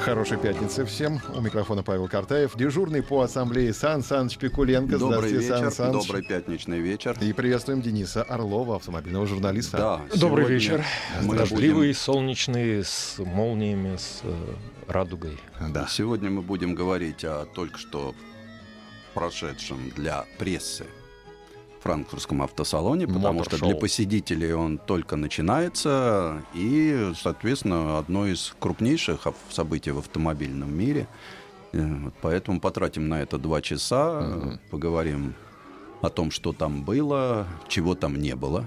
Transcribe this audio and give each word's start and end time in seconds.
Хорошей 0.00 0.38
пятницы 0.38 0.84
всем. 0.84 1.20
У 1.34 1.40
микрофона 1.40 1.82
Павел 1.82 2.08
Картаев. 2.08 2.56
Дежурный 2.56 3.02
по 3.02 3.22
ассамблее 3.22 3.72
Сан 3.72 4.02
Саныч 4.02 4.36
Пикуленко. 4.38 4.98
Добрый 4.98 5.30
Здравствуйте, 5.30 5.48
вечер, 5.48 5.58
Сан 5.58 5.72
Саныч. 5.72 6.06
добрый 6.06 6.22
пятничный 6.22 6.80
вечер. 6.80 7.16
И 7.20 7.32
приветствуем 7.32 7.82
Дениса 7.82 8.22
Орлова, 8.22 8.76
автомобильного 8.76 9.26
журналиста. 9.26 9.76
Да, 9.76 10.00
Добрый 10.16 10.46
вечер. 10.46 10.84
Мы 11.22 11.36
Дождливый, 11.36 11.88
будем, 11.88 11.94
солнечный, 11.94 12.84
с 12.84 13.16
молниями, 13.18 13.96
с 13.96 14.20
э, 14.22 14.34
радугой. 14.86 15.38
Да. 15.60 15.86
сегодня 15.88 16.30
мы 16.30 16.42
будем 16.42 16.74
говорить 16.74 17.24
о 17.24 17.46
только 17.46 17.78
что 17.78 18.14
прошедшем 19.14 19.90
для 19.96 20.24
прессы 20.38 20.84
франкфуртском 21.86 22.42
автосалоне, 22.42 23.06
потому 23.06 23.44
что 23.44 23.52
Мотор-шоу. 23.56 23.68
для 23.70 23.78
посетителей 23.78 24.52
он 24.52 24.78
только 24.78 25.16
начинается, 25.16 26.42
и, 26.54 27.12
соответственно, 27.16 27.98
одно 27.98 28.26
из 28.26 28.54
крупнейших 28.58 29.26
событий 29.50 29.92
в 29.92 29.98
автомобильном 29.98 30.76
мире. 30.76 31.06
Э, 31.72 32.10
Поэтому 32.22 32.60
потратим 32.60 33.08
на 33.08 33.22
это 33.22 33.38
два 33.38 33.60
часа, 33.60 34.20
Мгм. 34.20 34.60
поговорим 34.70 35.34
о 36.02 36.08
том, 36.10 36.30
что 36.30 36.52
там 36.52 36.82
было, 36.82 37.46
чего 37.68 37.94
там 37.94 38.20
не 38.20 38.34
было, 38.34 38.66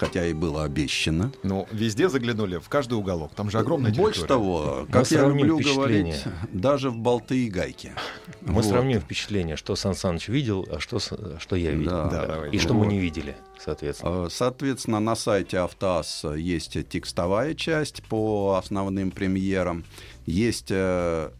хотя 0.00 0.24
и 0.26 0.32
было 0.32 0.64
обещано. 0.64 1.30
Ну, 1.42 1.68
везде 1.70 2.08
заглянули, 2.08 2.56
в 2.56 2.70
каждый 2.70 2.94
уголок. 2.94 3.32
Там 3.36 3.50
же 3.50 3.58
огромная 3.58 3.92
Больше 3.92 4.20
территория. 4.20 4.28
того, 4.40 4.86
как 4.90 5.10
я 5.10 5.18
сравним 5.18 5.44
люблю 5.46 5.74
говорить, 5.74 6.24
даже 6.52 6.88
в 6.88 6.96
болты 6.96 7.44
и 7.44 7.50
гайки. 7.50 7.92
Мы 8.40 8.54
Вот. 8.54 8.64
сравним 8.64 9.00
впечатление, 9.00 9.56
что 9.56 9.76
Сан 9.76 9.94
Саныч 9.94 10.28
видел, 10.28 10.66
а 10.70 10.80
что, 10.80 10.98
что 11.00 11.54
я 11.54 11.72
видел. 11.72 11.90
Да. 11.90 12.08
Да, 12.08 12.26
давай. 12.26 12.50
И 12.50 12.58
что 12.58 12.72
мы 12.72 12.84
Вот. 12.84 12.92
не 12.92 12.98
видели, 12.98 13.36
соответственно. 13.62 14.26
Э, 14.26 14.28
Соответственно, 14.30 15.00
на 15.00 15.14
сайте 15.16 15.58
Автоаз 15.58 16.24
есть 16.34 16.78
текстовая 16.88 17.54
часть 17.54 18.02
по 18.04 18.54
основным 18.56 19.10
премьерам, 19.10 19.84
есть 20.24 20.68
э, 20.70 21.30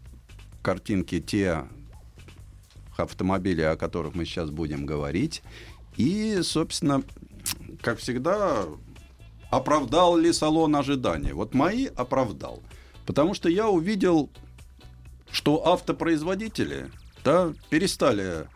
картинки 0.63 1.19
те 1.21 1.65
автомобилей, 2.99 3.65
о 3.65 3.77
которых 3.77 4.15
мы 4.15 4.27
сейчас 4.27 4.51
будем 4.51 4.85
говорить, 4.85 5.43
и, 5.97 6.41
собственно, 6.43 7.03
как 7.81 7.99
всегда, 7.99 8.67
оправдал 9.51 10.17
ли 10.17 10.33
салон 10.33 10.77
ожидания? 10.77 11.35
Вот 11.35 11.55
мои 11.55 11.87
оправдал, 11.87 12.63
потому 13.07 13.35
что 13.35 13.49
я 13.49 13.69
увидел, 13.69 14.31
что 15.31 15.67
автопроизводители 15.67 16.91
да, 17.25 17.53
перестали 17.69 18.47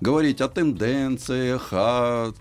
говорить 0.00 0.40
о 0.40 0.48
тенденциях, 0.48 1.68
о 1.72 2.32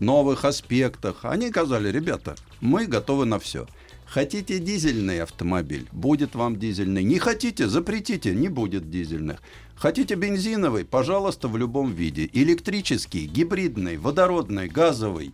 новых 0.00 0.44
аспектах. 0.44 1.24
Они 1.24 1.50
сказали, 1.50 1.90
ребята, 1.90 2.36
мы 2.60 2.86
готовы 2.86 3.24
на 3.24 3.38
все. 3.38 3.66
Хотите 4.06 4.58
дизельный 4.58 5.22
автомобиль? 5.22 5.88
Будет 5.90 6.34
вам 6.34 6.58
дизельный. 6.58 7.02
Не 7.02 7.18
хотите? 7.18 7.66
Запретите, 7.68 8.34
не 8.34 8.48
будет 8.48 8.90
дизельных. 8.90 9.42
Хотите 9.74 10.14
бензиновый? 10.14 10.84
Пожалуйста, 10.84 11.48
в 11.48 11.56
любом 11.56 11.92
виде. 11.92 12.30
Электрический, 12.32 13.26
гибридный, 13.26 13.96
водородный, 13.96 14.68
газовый, 14.68 15.32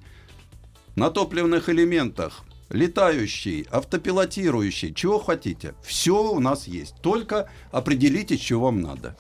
на 0.96 1.10
топливных 1.10 1.68
элементах, 1.68 2.42
летающий, 2.70 3.66
автопилотирующий, 3.70 4.94
чего 4.94 5.18
хотите. 5.18 5.74
Все 5.82 6.32
у 6.32 6.40
нас 6.40 6.66
есть. 6.66 6.94
Только 7.02 7.50
определите, 7.72 8.36
что 8.36 8.60
вам 8.60 8.80
надо. 8.80 9.16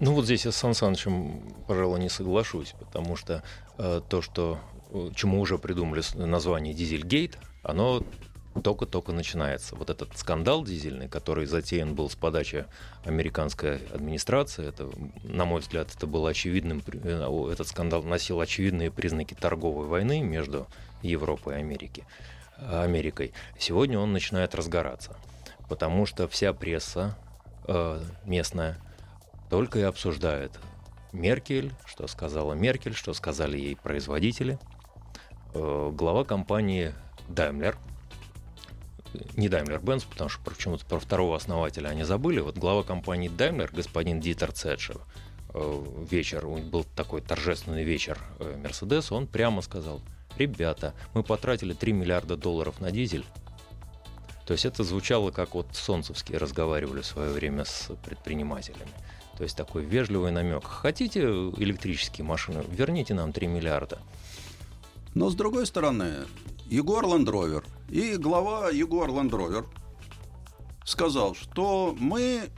Ну 0.00 0.12
вот 0.12 0.26
здесь 0.26 0.44
я 0.44 0.52
с 0.52 0.56
Сан 0.56 0.74
Санычем, 0.74 1.42
пожалуй, 1.66 1.98
не 1.98 2.08
соглашусь, 2.08 2.74
потому 2.78 3.16
что 3.16 3.42
э, 3.78 4.00
то, 4.08 4.22
что, 4.22 4.60
э, 4.90 5.10
чему 5.14 5.40
уже 5.40 5.58
придумали 5.58 6.02
название 6.14 6.72
Дизельгейт, 6.72 7.36
оно 7.64 8.04
только-только 8.62 9.12
начинается. 9.12 9.74
Вот 9.76 9.90
этот 9.90 10.16
скандал 10.16 10.64
дизельный, 10.64 11.08
который 11.08 11.46
затеян 11.46 11.94
был 11.94 12.10
с 12.10 12.16
подачи 12.16 12.66
американской 13.04 13.76
администрации, 13.92 14.68
это, 14.68 14.90
на 15.22 15.44
мой 15.44 15.60
взгляд, 15.60 15.94
это 15.94 16.06
был 16.06 16.26
очевидным, 16.26 16.82
э, 16.86 17.50
этот 17.52 17.68
скандал 17.68 18.02
носил 18.02 18.40
очевидные 18.40 18.90
признаки 18.90 19.34
торговой 19.34 19.86
войны 19.86 20.20
между 20.20 20.66
Европой 21.02 21.54
и 21.54 21.58
Америки, 21.58 22.04
Америкой. 22.58 23.32
Сегодня 23.58 23.98
он 23.98 24.12
начинает 24.12 24.54
разгораться, 24.54 25.16
потому 25.68 26.06
что 26.06 26.28
вся 26.28 26.52
пресса 26.52 27.16
э, 27.66 28.00
местная 28.24 28.78
только 29.50 29.78
и 29.78 29.82
обсуждает 29.82 30.52
Меркель, 31.12 31.72
что 31.86 32.06
сказала 32.06 32.52
Меркель, 32.52 32.94
что 32.94 33.14
сказали 33.14 33.58
ей 33.58 33.76
производители. 33.76 34.58
Э, 35.54 35.90
Глава 35.92 36.24
компании 36.24 36.94
Daimler, 37.28 37.76
не 39.36 39.48
Daimler-Benz, 39.48 40.06
потому 40.08 40.30
что 40.30 40.40
почему-то 40.42 40.84
про 40.86 40.98
второго 40.98 41.36
основателя 41.36 41.88
они 41.88 42.04
забыли. 42.04 42.40
Вот 42.40 42.56
глава 42.56 42.82
компании 42.82 43.30
Daimler, 43.30 43.70
господин 43.72 44.20
Дитер 44.20 44.52
Цетшев, 44.52 44.98
э, 45.54 45.84
вечер, 46.10 46.46
был 46.46 46.84
такой 46.96 47.20
торжественный 47.20 47.84
вечер 47.84 48.18
э, 48.38 48.56
Мерседес, 48.56 49.12
он 49.12 49.26
прямо 49.26 49.62
сказал, 49.62 50.00
ребята, 50.36 50.94
мы 51.14 51.22
потратили 51.22 51.72
3 51.72 51.92
миллиарда 51.92 52.36
долларов 52.36 52.80
на 52.80 52.90
дизель, 52.90 53.24
то 54.48 54.52
есть 54.52 54.64
это 54.64 54.82
звучало, 54.82 55.30
как 55.30 55.54
вот 55.54 55.66
Солнцевские 55.74 56.38
разговаривали 56.38 57.02
в 57.02 57.06
свое 57.06 57.30
время 57.30 57.66
с 57.66 57.90
предпринимателями. 58.02 58.90
То 59.36 59.42
есть 59.44 59.54
такой 59.54 59.84
вежливый 59.84 60.32
намек. 60.32 60.64
Хотите 60.64 61.20
электрические 61.20 62.24
машины? 62.24 62.64
Верните 62.70 63.12
нам 63.12 63.34
3 63.34 63.46
миллиарда. 63.46 63.98
Но 65.14 65.30
с 65.30 65.34
другой 65.34 65.66
стороны, 65.66 66.26
Егор 66.68 67.04
Ландровер 67.04 67.64
и 67.88 68.16
глава 68.16 68.70
Егор 68.70 69.08
Ландровер 69.10 69.66
сказал, 70.84 71.34
что 71.34 71.96
мы 71.98 72.50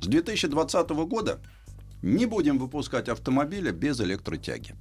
с 0.00 0.06
2020 0.06 0.90
года 1.06 1.40
не 2.02 2.26
будем 2.26 2.58
выпускать 2.58 3.08
автомобили 3.08 3.70
без 3.70 4.00
электротяги. 4.00 4.74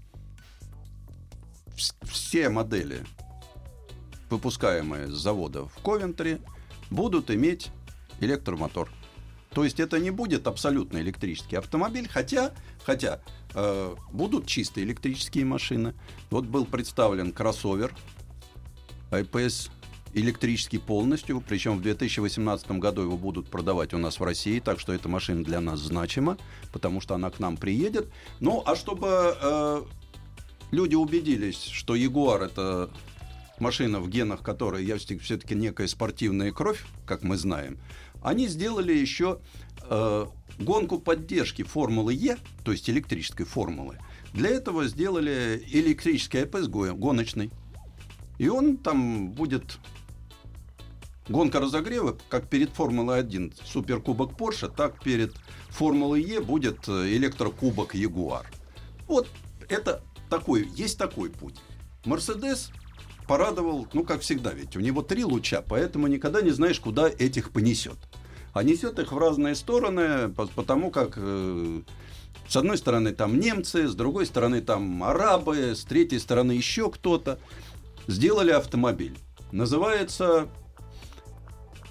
Вс- 1.75 1.93
Все 2.05 2.49
модели, 2.49 3.05
выпускаемые 4.29 5.07
с 5.07 5.13
завода 5.15 5.65
в 5.65 5.73
Ковентри, 5.83 6.41
будут 6.89 7.29
иметь 7.29 7.71
электромотор. 8.21 8.89
То 9.51 9.63
есть 9.63 9.79
это 9.79 9.99
не 9.99 10.11
будет 10.11 10.47
абсолютно 10.47 10.99
электрический 10.99 11.55
автомобиль, 11.57 12.07
хотя, 12.07 12.53
хотя 12.85 13.19
э, 13.53 13.95
будут 14.11 14.45
чисто 14.45 14.83
электрические 14.83 15.45
машины. 15.45 15.93
Вот 16.29 16.45
был 16.45 16.65
представлен 16.65 17.31
кроссовер 17.31 17.93
IPS 19.11 19.69
электрический 20.13 20.77
полностью, 20.77 21.41
причем 21.41 21.77
в 21.77 21.81
2018 21.81 22.71
году 22.71 23.03
его 23.03 23.17
будут 23.17 23.47
продавать 23.49 23.93
у 23.93 23.97
нас 23.97 24.19
в 24.19 24.23
России, 24.23 24.59
так 24.59 24.79
что 24.79 24.93
эта 24.93 25.07
машина 25.07 25.43
для 25.43 25.61
нас 25.61 25.79
значима, 25.79 26.37
потому 26.71 27.01
что 27.01 27.15
она 27.15 27.29
к 27.29 27.39
нам 27.39 27.57
приедет. 27.57 28.11
Ну, 28.39 28.63
а 28.65 28.75
чтобы 28.75 29.37
э, 29.39 29.83
люди 30.71 30.95
убедились, 30.95 31.61
что 31.63 31.95
Ягуар 31.95 32.41
это 32.43 32.89
машина, 33.59 33.99
в 33.99 34.09
генах 34.09 34.41
которой 34.41 34.83
есть 34.83 35.19
все-таки 35.21 35.55
некая 35.55 35.87
спортивная 35.87 36.51
кровь, 36.51 36.83
как 37.05 37.23
мы 37.23 37.37
знаем, 37.37 37.77
они 38.21 38.47
сделали 38.47 38.93
еще 38.93 39.39
э, 39.89 40.25
гонку 40.59 40.99
поддержки 40.99 41.63
Формулы 41.63 42.13
Е, 42.13 42.37
то 42.63 42.71
есть 42.71 42.89
электрической 42.89 43.45
формулы. 43.45 43.97
Для 44.33 44.49
этого 44.49 44.87
сделали 44.87 45.63
электрический 45.71 46.39
АПС 46.39 46.67
го- 46.67 46.93
гоночный. 46.93 47.51
И 48.37 48.47
он 48.47 48.77
там 48.77 49.31
будет 49.31 49.79
гонка 51.27 51.59
разогрева, 51.59 52.17
как 52.29 52.47
перед 52.49 52.69
Формулой 52.69 53.19
1 53.19 53.53
суперкубок 53.65 54.37
Порше, 54.37 54.69
так 54.69 55.01
перед 55.03 55.33
Формулой 55.69 56.21
Е 56.23 56.39
будет 56.39 56.87
э, 56.87 57.15
электрокубок 57.15 57.95
Ягуар. 57.95 58.49
Вот 59.07 59.27
это 59.67 60.03
такой, 60.29 60.67
есть 60.75 60.97
такой 60.97 61.29
путь. 61.29 61.55
Мерседес 62.05 62.71
порадовал, 63.27 63.87
ну, 63.93 64.03
как 64.03 64.21
всегда, 64.21 64.53
ведь 64.53 64.75
у 64.75 64.79
него 64.79 65.01
три 65.01 65.23
луча, 65.23 65.61
поэтому 65.61 66.07
никогда 66.07 66.41
не 66.41 66.51
знаешь, 66.51 66.79
куда 66.79 67.07
этих 67.09 67.51
понесет. 67.51 67.97
А 68.53 68.63
несет 68.63 68.99
их 68.99 69.11
в 69.11 69.17
разные 69.17 69.55
стороны, 69.55 70.29
по- 70.29 70.47
потому 70.47 70.91
как 70.91 71.13
э, 71.17 71.81
с 72.47 72.55
одной 72.55 72.77
стороны 72.77 73.11
там 73.13 73.39
немцы, 73.39 73.87
с 73.87 73.95
другой 73.95 74.25
стороны 74.25 74.61
там 74.61 75.03
арабы, 75.03 75.75
с 75.75 75.83
третьей 75.83 76.19
стороны 76.19 76.53
еще 76.53 76.89
кто-то. 76.89 77.39
Сделали 78.07 78.51
автомобиль. 78.51 79.17
Называется 79.51 80.47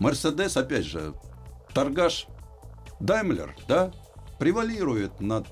Мерседес, 0.01 0.57
опять 0.57 0.85
же, 0.85 1.15
торгаш 1.75 2.27
Даймлер, 3.01 3.57
да, 3.69 3.93
превалирует 4.39 5.21
над 5.21 5.47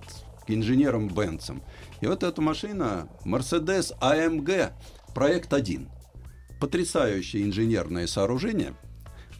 инженером 0.48 1.08
Бенцем. 1.08 1.62
И 2.00 2.06
вот 2.06 2.22
эта 2.22 2.40
машина 2.40 3.08
Mercedes 3.24 3.92
AMG 4.00 4.72
проект 5.14 5.52
1. 5.52 5.88
потрясающее 6.60 7.44
инженерное 7.44 8.06
сооружение. 8.06 8.74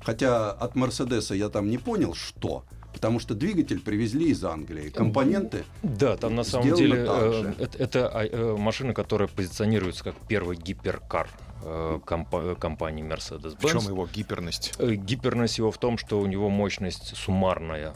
Хотя 0.06 0.52
от 0.52 0.76
Мерседеса 0.76 1.34
я 1.34 1.48
там 1.48 1.68
не 1.68 1.78
понял, 1.78 2.14
что. 2.14 2.64
Потому 2.92 3.18
что 3.18 3.34
двигатель 3.34 3.80
привезли 3.80 4.30
из 4.30 4.42
Англии, 4.44 4.88
компоненты. 4.88 5.64
Да, 5.82 6.16
там 6.16 6.36
на 6.36 6.44
самом 6.44 6.74
деле 6.76 7.04
э, 7.06 7.52
это, 7.58 7.76
это, 7.78 8.08
а, 8.08 8.24
э, 8.24 8.56
машина, 8.56 8.94
которая 8.94 9.26
позиционируется 9.28 10.04
как 10.04 10.14
первый 10.28 10.56
гиперкар 10.56 11.28
э, 11.64 11.98
компа- 12.06 12.54
компании 12.54 13.04
Mercedes-Benz. 13.04 13.58
В 13.58 13.68
чем 13.70 13.80
его 13.92 14.06
гиперность? 14.06 14.74
Э, 14.78 14.94
Гиперность 14.94 15.58
его 15.58 15.70
в 15.72 15.78
том, 15.78 15.98
что 15.98 16.20
у 16.20 16.26
него 16.26 16.48
мощность 16.48 17.16
суммарная 17.16 17.94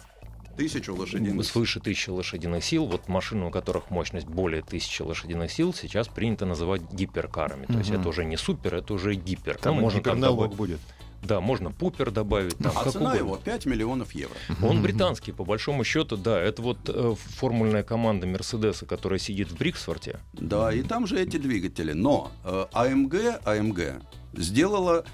Тысячу 0.57 0.95
лошадиных. 0.95 1.47
свыше 1.47 1.79
1000 1.79 2.12
лошадиных 2.12 2.62
сил. 2.65 2.87
Вот 2.87 3.09
машины, 3.09 3.47
у 3.47 3.51
которых 3.51 3.89
мощность 3.91 4.27
более 4.27 4.62
1000 4.62 5.05
лошадиных 5.05 5.51
сил, 5.51 5.73
сейчас 5.73 6.09
принято 6.09 6.45
называть 6.45 6.83
гиперкарами. 6.93 7.67
То 7.67 7.79
есть 7.79 7.91
это 7.91 8.09
уже 8.09 8.25
не 8.25 8.37
супер, 8.37 8.75
это 8.75 8.93
уже 8.95 9.15
гипер. 9.15 9.57
Там 9.57 9.77
Ну, 9.77 9.83
можно 9.83 9.99
гиперналог 10.01 10.55
будет. 10.55 10.81
Да, 11.23 11.41
можно 11.41 11.71
пупер 11.71 12.11
добавить. 12.11 12.57
Там, 12.59 12.73
А 12.77 12.85
как 12.85 12.93
цена 12.93 13.11
угодно. 13.11 13.19
его 13.19 13.37
5 13.37 13.67
миллионов 13.67 14.13
евро. 14.13 14.37
Он 14.63 14.83
британский, 14.83 15.33
по 15.33 15.45
большому 15.45 15.85
счету, 15.85 16.17
да. 16.17 16.41
Это 16.41 16.63
вот 16.63 16.79
э, 16.89 17.15
формульная 17.37 17.83
команда 17.83 18.27
Мерседеса, 18.27 18.87
которая 18.87 19.19
сидит 19.19 19.51
в 19.51 19.57
Бриксфорте. 19.59 20.21
Да, 20.33 20.73
и 20.73 20.83
там 20.83 21.07
же 21.07 21.21
эти 21.21 21.37
двигатели. 21.37 21.93
Но 21.93 22.33
э, 22.45 22.67
AMG, 22.73 23.45
AMG 23.45 24.03
сделала, 24.35 25.05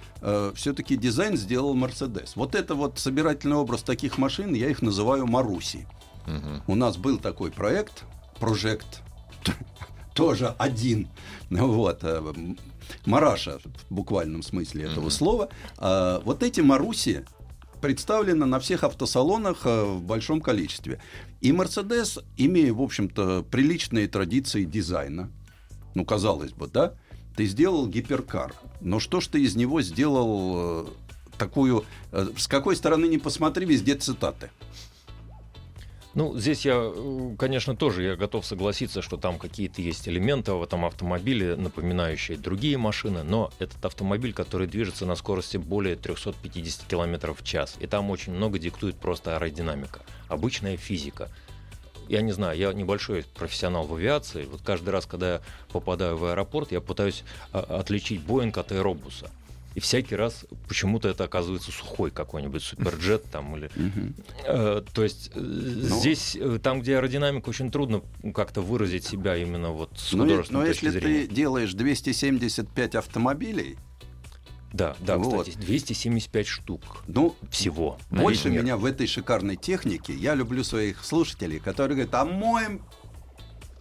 все-таки 0.55 0.97
дизайн 0.97 1.37
сделал 1.38 1.75
Mercedes. 1.75 2.32
Вот 2.35 2.55
это 2.55 2.75
вот 2.75 2.99
собирательный 2.99 3.56
образ 3.56 3.82
таких 3.82 4.19
машин, 4.19 4.53
я 4.53 4.69
их 4.69 4.82
называю 4.82 5.26
Маруси. 5.26 5.87
У 6.67 6.75
нас 6.75 6.97
был 6.99 7.19
такой 7.19 7.50
проект, 7.50 8.05
Project, 8.41 8.85
тоже 10.14 10.55
один. 10.58 11.08
Ну 11.49 11.73
Вот. 11.73 12.05
Мараша 13.04 13.58
в 13.88 13.94
буквальном 13.94 14.42
смысле 14.42 14.84
этого 14.84 15.04
Мгм. 15.04 15.10
слова. 15.10 15.48
А, 15.78 16.20
Вот 16.24 16.42
эти 16.42 16.60
Маруси 16.60 17.24
представлены 17.80 18.46
на 18.46 18.58
всех 18.58 18.84
автосалонах 18.84 19.66
э, 19.66 19.84
в 19.84 20.02
большом 20.02 20.40
количестве. 20.40 21.00
И 21.40 21.52
Mercedes, 21.52 22.22
имея, 22.36 22.72
в 22.72 22.80
общем-то, 22.80 23.44
приличные 23.50 24.08
традиции 24.08 24.64
дизайна, 24.64 25.30
ну, 25.94 26.04
казалось 26.04 26.52
бы, 26.52 26.66
да, 26.68 26.94
ты 27.36 27.44
сделал 27.46 27.86
гиперкар. 27.86 28.54
Но 28.80 28.98
что 28.98 29.20
ж 29.20 29.26
ты 29.28 29.42
из 29.42 29.56
него 29.56 29.82
сделал 29.82 30.86
э, 30.86 30.86
такую... 31.38 31.84
э, 32.12 32.28
С 32.36 32.48
какой 32.48 32.76
стороны 32.76 33.06
не 33.06 33.18
посмотри, 33.18 33.66
везде 33.66 33.94
цитаты. 33.94 34.50
Ну, 36.16 36.34
здесь 36.38 36.64
я, 36.64 36.76
э, 36.82 37.36
конечно, 37.38 37.76
тоже 37.76 38.02
я 38.02 38.16
готов 38.16 38.46
согласиться, 38.46 39.02
что 39.02 39.18
там 39.18 39.38
какие-то 39.38 39.82
есть 39.82 40.08
элементы 40.08 40.52
в 40.52 40.62
этом 40.62 40.86
автомобиле, 40.86 41.56
напоминающие 41.56 42.38
другие 42.38 42.78
машины, 42.78 43.22
но 43.22 43.52
этот 43.58 43.84
автомобиль, 43.84 44.32
который 44.32 44.66
движется 44.66 45.04
на 45.04 45.14
скорости 45.14 45.58
более 45.58 45.94
350 45.94 46.86
км 46.86 47.34
в 47.34 47.44
час, 47.44 47.76
и 47.80 47.86
там 47.86 48.08
очень 48.08 48.32
много 48.32 48.58
диктует 48.58 48.96
просто 48.96 49.36
аэродинамика, 49.36 50.00
обычная 50.28 50.78
физика. 50.78 51.28
Я 52.08 52.22
не 52.22 52.32
знаю, 52.32 52.56
я 52.56 52.72
небольшой 52.72 53.26
профессионал 53.34 53.86
в 53.86 53.94
авиации. 53.94 54.46
Вот 54.46 54.62
каждый 54.62 54.90
раз, 54.90 55.04
когда 55.04 55.34
я 55.34 55.40
попадаю 55.70 56.16
в 56.16 56.24
аэропорт, 56.24 56.72
я 56.72 56.80
пытаюсь 56.80 57.24
а, 57.52 57.60
отличить 57.80 58.22
Боинг 58.22 58.56
от 58.56 58.72
аэробуса. 58.72 59.30
И 59.76 59.81
всякий 59.81 60.17
раз 60.17 60.46
почему-то 60.69 61.06
это 61.11 61.25
оказывается 61.25 61.70
сухой 61.70 62.11
какой-нибудь 62.11 62.62
суперджет 62.62 63.25
там 63.31 63.55
или 63.58 63.70
Э, 64.46 64.82
То 64.94 65.05
есть 65.05 65.31
э, 65.34 65.38
Ну. 65.38 66.00
здесь, 66.00 66.34
э, 66.34 66.58
там, 66.62 66.81
где 66.81 66.96
аэродинамика, 66.96 67.50
очень 67.50 67.70
трудно 67.70 68.00
как-то 68.34 68.62
выразить 68.62 69.05
себя 69.05 69.37
именно 69.37 69.73
вот 69.73 69.90
с 69.99 70.14
Ну, 70.14 70.23
художественной 70.25 70.61
но 70.62 70.67
точки 70.67 70.84
если 70.87 70.99
зрения. 70.99 71.26
ты 71.26 71.34
делаешь 71.34 71.75
275 71.75 72.94
автомобилей, 72.94 73.76
Да, 74.73 74.96
да, 75.00 75.19
Вот. 75.19 75.46
кстати, 75.46 75.58
275 75.58 76.46
штук 76.46 76.82
ну, 77.06 77.37
всего. 77.50 77.99
больше 78.11 78.49
меня 78.49 78.79
в 78.79 78.87
этой 78.87 79.06
шикарной 79.06 79.56
технике. 79.56 80.14
Я 80.14 80.34
люблю 80.34 80.64
своих 80.64 81.05
слушателей, 81.05 81.58
которые 81.61 81.96
говорят, 81.96 82.14
а 82.14 82.25
мой 82.25 82.81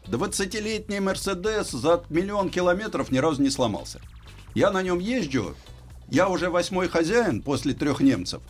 20-летний 0.07 0.99
Мерседес 0.99 1.71
за 1.71 2.03
миллион 2.09 2.49
километров 2.49 3.11
ни 3.11 3.17
разу 3.17 3.41
не 3.41 3.49
сломался. 3.49 4.01
Я 4.53 4.71
на 4.71 4.81
нем 4.83 4.99
езжу, 4.99 5.55
я 6.09 6.29
уже 6.29 6.49
восьмой 6.49 6.87
хозяин 6.87 7.41
после 7.41 7.73
трех 7.73 7.99
немцев, 8.01 8.41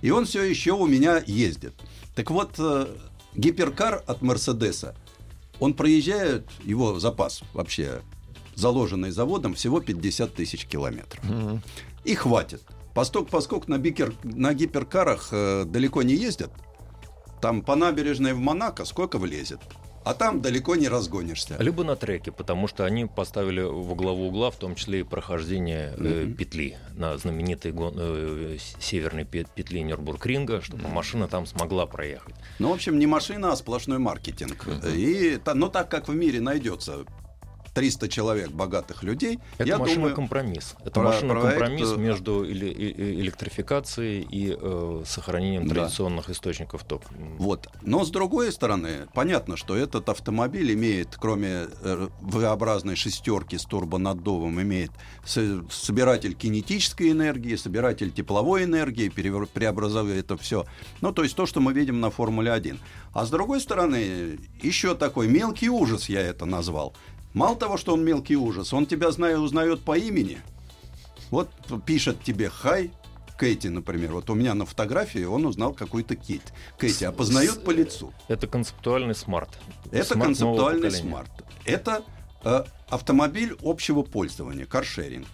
и 0.00 0.10
он 0.10 0.24
все 0.24 0.42
еще 0.42 0.72
у 0.72 0.86
меня 0.86 1.22
ездит. 1.26 1.74
Так 2.14 2.30
вот, 2.30 2.54
э, 2.58 2.86
гиперкар 3.34 4.02
от 4.06 4.22
Мерседеса, 4.22 4.94
он 5.60 5.74
проезжает, 5.74 6.46
его 6.64 6.98
запас 6.98 7.42
вообще 7.52 8.02
заложенный 8.54 9.10
заводом, 9.10 9.54
всего 9.54 9.80
50 9.80 10.34
тысяч 10.34 10.66
километров. 10.66 11.24
Мгм. 11.24 11.62
И 12.04 12.14
хватит. 12.14 12.62
Посток, 12.94 13.30
поскольку 13.30 13.70
на, 13.70 13.78
бикер, 13.78 14.14
на 14.22 14.52
гиперкарах 14.52 15.28
э, 15.30 15.64
далеко 15.64 16.02
не 16.02 16.14
ездят, 16.14 16.50
там 17.40 17.62
по 17.62 17.74
набережной 17.74 18.34
в 18.34 18.38
Монако 18.38 18.84
сколько 18.84 19.18
влезет, 19.18 19.60
а 20.04 20.14
там 20.14 20.40
далеко 20.40 20.76
не 20.76 20.88
разгонишься. 20.88 21.56
Либо 21.58 21.84
на 21.84 21.96
треке, 21.96 22.32
потому 22.32 22.68
что 22.68 22.84
они 22.84 23.06
поставили 23.06 23.60
во 23.60 23.94
главу 23.94 24.28
угла, 24.28 24.50
в 24.50 24.56
том 24.56 24.74
числе 24.74 25.00
и 25.00 25.02
прохождение 25.02 25.94
э, 25.96 26.24
Мгм. 26.24 26.34
петли 26.34 26.76
на 26.94 27.16
знаменитой 27.18 27.72
гон- 27.72 27.94
э, 27.96 28.56
северной 28.80 29.24
пе- 29.24 29.46
петли 29.54 29.80
Нюрбургринга, 29.80 30.60
чтобы 30.62 30.88
машина 30.88 31.28
там 31.28 31.46
смогла 31.46 31.86
проехать. 31.86 32.34
Ну, 32.58 32.70
в 32.70 32.72
общем, 32.72 32.98
не 32.98 33.06
машина, 33.06 33.52
а 33.52 33.56
сплошной 33.56 33.98
маркетинг. 33.98 34.66
И, 34.86 35.38
та- 35.44 35.54
но 35.54 35.68
так 35.68 35.88
как 35.90 36.08
в 36.08 36.14
мире 36.14 36.40
найдется 36.40 37.04
300 37.74 38.08
человек 38.08 38.50
богатых 38.50 39.02
людей, 39.02 39.38
Это 39.56 39.64
я 39.68 39.78
машина 39.78 39.96
думаю, 39.96 40.14
компромисс. 40.14 40.74
Это 40.80 40.90
про- 40.90 41.02
машина 41.04 41.34
проект, 41.34 41.58
компромисс 41.58 41.92
э, 41.92 41.96
между 41.96 42.44
эле- 42.44 42.72
электрификацией 43.20 44.20
и 44.30 44.56
э, 44.60 45.02
сохранением 45.06 45.66
Да. 45.68 45.74
традиционных 45.74 46.28
источников 46.28 46.84
тока. 46.84 47.08
Вот. 47.38 47.68
Но 47.80 48.04
с 48.04 48.10
другой 48.10 48.52
стороны, 48.52 49.08
понятно, 49.14 49.56
что 49.56 49.74
этот 49.74 50.08
автомобиль 50.10 50.72
имеет, 50.74 51.16
кроме 51.18 51.66
э, 51.82 52.08
V-образной 52.20 52.96
шестерки 52.96 53.56
с 53.56 53.64
турбонаддувом, 53.64 54.60
имеет 54.60 54.90
собиратель 55.24 56.34
кинетической 56.34 57.10
энергии, 57.10 57.56
собиратель 57.56 58.10
тепловой 58.12 58.64
энергии, 58.64 59.08
преобразуя 59.08 60.18
это 60.18 60.36
все. 60.36 60.66
Ну, 61.00 61.12
то 61.12 61.22
есть 61.22 61.36
то, 61.36 61.46
что 61.46 61.60
мы 61.60 61.72
видим 61.72 62.00
на 62.00 62.10
Формуле-1. 62.10 62.78
А 63.14 63.24
с 63.26 63.30
другой 63.30 63.60
стороны, 63.60 64.38
еще 64.62 64.94
такой 64.94 65.28
мелкий 65.28 65.68
ужас 65.70 66.08
я 66.08 66.20
это 66.20 66.44
назвал. 66.44 66.94
Мало 67.34 67.56
того, 67.56 67.76
что 67.76 67.94
он 67.94 68.04
мелкий 68.04 68.36
ужас, 68.36 68.72
он 68.72 68.86
тебя 68.86 69.10
знает, 69.10 69.38
узнает 69.38 69.80
по 69.80 69.96
имени. 69.96 70.38
Вот 71.30 71.48
пишет 71.86 72.22
тебе 72.22 72.50
«Хай», 72.50 72.90
Кэти, 73.42 73.66
например. 73.66 74.12
Вот 74.12 74.30
у 74.30 74.34
меня 74.34 74.54
на 74.54 74.66
фотографии 74.66 75.24
он 75.24 75.46
узнал 75.46 75.72
какой-то 75.72 76.14
Кит. 76.14 76.52
Кэти 76.78 77.02
опознает 77.02 77.64
по 77.64 77.72
лицу. 77.72 78.12
Это 78.28 78.46
концептуальный 78.46 79.16
Smart. 79.16 79.48
Это 79.90 80.14
Smart 80.14 80.26
концептуальный 80.26 80.90
Smart. 80.92 81.30
Это 81.64 82.04
э, 82.44 82.62
автомобиль 82.88 83.56
общего 83.62 84.02
пользования, 84.02 84.64
каршеринг. 84.64 85.26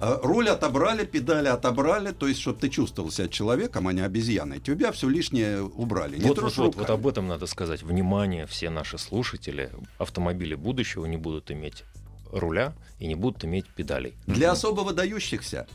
Э, 0.00 0.18
руль 0.22 0.48
отобрали, 0.48 1.04
педали 1.04 1.48
отобрали, 1.48 2.12
то 2.12 2.28
есть, 2.28 2.40
чтобы 2.40 2.60
ты 2.60 2.68
чувствовал 2.68 3.10
себя 3.10 3.28
человеком, 3.28 3.88
а 3.88 3.92
не 3.92 4.00
обезьяной. 4.00 4.60
Тебя 4.60 4.92
все 4.92 5.08
лишнее 5.08 5.62
убрали. 5.62 6.20
Вот, 6.20 6.38
вот, 6.38 6.56
вот, 6.56 6.76
вот 6.76 6.90
об 6.90 7.06
этом 7.06 7.26
надо 7.26 7.46
сказать. 7.46 7.82
Внимание, 7.82 8.46
все 8.46 8.70
наши 8.70 8.96
слушатели, 8.98 9.70
автомобили 9.98 10.54
будущего 10.54 11.06
не 11.06 11.16
будут 11.16 11.50
иметь 11.50 11.84
руля 12.30 12.74
и 13.00 13.06
не 13.06 13.16
будут 13.16 13.44
иметь 13.44 13.66
педалей. 13.66 14.14
Для 14.26 14.52
особо 14.52 14.82
выдающихся 14.82 15.66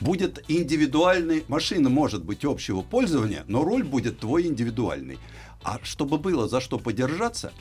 будет 0.00 0.44
индивидуальный, 0.48 1.44
машина 1.48 1.88
может 1.88 2.24
быть 2.24 2.44
общего 2.44 2.82
пользования, 2.82 3.44
но 3.46 3.64
руль 3.64 3.84
будет 3.84 4.18
твой 4.20 4.46
индивидуальный. 4.46 5.18
А 5.62 5.78
чтобы 5.82 6.18
было 6.18 6.48
за 6.48 6.60
что 6.60 6.78
подержаться, 6.78 7.52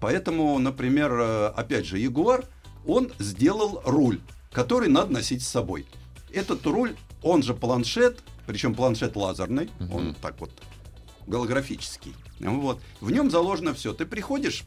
поэтому, 0.00 0.58
например, 0.58 1.12
э, 1.12 1.46
опять 1.48 1.86
же, 1.86 1.98
Ягуар, 1.98 2.44
он 2.86 3.10
сделал 3.18 3.82
руль, 3.84 4.20
который 4.58 4.88
надо 4.88 5.12
носить 5.12 5.44
с 5.44 5.46
собой. 5.46 5.86
Этот 6.32 6.66
руль, 6.66 6.96
он 7.22 7.44
же 7.44 7.54
планшет, 7.54 8.24
причем 8.44 8.74
планшет 8.74 9.14
лазерный, 9.14 9.70
он 9.78 10.16
так 10.20 10.40
вот 10.40 10.50
голографический. 11.28 12.12
Вот. 12.40 12.80
В 13.00 13.12
нем 13.12 13.30
заложено 13.30 13.72
все. 13.72 13.92
Ты 13.92 14.04
приходишь, 14.04 14.64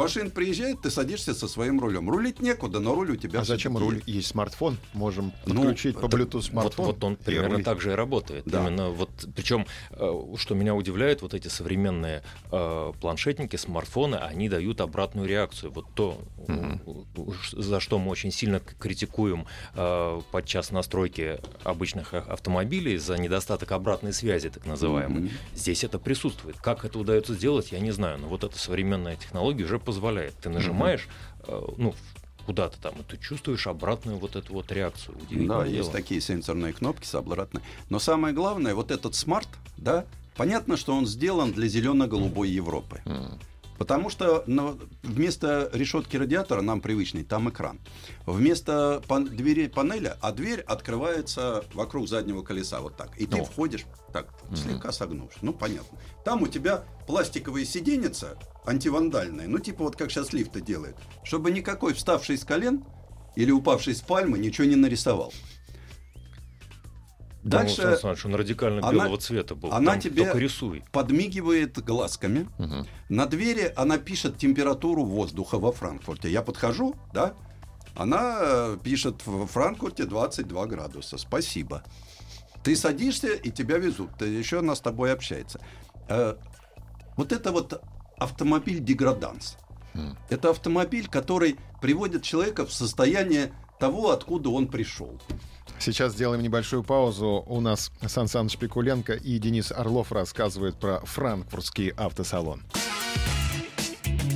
машина 0.00 0.30
приезжает, 0.30 0.80
ты 0.82 0.90
садишься 0.90 1.34
со 1.34 1.48
своим 1.48 1.80
рулем. 1.80 2.10
Рулить 2.10 2.40
некуда, 2.40 2.80
но 2.80 2.94
руль 2.94 3.12
у 3.12 3.16
тебя 3.16 3.40
А 3.40 3.44
зачем 3.44 3.76
руль? 3.76 4.02
Есть 4.06 4.28
смартфон, 4.28 4.78
можем 4.92 5.32
Ну, 5.46 5.54
подключить 5.62 5.94
по 5.98 6.06
это- 6.06 6.16
Bluetooth 6.16 6.32
Вот, 6.34 6.44
смартфон. 6.44 6.86
вот 6.86 7.04
он 7.04 7.12
и 7.14 7.16
примерно 7.16 7.50
рулить. 7.50 7.64
так 7.64 7.80
же 7.80 7.92
и 7.92 7.94
работает. 7.94 8.44
Да. 8.46 8.60
Именно 8.62 8.90
вот, 8.90 9.10
причем, 9.34 9.66
э, 9.92 10.12
что 10.36 10.54
меня 10.54 10.74
удивляет, 10.74 11.22
вот 11.22 11.34
эти 11.34 11.48
современные 11.48 12.22
э, 12.52 12.92
планшетники, 13.00 13.56
смартфоны, 13.56 14.16
они 14.16 14.48
дают 14.48 14.80
обратную 14.80 15.28
реакцию. 15.28 15.72
Вот 15.72 15.86
то, 15.94 16.18
ш- 17.42 17.60
за 17.60 17.80
что 17.80 17.98
мы 17.98 18.10
очень 18.10 18.30
сильно 18.32 18.60
критикуем 18.60 19.46
э, 19.74 20.20
подчас 20.30 20.70
настройки 20.70 21.38
обычных 21.64 22.14
а- 22.14 22.18
автомобилей 22.20 22.96
за 22.98 23.16
недостаток 23.18 23.72
обратной 23.72 24.12
связи, 24.12 24.50
так 24.50 24.66
называемой. 24.66 25.20
Мгм. 25.22 25.30
Здесь 25.54 25.84
это 25.84 25.98
присутствует. 25.98 26.56
Как 26.56 26.84
это 26.84 26.98
удается 26.98 27.34
сделать, 27.34 27.72
я 27.72 27.80
не 27.80 27.90
знаю. 27.90 28.18
Но 28.18 28.28
вот 28.28 28.44
эта 28.44 28.58
современная 28.58 29.16
технология 29.16 29.64
уже 29.64 29.78
позволяет. 29.90 30.34
Ты 30.40 30.50
нажимаешь, 30.50 31.08
э, 31.48 31.60
ну, 31.76 31.94
куда-то 32.46 32.80
там, 32.80 32.94
и 33.00 33.02
ты 33.02 33.16
чувствуешь 33.16 33.66
обратную 33.66 34.18
вот 34.18 34.36
эту 34.36 34.52
вот 34.52 34.70
реакцию. 34.70 35.16
Да, 35.16 35.24
Удивительное 35.24 35.64
есть 35.64 35.74
дело. 35.74 35.92
такие 35.92 36.20
сенсорные 36.20 36.72
кнопки 36.72 37.06
с 37.06 37.14
обратной. 37.16 37.60
Но 37.88 37.98
самое 37.98 38.32
главное, 38.32 38.74
вот 38.74 38.92
этот 38.92 39.16
смарт, 39.16 39.48
да, 39.76 40.04
понятно, 40.36 40.76
что 40.76 40.94
он 40.94 41.06
сделан 41.06 41.52
для 41.52 41.66
зелено-голубой 41.66 42.48
Европы. 42.48 43.00
Потому 43.80 44.10
что 44.10 44.44
ну, 44.46 44.78
вместо 45.02 45.70
решетки 45.72 46.14
радиатора 46.14 46.60
нам 46.60 46.82
привычный, 46.82 47.24
там 47.24 47.48
экран. 47.48 47.80
Вместо 48.26 49.02
пан- 49.08 49.24
двери 49.24 49.68
панеля, 49.68 50.18
а 50.20 50.32
дверь 50.32 50.60
открывается 50.60 51.64
вокруг 51.72 52.06
заднего 52.06 52.42
колеса 52.42 52.82
вот 52.82 52.98
так. 52.98 53.16
И 53.18 53.24
ты 53.24 53.38
О. 53.38 53.44
входишь 53.44 53.86
так, 54.12 54.34
слегка 54.54 54.92
согнувшись. 54.92 55.40
Ну, 55.40 55.54
понятно. 55.54 55.98
Там 56.26 56.42
у 56.42 56.46
тебя 56.46 56.84
пластиковые 57.06 57.64
сиденьица 57.64 58.36
антивандальные, 58.66 59.48
ну, 59.48 59.58
типа 59.58 59.84
вот 59.84 59.96
как 59.96 60.10
сейчас 60.10 60.34
лифты 60.34 60.60
делают, 60.60 60.98
чтобы 61.24 61.50
никакой 61.50 61.94
вставший 61.94 62.36
с 62.36 62.44
колен 62.44 62.84
или 63.34 63.50
упавший 63.50 63.94
с 63.94 64.02
пальмы 64.02 64.38
ничего 64.38 64.66
не 64.66 64.76
нарисовал. 64.76 65.32
Дальше 67.42 67.82
Сан 67.82 67.96
Саныч, 67.98 68.26
он 68.26 68.34
радикально 68.34 68.80
она- 68.86 68.92
белого 69.04 69.16
цвета 69.18 69.54
был. 69.54 69.72
она 69.72 69.92
Там 69.92 70.00
тебе- 70.00 70.30
рисуй. 70.34 70.84
подмигивает 70.92 71.78
глазками. 71.82 72.48
Мгм. 72.58 72.86
На 73.08 73.26
двери 73.26 73.72
она 73.76 73.96
пишет 73.98 74.36
температуру 74.36 75.04
воздуха 75.04 75.58
во 75.58 75.72
Франкфурте. 75.72 76.30
Я 76.30 76.42
подхожу, 76.42 76.94
да? 77.14 77.34
Она 77.96 78.38
э, 78.40 78.76
пишет 78.84 79.26
в 79.26 79.46
Франкфурте 79.46 80.04
22 80.04 80.66
градуса. 80.66 81.16
Спасибо. 81.18 81.82
Ты 82.62 82.76
садишься, 82.76 83.28
и 83.32 83.50
тебя 83.50 83.78
везут. 83.78 84.10
Ты- 84.18 84.26
Еще 84.26 84.58
она 84.58 84.74
с 84.74 84.80
тобой 84.80 85.12
общается. 85.12 85.60
Э, 86.08 86.36
Вот 87.16 87.32
это 87.32 87.52
вот 87.52 87.82
автомобиль 88.18 88.78
деграданс. 88.80 89.56
М. 89.94 90.16
Это 90.30 90.50
автомобиль, 90.50 91.08
который 91.08 91.56
приводит 91.82 92.22
человека 92.22 92.64
в 92.64 92.72
состояние 92.72 93.52
того, 93.78 94.10
откуда 94.10 94.50
он 94.50 94.68
пришел. 94.68 95.20
Сейчас 95.80 96.12
сделаем 96.12 96.42
небольшую 96.42 96.84
паузу. 96.84 97.42
У 97.46 97.60
нас 97.60 97.90
Сан 98.06 98.28
Саныч 98.28 98.58
Пикуленко 98.58 99.14
и 99.14 99.38
Денис 99.38 99.72
Орлов 99.72 100.12
рассказывают 100.12 100.78
про 100.78 101.00
франкфуртский 101.00 101.88
автосалон. 101.96 102.62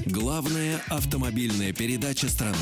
Главная 0.07 0.81
автомобильная 0.89 1.75
передача 1.75 2.29
страны. 2.29 2.57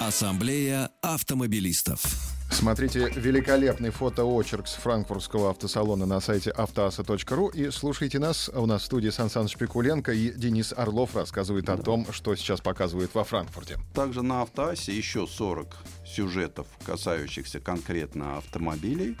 Ассамблея 0.00 0.90
автомобилистов. 1.02 2.29
Смотрите 2.50 3.08
великолепный 3.14 3.90
фотоочерк 3.90 4.66
с 4.66 4.74
франкфуртского 4.74 5.50
автосалона 5.50 6.04
на 6.04 6.20
сайте 6.20 6.50
автоаса.ру 6.50 7.48
и 7.48 7.70
слушайте 7.70 8.18
нас. 8.18 8.50
У 8.52 8.66
нас 8.66 8.82
в 8.82 8.84
студии 8.84 9.08
Сан 9.08 9.30
Саныч 9.30 9.56
Пикуленко 9.56 10.12
и 10.12 10.30
Денис 10.30 10.74
Орлов 10.76 11.14
рассказывает 11.14 11.68
о 11.68 11.76
том, 11.76 12.06
что 12.12 12.34
сейчас 12.34 12.60
показывают 12.60 13.14
во 13.14 13.24
Франкфурте. 13.24 13.78
Также 13.94 14.22
на 14.22 14.42
Автоасе 14.42 14.94
еще 14.94 15.26
40 15.26 15.76
сюжетов, 16.04 16.66
касающихся 16.84 17.60
конкретно 17.60 18.38
автомобилей. 18.38 19.16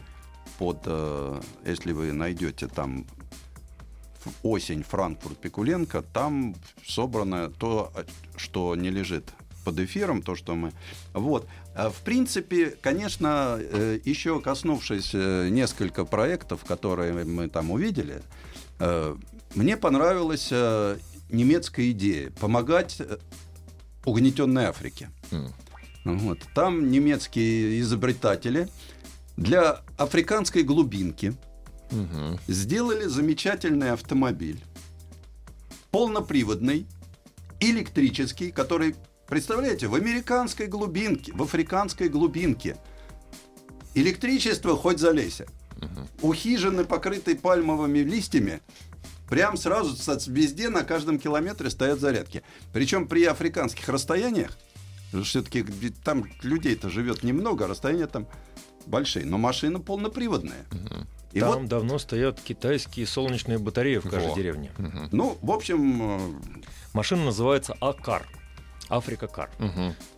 Под, 0.58 0.82
э, 0.84 1.40
если 1.64 1.92
вы 1.92 2.12
найдете 2.12 2.66
там 2.66 3.06
осень 4.42 4.82
Франкфурт 4.82 5.38
Пикуленко, 5.38 6.02
там 6.02 6.54
собрано 6.84 7.50
то, 7.50 7.92
э, 7.94 8.04
что 8.36 8.74
не 8.74 8.90
лежит 8.90 9.32
под 9.70 9.78
эфиром, 9.78 10.20
то, 10.22 10.34
что 10.34 10.54
мы... 10.56 10.72
Вот. 11.12 11.46
А 11.74 11.90
В 11.90 12.00
принципе, 12.02 12.70
конечно, 12.82 13.56
э, 13.60 14.00
еще 14.04 14.40
коснувшись 14.40 15.10
э, 15.14 15.48
несколько 15.48 16.04
проектов, 16.04 16.64
которые 16.64 17.24
мы 17.24 17.48
там 17.48 17.70
увидели, 17.70 18.20
э, 18.80 19.16
мне 19.54 19.76
понравилась 19.76 20.50
немецкая 21.30 21.90
идея 21.92 22.30
помогать 22.30 23.00
угнетенной 24.04 24.64
Африке. 24.64 25.10
М. 25.30 25.52
Вот. 26.04 26.38
Там 26.54 26.90
немецкие 26.90 27.80
изобретатели 27.80 28.68
для 29.36 29.82
африканской 29.98 30.62
глубинки 30.64 31.34
Мгм. 31.92 32.38
сделали 32.48 33.04
замечательный 33.06 33.90
автомобиль. 33.92 34.60
Полноприводный, 35.90 36.86
электрический, 37.60 38.50
который, 38.52 38.94
представляете, 39.30 39.86
в 39.86 39.94
американской 39.94 40.66
глубинке, 40.66 41.32
в 41.32 41.42
африканской 41.42 42.08
глубинке. 42.08 42.76
Электричество 43.94 44.76
хоть 44.76 44.98
залейся. 44.98 45.46
У 46.20 46.34
хижины, 46.34 46.84
покрытой 46.84 47.36
пальмовыми 47.36 48.00
листьями, 48.00 48.60
прям 49.28 49.56
сразу 49.56 49.96
везде 50.30 50.68
на 50.68 50.82
каждом 50.82 51.18
километре 51.18 51.70
стоят 51.70 52.00
зарядки. 52.00 52.42
Причем 52.72 53.08
при 53.08 53.24
африканских 53.24 53.88
расстояниях, 53.88 54.58
все-таки 55.24 55.64
там 56.04 56.26
людей-то 56.42 56.90
живет 56.90 57.22
немного, 57.22 57.66
расстояния 57.66 58.06
там 58.06 58.26
большие, 58.86 59.24
но 59.24 59.38
машина 59.38 59.80
полноприводная. 59.80 60.66
И 61.32 61.38
Там 61.38 61.60
вот 61.60 61.68
давно 61.68 61.98
стоят 61.98 62.40
китайские 62.40 63.06
солнечные 63.06 63.58
батареи 63.58 63.98
в 63.98 64.10
каждой 64.10 64.30
Во. 64.30 64.34
деревне. 64.34 64.72
Мгм. 64.78 65.08
Ну, 65.12 65.38
в 65.40 65.52
общем, 65.52 66.02
э, 66.02 66.60
Машина 66.92 67.26
называется 67.26 67.76
Акар. 67.80 68.26
Африка 68.90 69.26
Кар. 69.28 69.50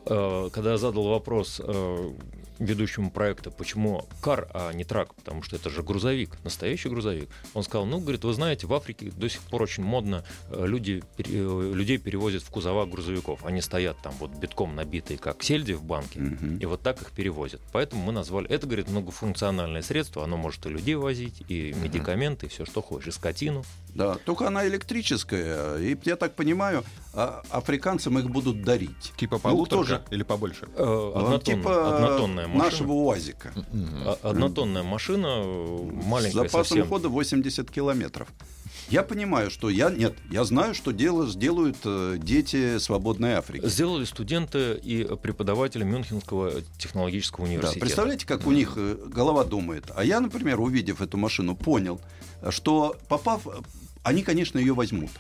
Э, 0.06 0.50
Когда 0.52 0.72
я 0.72 0.76
задал 0.78 1.04
вопрос 1.04 1.60
э, 1.64 2.10
ведущему 2.58 3.10
проекта, 3.10 3.50
почему 3.50 4.06
кар, 4.20 4.48
а 4.54 4.72
не 4.72 4.84
трак, 4.84 5.14
потому 5.14 5.42
что 5.42 5.56
это 5.56 5.68
же 5.70 5.82
грузовик, 5.82 6.36
настоящий 6.44 6.88
грузовик. 6.88 7.28
Он 7.54 7.62
сказал, 7.64 7.86
ну, 7.86 7.98
говорит, 8.00 8.22
вы 8.24 8.32
знаете, 8.34 8.66
в 8.68 8.74
Африке 8.74 9.10
до 9.16 9.28
сих 9.28 9.40
пор 9.42 9.62
очень 9.62 9.82
модно, 9.82 10.24
э, 10.50 10.64
люди, 10.66 11.02
людей 11.18 11.98
перевозят 11.98 12.42
в 12.42 12.50
кузова 12.50 12.86
грузовиков. 12.86 13.44
Они 13.44 13.60
стоят 13.60 13.96
там 14.02 14.14
вот 14.20 14.30
битком 14.32 14.74
набитые, 14.76 15.18
как 15.18 15.42
сельди 15.42 15.72
в 15.72 15.82
банке, 15.84 16.20
Мгм. 16.20 16.58
и 16.58 16.66
вот 16.66 16.82
так 16.82 17.00
их 17.02 17.10
перевозят. 17.12 17.60
Поэтому 17.72 18.02
мы 18.02 18.12
назвали, 18.12 18.48
это, 18.48 18.66
говорит, 18.66 18.88
многофункциональное 18.88 19.82
средство, 19.82 20.24
оно 20.24 20.36
может 20.36 20.64
и 20.66 20.68
людей 20.68 20.94
возить, 20.94 21.42
и 21.48 21.74
медикаменты, 21.82 22.46
и 22.46 22.48
все, 22.48 22.64
что 22.64 22.80
хочешь, 22.82 23.08
и 23.08 23.10
скотину. 23.12 23.64
да, 23.94 24.14
только 24.24 24.46
она 24.46 24.66
электрическая. 24.66 25.76
И 25.78 25.96
я 26.04 26.16
так 26.16 26.34
понимаю, 26.34 26.82
а- 27.12 27.42
африканцам 27.50 28.18
их 28.18 28.30
будут 28.30 28.61
дарить. 28.64 29.12
Типа 29.16 29.34
Ну, 29.36 29.40
полуторка 29.40 29.76
тоже. 29.98 30.02
или 30.10 30.22
побольше? 30.22 30.68
Э, 30.76 31.12
однотонная, 31.14 31.38
типа 31.40 31.96
однотонная 31.96 32.46
машина. 32.48 32.64
нашего 32.64 32.92
УАЗика. 32.92 33.52
А- 34.04 34.18
Однотонная 34.22 34.82
машина, 34.82 35.26
э, 35.44 35.90
С 36.02 36.06
маленькая 36.06 36.32
запасом 36.34 36.64
совсем. 36.64 36.88
хода 36.88 37.08
80 37.08 37.70
километров. 37.70 38.28
Я 38.88 39.02
понимаю, 39.04 39.50
что 39.50 39.70
я... 39.70 39.88
Нет, 39.90 40.14
я 40.30 40.44
знаю, 40.44 40.74
что 40.74 40.90
дело 40.90 41.26
сделают 41.26 41.76
э, 41.84 42.18
дети 42.20 42.78
свободной 42.78 43.34
Африки. 43.34 43.66
Сделали 43.66 44.04
студенты 44.04 44.74
и 44.82 45.04
преподаватели 45.16 45.82
Мюнхенского 45.84 46.52
технологического 46.78 47.46
Да, 47.46 47.50
университета. 47.50 47.80
представляете, 47.80 48.26
как 48.26 48.46
у 48.46 48.50
них 48.52 48.74
э, 48.76 48.96
голова 49.06 49.44
думает. 49.44 49.84
А 49.94 50.04
я, 50.04 50.20
например, 50.20 50.60
увидев 50.60 51.00
эту 51.00 51.16
машину, 51.16 51.56
понял, 51.56 52.00
что 52.50 52.96
попав, 53.08 53.46
они, 54.02 54.22
конечно, 54.22 54.58
ее 54.58 54.74
возьмут. 54.74 55.10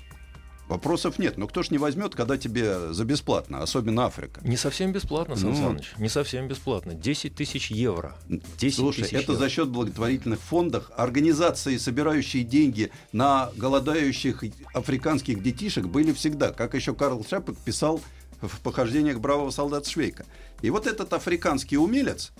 Вопросов 0.72 1.18
нет. 1.18 1.36
Но 1.36 1.46
кто 1.46 1.62
ж 1.62 1.70
не 1.70 1.76
возьмет, 1.76 2.14
когда 2.14 2.38
тебе 2.38 2.94
за 2.94 3.04
бесплатно, 3.04 3.62
особенно 3.62 4.06
Африка. 4.06 4.40
Не 4.42 4.56
совсем 4.56 4.90
бесплатно, 4.90 5.36
Сан 5.36 5.50
Ну. 5.50 5.56
Саныч, 5.56 5.92
не 5.98 6.08
совсем 6.08 6.48
бесплатно. 6.48 6.94
10 6.94 7.34
тысяч 7.34 7.70
евро. 7.70 8.16
10 8.56 8.74
Слушай, 8.74 9.04
это 9.04 9.18
евро. 9.18 9.34
за 9.34 9.50
счет 9.50 9.68
благотворительных 9.68 10.40
фондов, 10.40 10.90
организации, 10.96 11.76
собирающие 11.76 12.42
деньги 12.42 12.90
на 13.12 13.50
голодающих 13.54 14.44
африканских 14.72 15.42
детишек, 15.42 15.84
были 15.88 16.12
всегда. 16.12 16.52
Как 16.52 16.72
еще 16.72 16.94
Карл 16.94 17.22
Шапек 17.28 17.58
писал 17.58 18.00
в 18.40 18.60
похождениях 18.60 19.20
бравого 19.20 19.50
солдата 19.50 19.90
Швейка. 19.90 20.24
И 20.62 20.70
вот 20.70 20.86
этот 20.86 21.12
африканский 21.12 21.76
умелец, 21.76 22.32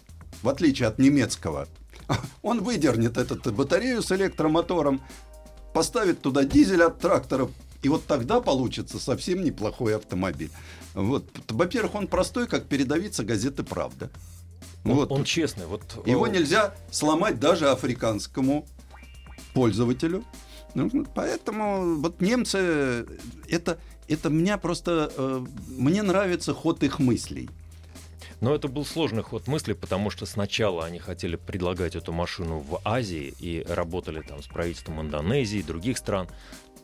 в 0.42 0.48
отличие 0.48 0.88
от 0.88 0.98
немецкого, 0.98 1.68
он 2.42 2.62
выдернет 2.62 3.18
эту 3.18 3.52
батарею 3.52 4.00
с 4.02 4.10
электромотором, 4.10 5.02
поставит 5.74 6.22
туда 6.22 6.44
дизель 6.44 6.82
от 6.82 6.98
трактора, 6.98 7.50
и 7.82 7.88
вот 7.88 8.06
тогда 8.06 8.40
получится 8.40 8.98
совсем 8.98 9.44
неплохой 9.44 9.96
автомобиль. 9.96 10.50
Вот. 10.94 11.24
Во-первых, 11.48 11.94
он 11.94 12.06
простой, 12.06 12.46
как 12.46 12.66
передовица 12.66 13.24
газеты 13.24 13.64
«Правда». 13.64 14.10
Он, 14.84 14.94
Вот. 14.94 15.12
он 15.12 15.24
честный. 15.24 15.66
Вот, 15.66 15.82
Его 16.06 16.26
э, 16.26 16.30
нельзя 16.30 16.74
сломать 16.90 17.38
даже 17.38 17.70
африканскому 17.70 18.66
пользователю. 19.54 20.24
Ну, 20.74 21.06
Поэтому 21.14 21.96
вот 21.96 22.20
немцы, 22.20 23.06
это, 23.48 23.78
это 24.08 24.28
меня 24.28 24.58
просто, 24.58 25.12
э, 25.16 25.44
мне 25.68 26.02
нравится 26.02 26.54
ход 26.54 26.82
их 26.82 26.98
мыслей. 26.98 27.48
Но 28.40 28.52
это 28.52 28.66
был 28.66 28.84
сложный 28.84 29.22
ход 29.22 29.46
мысли, 29.46 29.72
потому 29.72 30.10
что 30.10 30.26
сначала 30.26 30.84
они 30.84 30.98
хотели 30.98 31.36
предлагать 31.36 31.94
эту 31.94 32.12
машину 32.12 32.58
в 32.58 32.80
Азии 32.84 33.32
и 33.38 33.64
работали 33.68 34.20
там 34.20 34.42
с 34.42 34.46
правительством 34.46 35.00
Индонезии 35.00 35.60
и 35.60 35.62
других 35.62 35.96
стран. 35.96 36.28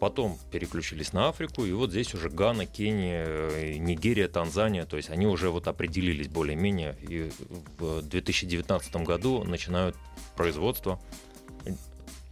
Потом 0.01 0.39
переключились 0.53 1.13
на 1.13 1.29
Африку, 1.29 1.65
и 1.65 1.73
вот 1.73 1.91
здесь 1.91 2.15
уже 2.15 2.29
Гана, 2.29 2.67
Кения, 2.67 3.25
э, 3.27 3.75
Нигерия, 3.79 4.29
Танзания, 4.29 4.87
то 4.87 4.97
есть 4.97 5.11
они 5.11 5.27
уже 5.27 5.51
вот 5.51 5.67
определились 5.67 6.29
более-менее, 6.29 6.97
и 7.01 7.33
в 7.79 8.03
2019 8.03 8.97
году 9.05 9.43
начинают 9.43 9.97
производство. 10.37 11.01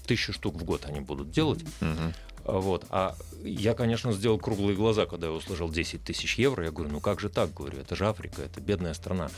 Тысячу 0.06 0.32
штук 0.32 0.54
в 0.54 0.64
год 0.64 0.84
они 0.86 1.00
будут 1.00 1.30
делать. 1.30 1.64
А 2.44 2.60
Вот. 2.60 2.84
А 2.90 3.16
я, 3.42 3.74
конечно, 3.74 4.12
сделал 4.12 4.38
круглые 4.38 4.76
глаза, 4.76 5.06
когда 5.06 5.26
я 5.26 5.32
услышал 5.32 5.68
10 5.68 6.04
тысяч 6.04 6.38
евро. 6.38 6.64
Я 6.64 6.70
говорю, 6.70 6.92
ну 6.92 7.00
как 7.00 7.18
же 7.18 7.28
так, 7.28 7.52
говорю, 7.52 7.80
это 7.80 7.96
же 7.96 8.06
Африка, 8.06 8.42
это 8.42 8.60
бедная 8.60 8.94
страна. 8.94 9.30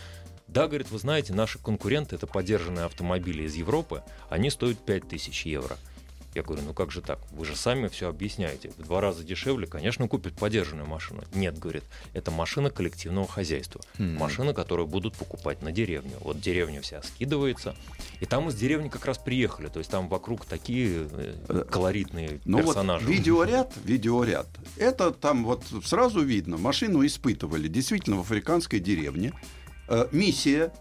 Да, 0.47 0.66
говорит, 0.66 0.90
вы 0.90 0.99
знаете, 0.99 1.32
наши 1.35 1.58
конкуренты, 1.58 2.16
это 2.16 2.26
поддержанные 2.26 2.85
автомобили 2.85 3.44
из 3.44 3.54
Европы, 3.54 4.02
они 4.30 4.50
стоят 4.50 4.78
5 4.78 5.08
тысяч 5.08 5.44
евро. 5.47 5.76
Я 6.38 6.45
говорю, 6.45 6.62
ну 6.62 6.73
как 6.73 6.92
же 6.92 7.00
так? 7.00 7.18
Вы 7.33 7.45
же 7.45 7.57
сами 7.57 7.88
все 7.88 8.09
объясняете. 8.09 8.71
В 8.78 8.85
два 8.85 9.00
раза 9.00 9.25
дешевле, 9.25 9.66
конечно, 9.66 10.07
купят 10.07 10.35
подержанную 10.35 10.87
машину. 10.87 11.25
Нет, 11.35 11.59
говорит, 11.59 11.83
это 12.12 12.30
машина 12.30 12.71
коллективного 12.71 13.26
хозяйства. 13.26 13.80
Машина, 13.99 14.54
которую 14.54 14.87
будут 14.87 15.16
покупать 15.16 15.62
на 15.62 15.73
деревню. 15.73 16.12
Вот 16.21 16.40
деревня 16.40 16.80
вся 16.80 17.02
скидывается. 17.02 17.75
И 18.21 18.25
там 18.25 18.49
из 18.50 18.54
деревни 18.54 18.88
как 18.88 19.04
раз 19.04 19.18
приехали. 19.18 19.66
То 19.66 19.80
есть 19.80 19.90
там 19.90 20.09
вокруг 20.09 20.45
такие 20.47 21.09
э, 21.11 21.64
колоритные 21.68 22.38
Ну 22.45 22.59
персонажи. 22.62 23.04
вот 23.04 23.12
видеоряд, 23.12 23.73
видеоряд. 23.85 24.47
Это 24.76 25.11
там 25.11 25.45
вот 25.45 25.64
сразу 25.85 26.21
видно. 26.23 26.57
Машину 26.57 27.04
испытывали 27.04 27.66
действительно 27.66 28.16
в 28.16 28.21
африканской 28.21 28.78
деревне. 28.78 29.33
Э, 29.88 30.07
миссия, 30.12 30.73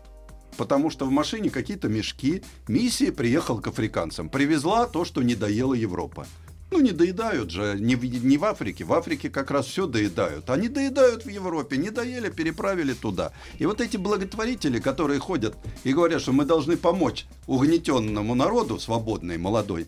потому 0.57 0.89
что 0.89 1.05
в 1.05 1.11
машине 1.11 1.49
какие-то 1.49 1.87
мешки. 1.87 2.43
Миссия 2.67 3.11
приехал 3.11 3.59
к 3.59 3.67
африканцам. 3.67 4.29
Привезла 4.29 4.87
то, 4.87 5.05
что 5.05 5.21
не 5.21 5.35
доела 5.35 5.73
Европа. 5.73 6.27
Ну, 6.69 6.81
не 6.81 6.91
доедают 6.91 7.49
же, 7.49 7.77
не 7.79 7.95
не 7.95 8.37
в 8.37 8.43
Африке. 8.43 8.83
В 8.83 8.93
Африке 8.93 9.29
как 9.29 9.51
раз 9.51 9.67
все 9.67 9.87
доедают. 9.87 10.49
Они 10.49 10.67
доедают 10.67 11.23
в 11.23 11.29
Европе, 11.29 11.77
не 11.77 11.91
доели, 11.91 12.29
переправили 12.29 12.91
туда. 12.93 13.31
И 13.57 13.65
вот 13.65 13.79
эти 13.79 13.95
благотворители, 13.95 14.79
которые 14.79 15.19
ходят 15.19 15.55
и 15.85 15.93
говорят, 15.93 16.21
что 16.21 16.33
мы 16.33 16.43
должны 16.43 16.75
помочь 16.75 17.25
угнетенному 17.45 18.35
народу, 18.35 18.79
свободной, 18.79 19.37
молодой 19.37 19.87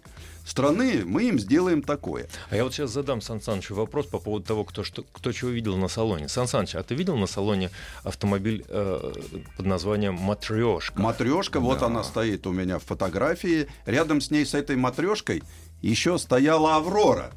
страны, 0.50 1.04
мы 1.06 1.24
им 1.30 1.40
сделаем 1.40 1.82
такое. 1.82 2.28
А 2.50 2.56
я 2.56 2.64
вот 2.64 2.74
сейчас 2.74 2.92
задам 2.92 3.22
Сан 3.22 3.42
Санычу 3.42 3.76
вопрос 3.76 4.08
по 4.08 4.20
поводу 4.20 4.46
того, 4.46 4.64
кто, 4.66 4.84
что, 4.84 5.04
кто 5.12 5.32
чего 5.32 5.52
видел 5.52 5.78
на 5.78 5.88
салоне. 5.88 6.28
Сан 6.28 6.48
Саныч, 6.48 6.76
а 6.76 6.84
ты 6.84 6.96
видел 6.96 7.16
на 7.18 7.28
салоне 7.28 7.70
автомобиль 8.04 8.66
э, 8.68 9.14
под 9.58 9.66
названием 9.66 10.16
«Матрешка»? 10.16 11.00
Матрешка, 11.02 11.60
вот 11.60 11.80
Да. 11.80 11.86
она 11.86 12.04
стоит 12.04 12.48
у 12.48 12.52
меня 12.52 12.80
в 12.80 12.84
фотографии. 12.84 13.68
Рядом 13.86 14.22
с 14.22 14.32
ней, 14.32 14.46
с 14.46 14.54
этой 14.54 14.76
матрешкой, 14.76 15.44
еще 15.82 16.18
стояла 16.18 16.76
Аврора. 16.78 17.32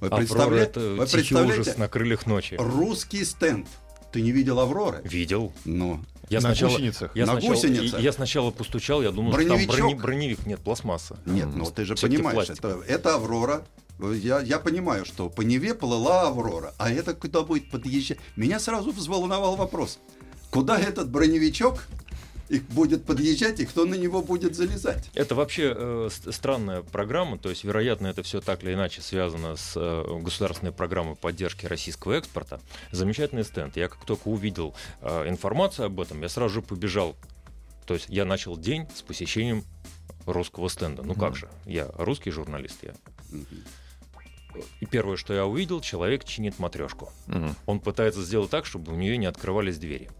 Вы, 0.00 0.08
Аврора 0.08 0.20
представля- 0.20 0.58
это 0.62 0.80
Вы 0.80 1.06
представляете? 1.06 1.60
ужас 1.60 1.76
на 1.78 1.88
крыльях 1.88 2.26
ночи. 2.26 2.54
Русский 2.58 3.24
стенд. 3.24 3.66
Ты 4.12 4.22
не 4.22 4.30
видел 4.32 4.60
Авроры? 4.60 5.00
Видел. 5.04 5.52
Ну, 5.64 6.00
Я 6.28 6.40
На 6.40 6.48
сначала, 6.48 6.70
гусеницах. 6.72 7.10
Я 7.14 7.26
На 7.26 7.32
сначала, 7.32 7.54
гусеницах. 7.54 8.00
Я 8.00 8.12
сначала 8.12 8.50
постучал, 8.50 9.02
я 9.02 9.10
думал, 9.10 9.32
Броневичок. 9.32 9.62
что 9.74 9.76
там 9.76 9.88
брони- 9.90 10.00
броневик, 10.00 10.46
нет, 10.46 10.60
пластмасса. 10.60 11.18
нет, 11.26 11.48
ну 11.54 11.66
ты 11.66 11.84
же 11.84 11.94
понимаешь, 11.96 12.48
это, 12.50 12.80
это 12.86 13.14
Аврора. 13.16 13.62
Я, 14.00 14.40
я 14.40 14.58
понимаю, 14.58 15.04
что 15.04 15.28
по 15.30 15.42
Неве 15.42 15.72
плыла 15.74 16.26
Аврора, 16.28 16.74
а 16.78 16.90
это 16.90 17.14
куда 17.14 17.42
будет 17.42 17.70
подъезжать? 17.70 18.18
Меня 18.36 18.58
сразу 18.58 18.90
взволновал 18.90 19.54
вопрос. 19.56 19.98
Куда 20.50 20.78
этот 20.78 21.10
броневичок 21.10 21.86
и 22.48 22.58
будет 22.58 23.04
подъезжать, 23.04 23.60
и 23.60 23.66
кто 23.66 23.84
на 23.84 23.94
него 23.94 24.22
будет 24.22 24.54
залезать? 24.54 25.10
Это 25.14 25.34
вообще 25.34 25.74
э, 25.76 26.08
странная 26.30 26.82
программа, 26.82 27.38
то 27.38 27.50
есть, 27.50 27.64
вероятно, 27.64 28.06
это 28.06 28.22
все 28.22 28.40
так 28.40 28.62
или 28.62 28.74
иначе 28.74 29.00
связано 29.00 29.56
с 29.56 29.72
э, 29.76 30.18
государственной 30.20 30.72
программой 30.72 31.16
поддержки 31.16 31.66
российского 31.66 32.14
экспорта. 32.14 32.60
Замечательный 32.92 33.44
стенд. 33.44 33.76
Я 33.76 33.88
как 33.88 34.04
только 34.04 34.28
увидел 34.28 34.74
э, 35.00 35.28
информацию 35.28 35.86
об 35.86 36.00
этом, 36.00 36.20
я 36.22 36.28
сразу 36.28 36.54
же 36.54 36.62
побежал. 36.62 37.16
То 37.86 37.94
есть 37.94 38.06
я 38.08 38.24
начал 38.24 38.56
день 38.56 38.86
с 38.94 39.02
посещением 39.02 39.64
русского 40.26 40.68
стенда. 40.68 41.02
Ну 41.02 41.14
как 41.14 41.36
же, 41.36 41.48
я 41.66 41.88
русский 41.94 42.30
журналист, 42.30 42.78
я. 42.82 42.94
И 44.80 44.86
первое, 44.86 45.16
что 45.16 45.34
я 45.34 45.46
увидел, 45.46 45.80
человек 45.80 46.24
чинит 46.24 46.58
матрешку. 46.58 47.12
Он 47.66 47.80
пытается 47.80 48.22
сделать 48.22 48.50
так, 48.50 48.66
чтобы 48.66 48.92
у 48.92 48.96
нее 48.96 49.16
не 49.16 49.26
открывались 49.26 49.78
двери. 49.78 50.10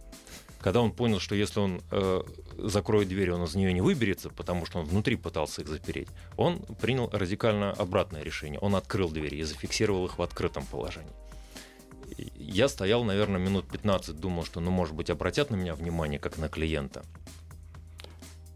Когда 0.65 0.81
он 0.81 0.93
понял, 0.93 1.21
что 1.21 1.35
если 1.35 1.61
он 1.61 1.83
э, 1.91 2.23
закроет 2.57 3.09
дверь, 3.09 3.33
он 3.33 3.45
из 3.45 3.55
нее 3.55 3.71
не 3.75 3.83
выберется, 3.83 4.31
потому 4.31 4.65
что 4.65 4.79
он 4.79 4.87
внутри 4.87 5.15
пытался 5.15 5.61
их 5.61 5.69
запереть, 5.69 6.09
он 6.39 6.61
принял 6.81 7.11
радикально 7.13 7.73
обратное 7.73 8.23
решение. 8.23 8.59
Он 8.61 8.75
открыл 8.75 9.11
двери 9.11 9.37
и 9.37 9.43
зафиксировал 9.43 10.07
их 10.07 10.17
в 10.17 10.23
открытом 10.23 10.65
положении. 10.65 11.13
Я 12.35 12.69
стоял, 12.69 13.05
наверное, 13.05 13.39
минут 13.39 13.69
15, 13.71 14.17
думал, 14.19 14.47
что, 14.47 14.61
ну, 14.61 14.71
может 14.71 14.95
быть, 14.95 15.11
обратят 15.11 15.51
на 15.51 15.57
меня 15.57 15.75
внимание, 15.75 16.19
как 16.19 16.39
на 16.39 16.49
клиента. 16.49 17.05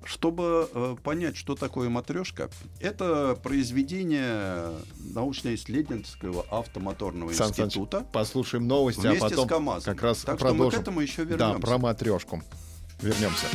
Чтобы 0.09 0.71
э, 0.73 0.97
понять, 1.05 1.37
что 1.37 1.55
такое 1.55 1.90
матрешка, 1.90 2.49
это 2.81 3.38
произведение 3.42 4.71
научно-исследовательского 5.14 6.47
автомоторного 6.51 7.31
Сан 7.35 7.53
Саныч, 7.53 7.66
института 7.75 8.07
Послушаем 8.11 8.66
новости, 8.66 9.01
вместе 9.01 9.27
а 9.27 9.29
потом 9.29 9.47
с 9.47 9.49
КАМАЗом. 9.51 9.94
как 9.94 10.03
раз 10.03 10.18
так 10.21 10.38
что 10.38 10.47
мы 10.47 10.53
к 10.53 10.57
продолжим. 10.57 10.81
этому 10.81 11.01
еще 11.01 11.25
Да, 11.27 11.35
вернемся. 11.37 11.61
про 11.61 11.79
матрешку. 11.79 12.42
Вернемся. 13.03 13.47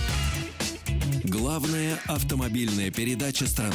Главная 1.24 1.98
автомобильная 2.06 2.92
передача 2.92 3.48
страны. 3.48 3.74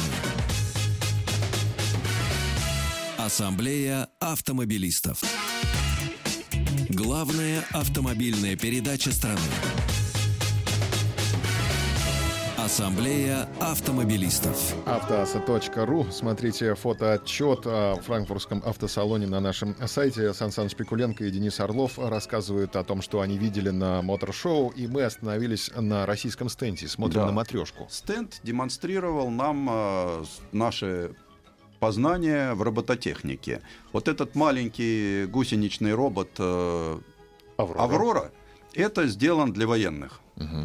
Ассамблея 3.17 4.07
автомобилистов. 4.21 5.21
Главная 6.87 7.65
автомобильная 7.73 8.55
передача 8.55 9.11
страны. 9.11 9.41
Ассамблея 12.73 13.49
автомобилистов. 13.59 14.75
Автоаса.ру. 14.85 16.05
Смотрите 16.11 16.75
фотоотчет 16.75 17.61
о 17.65 17.95
франкфуртском 17.95 18.61
автосалоне 18.63 19.25
на 19.25 19.39
нашем 19.39 19.75
сайте. 19.87 20.31
Сан 20.35 20.51
Саныч 20.51 20.75
Пикуленко 20.75 21.23
и 21.23 21.31
Денис 21.31 21.59
Орлов 21.59 21.97
рассказывают 21.97 22.75
о 22.75 22.83
том, 22.83 23.01
что 23.01 23.21
они 23.21 23.39
видели 23.39 23.71
на 23.71 24.03
мотор-шоу, 24.03 24.69
и 24.69 24.85
мы 24.85 25.01
остановились 25.01 25.71
на 25.75 26.05
российском 26.05 26.47
стенде. 26.47 26.87
Смотрим 26.87 27.21
Да. 27.21 27.25
на 27.25 27.31
матрешку. 27.31 27.87
Стенд 27.89 28.39
демонстрировал 28.43 29.31
нам 29.31 29.67
э, 29.71 30.23
наши 30.51 31.15
познания 31.79 32.53
в 32.53 32.61
робототехнике. 32.61 33.63
Вот 33.93 34.07
этот 34.07 34.35
маленький 34.35 35.25
гусеничный 35.25 35.95
робот 35.95 36.29
э, 36.37 36.99
Аврора. 37.57 37.81
Аврора, 37.83 38.31
это 38.75 39.07
сделан 39.07 39.53
для 39.53 39.65
военных. 39.65 40.21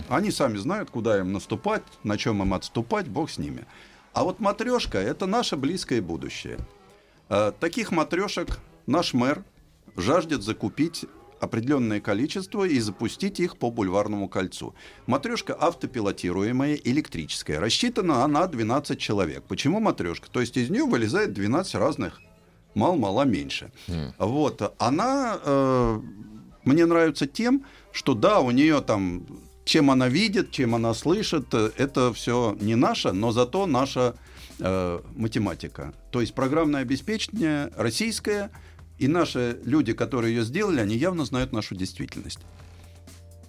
Они 0.08 0.30
сами 0.30 0.56
знают, 0.56 0.90
куда 0.90 1.18
им 1.18 1.32
наступать, 1.32 1.82
на 2.02 2.16
чем 2.16 2.42
им 2.42 2.54
отступать, 2.54 3.08
бог 3.08 3.30
с 3.30 3.38
ними. 3.38 3.66
А 4.12 4.24
вот 4.24 4.40
матрешка 4.40 4.98
это 4.98 5.26
наше 5.26 5.56
близкое 5.56 6.00
будущее. 6.00 6.58
Э, 7.28 7.52
Таких 7.58 7.90
матрешек 7.90 8.60
наш 8.87 9.12
мэр 9.12 9.44
жаждет 9.96 10.42
закупить 10.42 11.04
определенное 11.40 12.00
количество 12.00 12.64
и 12.64 12.78
запустить 12.80 13.40
их 13.40 13.56
по 13.56 13.70
бульварному 13.70 14.28
кольцу. 14.28 14.74
Матрешка 15.06 15.54
автопилотируемая, 15.58 16.74
электрическая. 16.74 17.60
Рассчитана 17.60 18.24
она 18.24 18.40
на 18.40 18.46
12 18.46 18.98
человек. 18.98 19.44
Почему 19.44 19.80
матрешка? 19.80 20.28
То 20.30 20.40
есть 20.40 20.56
из 20.56 20.70
нее 20.70 20.84
вылезает 20.84 21.32
12 21.32 21.74
разных 21.74 22.20
мал-мала 22.74 23.24
меньше. 23.24 23.72
Вот. 24.18 24.74
Она 24.78 25.38
э, 25.44 26.00
мне 26.64 26.87
нравится 26.87 27.26
тем, 27.26 27.64
что 27.92 28.14
да, 28.14 28.40
у 28.40 28.50
нее 28.50 28.80
там, 28.80 29.26
чем 29.64 29.90
она 29.90 30.09
видит, 30.09 30.50
чем 30.50 30.74
она 30.74 30.94
слышит, 30.94 31.53
э, 31.53 31.70
это 31.77 32.12
все 32.12 32.57
не 32.61 32.74
наше, 32.74 33.12
но 33.12 33.33
зато 33.33 33.66
наша 33.66 34.14
э, 34.59 35.00
математика. 35.16 35.94
То 36.11 36.20
есть 36.20 36.35
программное 36.35 36.83
обеспечение 36.83 37.70
российское, 37.77 38.50
и 38.98 39.09
наши 39.09 39.59
люди, 39.64 39.92
которые 39.92 40.35
ее 40.35 40.44
сделали, 40.44 40.81
они 40.81 40.96
явно 40.96 41.24
знают 41.24 41.53
нашу 41.53 41.74
действительность. 41.74 42.40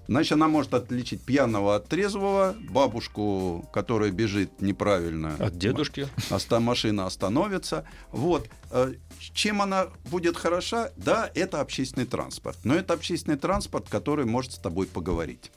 Значит, 0.07 0.33
она 0.33 0.47
может 0.47 0.73
отличить 0.73 1.21
пьяного 1.21 1.75
от 1.75 1.87
трезвого, 1.87 2.55
бабушку, 2.69 3.67
которая 3.73 4.11
бежит 4.11 4.61
неправильно. 4.61 5.35
От 5.39 5.57
дедушки. 5.57 6.07
Оста- 6.29 6.59
машина 6.59 7.05
остановится. 7.05 7.85
Вот. 8.11 8.47
Э, 8.71 8.93
Чем 9.33 9.61
она 9.61 9.87
будет 10.11 10.37
хороша? 10.37 10.91
Да, 10.97 11.29
это 11.33 11.61
общественный 11.61 12.05
транспорт. 12.05 12.57
Но 12.63 12.75
это 12.75 12.93
общественный 12.93 13.37
транспорт, 13.37 13.87
который 13.89 14.25
может 14.25 14.53
с 14.53 14.57
тобой 14.57 14.85
поговорить. 14.87 15.51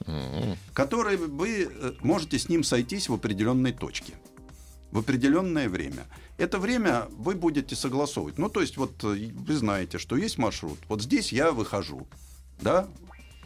Который 0.73 1.17
вы 1.17 1.69
э, 1.71 1.93
можете 2.01 2.39
с 2.39 2.49
ним 2.49 2.65
сойтись 2.65 3.09
в 3.09 3.15
определенной 3.15 3.73
точке. 3.73 4.15
В 4.93 4.99
определенное 5.01 5.69
время. 5.69 6.07
Это 6.39 6.59
время 6.59 7.09
вы 7.11 7.35
будете 7.35 7.77
согласовывать. 7.77 8.39
Ну, 8.39 8.49
то 8.49 8.61
есть, 8.63 8.77
вот 8.79 8.93
э, 9.05 9.31
вы 9.35 9.55
знаете, 9.55 9.99
что 9.99 10.17
есть 10.17 10.39
маршрут. 10.39 10.79
Вот 10.89 11.03
здесь 11.03 11.33
я 11.33 11.53
выхожу. 11.53 12.07
Да? 12.63 12.89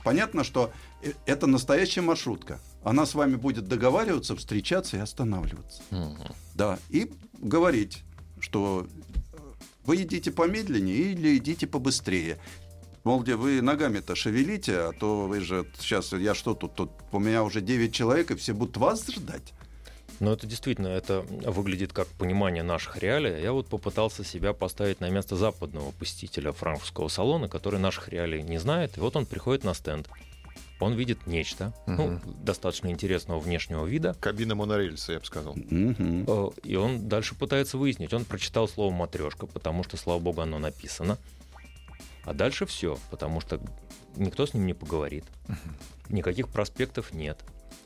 Понятно, 0.04 0.44
что 0.44 0.72
э, 1.02 1.12
это 1.26 1.46
настоящая 1.46 2.00
маршрутка. 2.00 2.60
Она 2.82 3.06
с 3.06 3.14
вами 3.14 3.36
будет 3.36 3.68
договариваться, 3.68 4.36
встречаться 4.36 4.96
и 4.96 5.00
останавливаться. 5.00 5.82
Да, 6.54 6.78
и 6.88 7.12
говорить, 7.38 8.02
что 8.40 8.86
э, 9.32 9.36
вы 9.84 10.02
идите 10.02 10.30
помедленнее 10.30 11.12
или 11.12 11.36
идите 11.36 11.66
побыстрее. 11.66 12.38
Мол, 13.04 13.20
где 13.20 13.34
вы 13.34 13.60
ногами-то 13.62 14.14
шевелите, 14.14 14.78
а 14.78 14.92
то 14.92 15.26
вы 15.26 15.40
же 15.40 15.66
сейчас, 15.78 16.12
я 16.12 16.34
что 16.34 16.54
тут, 16.54 16.74
тут 16.74 16.92
у 17.10 17.18
меня 17.18 17.42
уже 17.42 17.60
9 17.60 17.92
человек, 17.92 18.30
и 18.30 18.36
все 18.36 18.52
будут 18.52 18.76
вас 18.76 19.06
ждать. 19.08 19.54
Но 20.22 20.32
это 20.32 20.46
действительно, 20.46 20.86
это 20.86 21.22
выглядит 21.22 21.92
как 21.92 22.06
понимание 22.06 22.62
наших 22.62 22.96
реалий. 22.98 23.42
Я 23.42 23.52
вот 23.52 23.66
попытался 23.66 24.22
себя 24.22 24.52
поставить 24.52 25.00
на 25.00 25.10
место 25.10 25.34
западного 25.34 25.90
посетителя 25.90 26.52
франкфуртского 26.52 27.08
салона, 27.08 27.48
который 27.48 27.80
наших 27.80 28.08
реалий 28.08 28.40
не 28.40 28.58
знает. 28.58 28.96
И 28.96 29.00
вот 29.00 29.16
он 29.16 29.26
приходит 29.26 29.64
на 29.64 29.74
стенд. 29.74 30.08
Он 30.78 30.94
видит 30.94 31.26
нечто, 31.26 31.74
ну, 31.88 32.20
достаточно 32.24 32.86
интересного 32.88 33.40
внешнего 33.40 33.84
вида. 33.84 34.14
Кабина 34.20 34.54
монорельса, 34.54 35.12
я 35.14 35.18
бы 35.18 35.24
сказал. 35.24 35.56
Э, 35.56 36.50
И 36.62 36.76
он 36.76 37.08
дальше 37.08 37.34
пытается 37.34 37.76
выяснить. 37.76 38.14
Он 38.14 38.24
прочитал 38.24 38.68
слово 38.68 38.92
матрешка, 38.92 39.46
потому 39.48 39.82
что, 39.82 39.96
слава 39.96 40.20
богу, 40.20 40.40
оно 40.40 40.60
написано. 40.60 41.18
А 42.24 42.32
дальше 42.32 42.64
все, 42.66 42.96
потому 43.10 43.40
что 43.40 43.60
никто 44.14 44.46
с 44.46 44.54
ним 44.54 44.66
не 44.66 44.74
поговорит. 44.74 45.24
Никаких 46.10 46.48
проспектов 46.48 47.12
нет. 47.12 47.40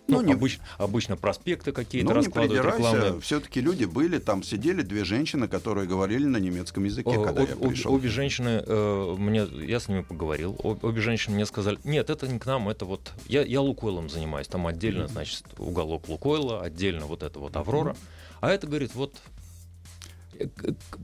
Ну, 0.08 0.20
Ну, 0.20 0.26
не- 0.26 0.32
обыч- 0.34 0.60
обычно 0.78 1.16
проспекты 1.16 1.72
какие-то 1.72 2.06
Ну, 2.08 2.12
не 2.20 2.26
раскладывают 2.26 2.62
придирайся, 2.62 2.96
рекламные. 2.96 3.20
все-таки 3.20 3.60
люди 3.60 3.84
были, 3.84 4.18
там 4.18 4.42
сидели 4.42 4.82
две 4.82 5.04
женщины, 5.04 5.48
которые 5.48 5.86
говорили 5.88 6.24
на 6.26 6.36
немецком 6.36 6.84
языке, 6.84 7.10
О, 7.10 7.24
когда 7.24 7.42
об- 7.42 7.48
я 7.48 7.56
пришел. 7.56 7.92
обе 7.92 8.08
женщины, 8.08 8.62
э, 8.64 9.14
мне, 9.18 9.46
я 9.66 9.80
с 9.80 9.88
ними 9.88 10.02
поговорил, 10.02 10.56
об- 10.62 10.84
обе 10.84 11.00
женщины 11.00 11.34
мне 11.34 11.46
сказали, 11.46 11.78
нет, 11.84 12.08
это 12.10 12.28
не 12.28 12.38
к 12.38 12.46
нам, 12.46 12.68
это 12.68 12.84
вот, 12.84 13.12
я, 13.26 13.42
я 13.42 13.60
Лукойлом 13.60 14.08
занимаюсь, 14.08 14.46
там 14.46 14.66
отдельно, 14.66 15.08
значит, 15.08 15.44
уголок 15.58 16.08
Лукойла, 16.08 16.62
отдельно 16.62 17.06
вот 17.06 17.22
это 17.24 17.38
вот 17.40 17.56
Аврора, 17.56 17.96
а 18.40 18.50
это, 18.50 18.66
говорит, 18.68 18.94
вот, 18.94 19.14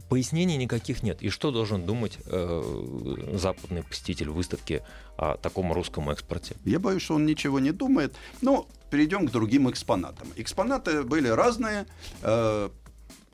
пояснений 0.08 0.56
никаких 0.56 1.02
нет. 1.02 1.22
И 1.22 1.30
что 1.30 1.50
должен 1.50 1.84
думать 1.84 2.18
э, 2.26 3.32
западный 3.34 3.82
посетитель 3.82 4.30
выставки 4.30 4.82
о 5.16 5.36
таком 5.36 5.72
русском 5.72 6.10
экспорте? 6.10 6.56
Я 6.64 6.78
боюсь, 6.78 7.02
что 7.02 7.14
он 7.14 7.26
ничего 7.26 7.60
не 7.60 7.72
думает. 7.72 8.14
Но 8.40 8.68
перейдем 8.90 9.26
к 9.26 9.30
другим 9.30 9.70
экспонатам. 9.70 10.28
Экспонаты 10.36 11.02
были 11.02 11.28
разные. 11.28 11.86
э, 12.22 12.70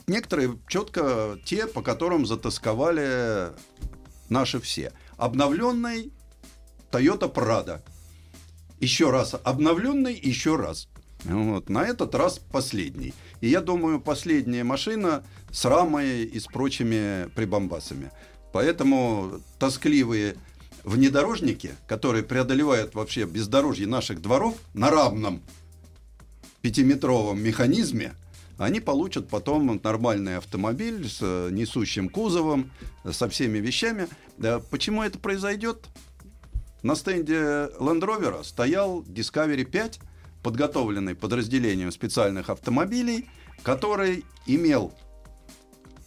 Некоторые 0.06 0.58
четко 0.68 1.38
те, 1.44 1.66
по 1.66 1.82
которым 1.82 2.24
затасковали 2.24 3.48
наши 4.30 4.58
все. 4.58 4.92
Обновленный 5.18 6.12
Toyota 6.90 7.30
Prado. 7.30 7.82
Еще 8.80 9.10
раз 9.10 9.34
обновленный, 9.44 10.18
еще 10.18 10.56
раз. 10.56 10.88
Вот. 11.24 11.68
На 11.68 11.86
этот 11.86 12.14
раз 12.14 12.38
последний. 12.38 13.14
И 13.40 13.48
я 13.48 13.60
думаю, 13.60 14.00
последняя 14.00 14.64
машина 14.64 15.24
с 15.50 15.64
рамой 15.64 16.24
и 16.24 16.38
с 16.38 16.46
прочими 16.46 17.28
прибамбасами. 17.34 18.10
Поэтому 18.52 19.40
тоскливые 19.58 20.36
внедорожники, 20.84 21.72
которые 21.86 22.22
преодолевают 22.22 22.94
вообще 22.94 23.24
бездорожье 23.24 23.86
наших 23.86 24.22
дворов 24.22 24.56
на 24.74 24.90
равном 24.90 25.42
пятиметровом 26.62 27.40
механизме, 27.40 28.14
они 28.58 28.80
получат 28.80 29.28
потом 29.28 29.80
нормальный 29.82 30.36
автомобиль 30.36 31.08
с 31.08 31.18
э, 31.20 31.50
несущим 31.52 32.08
кузовом, 32.08 32.72
э, 33.04 33.12
со 33.12 33.28
всеми 33.28 33.58
вещами. 33.58 34.08
Почему 34.70 35.04
это 35.04 35.18
произойдет? 35.18 35.86
На 36.82 36.96
стенде 36.96 37.34
Land 37.34 38.00
Rover 38.00 38.42
стоял 38.42 39.02
Discovery 39.02 39.64
5, 39.64 40.00
подготовленный 40.42 41.14
подразделением 41.14 41.92
специальных 41.92 42.50
автомобилей, 42.50 43.28
который 43.62 44.24
имел 44.46 44.92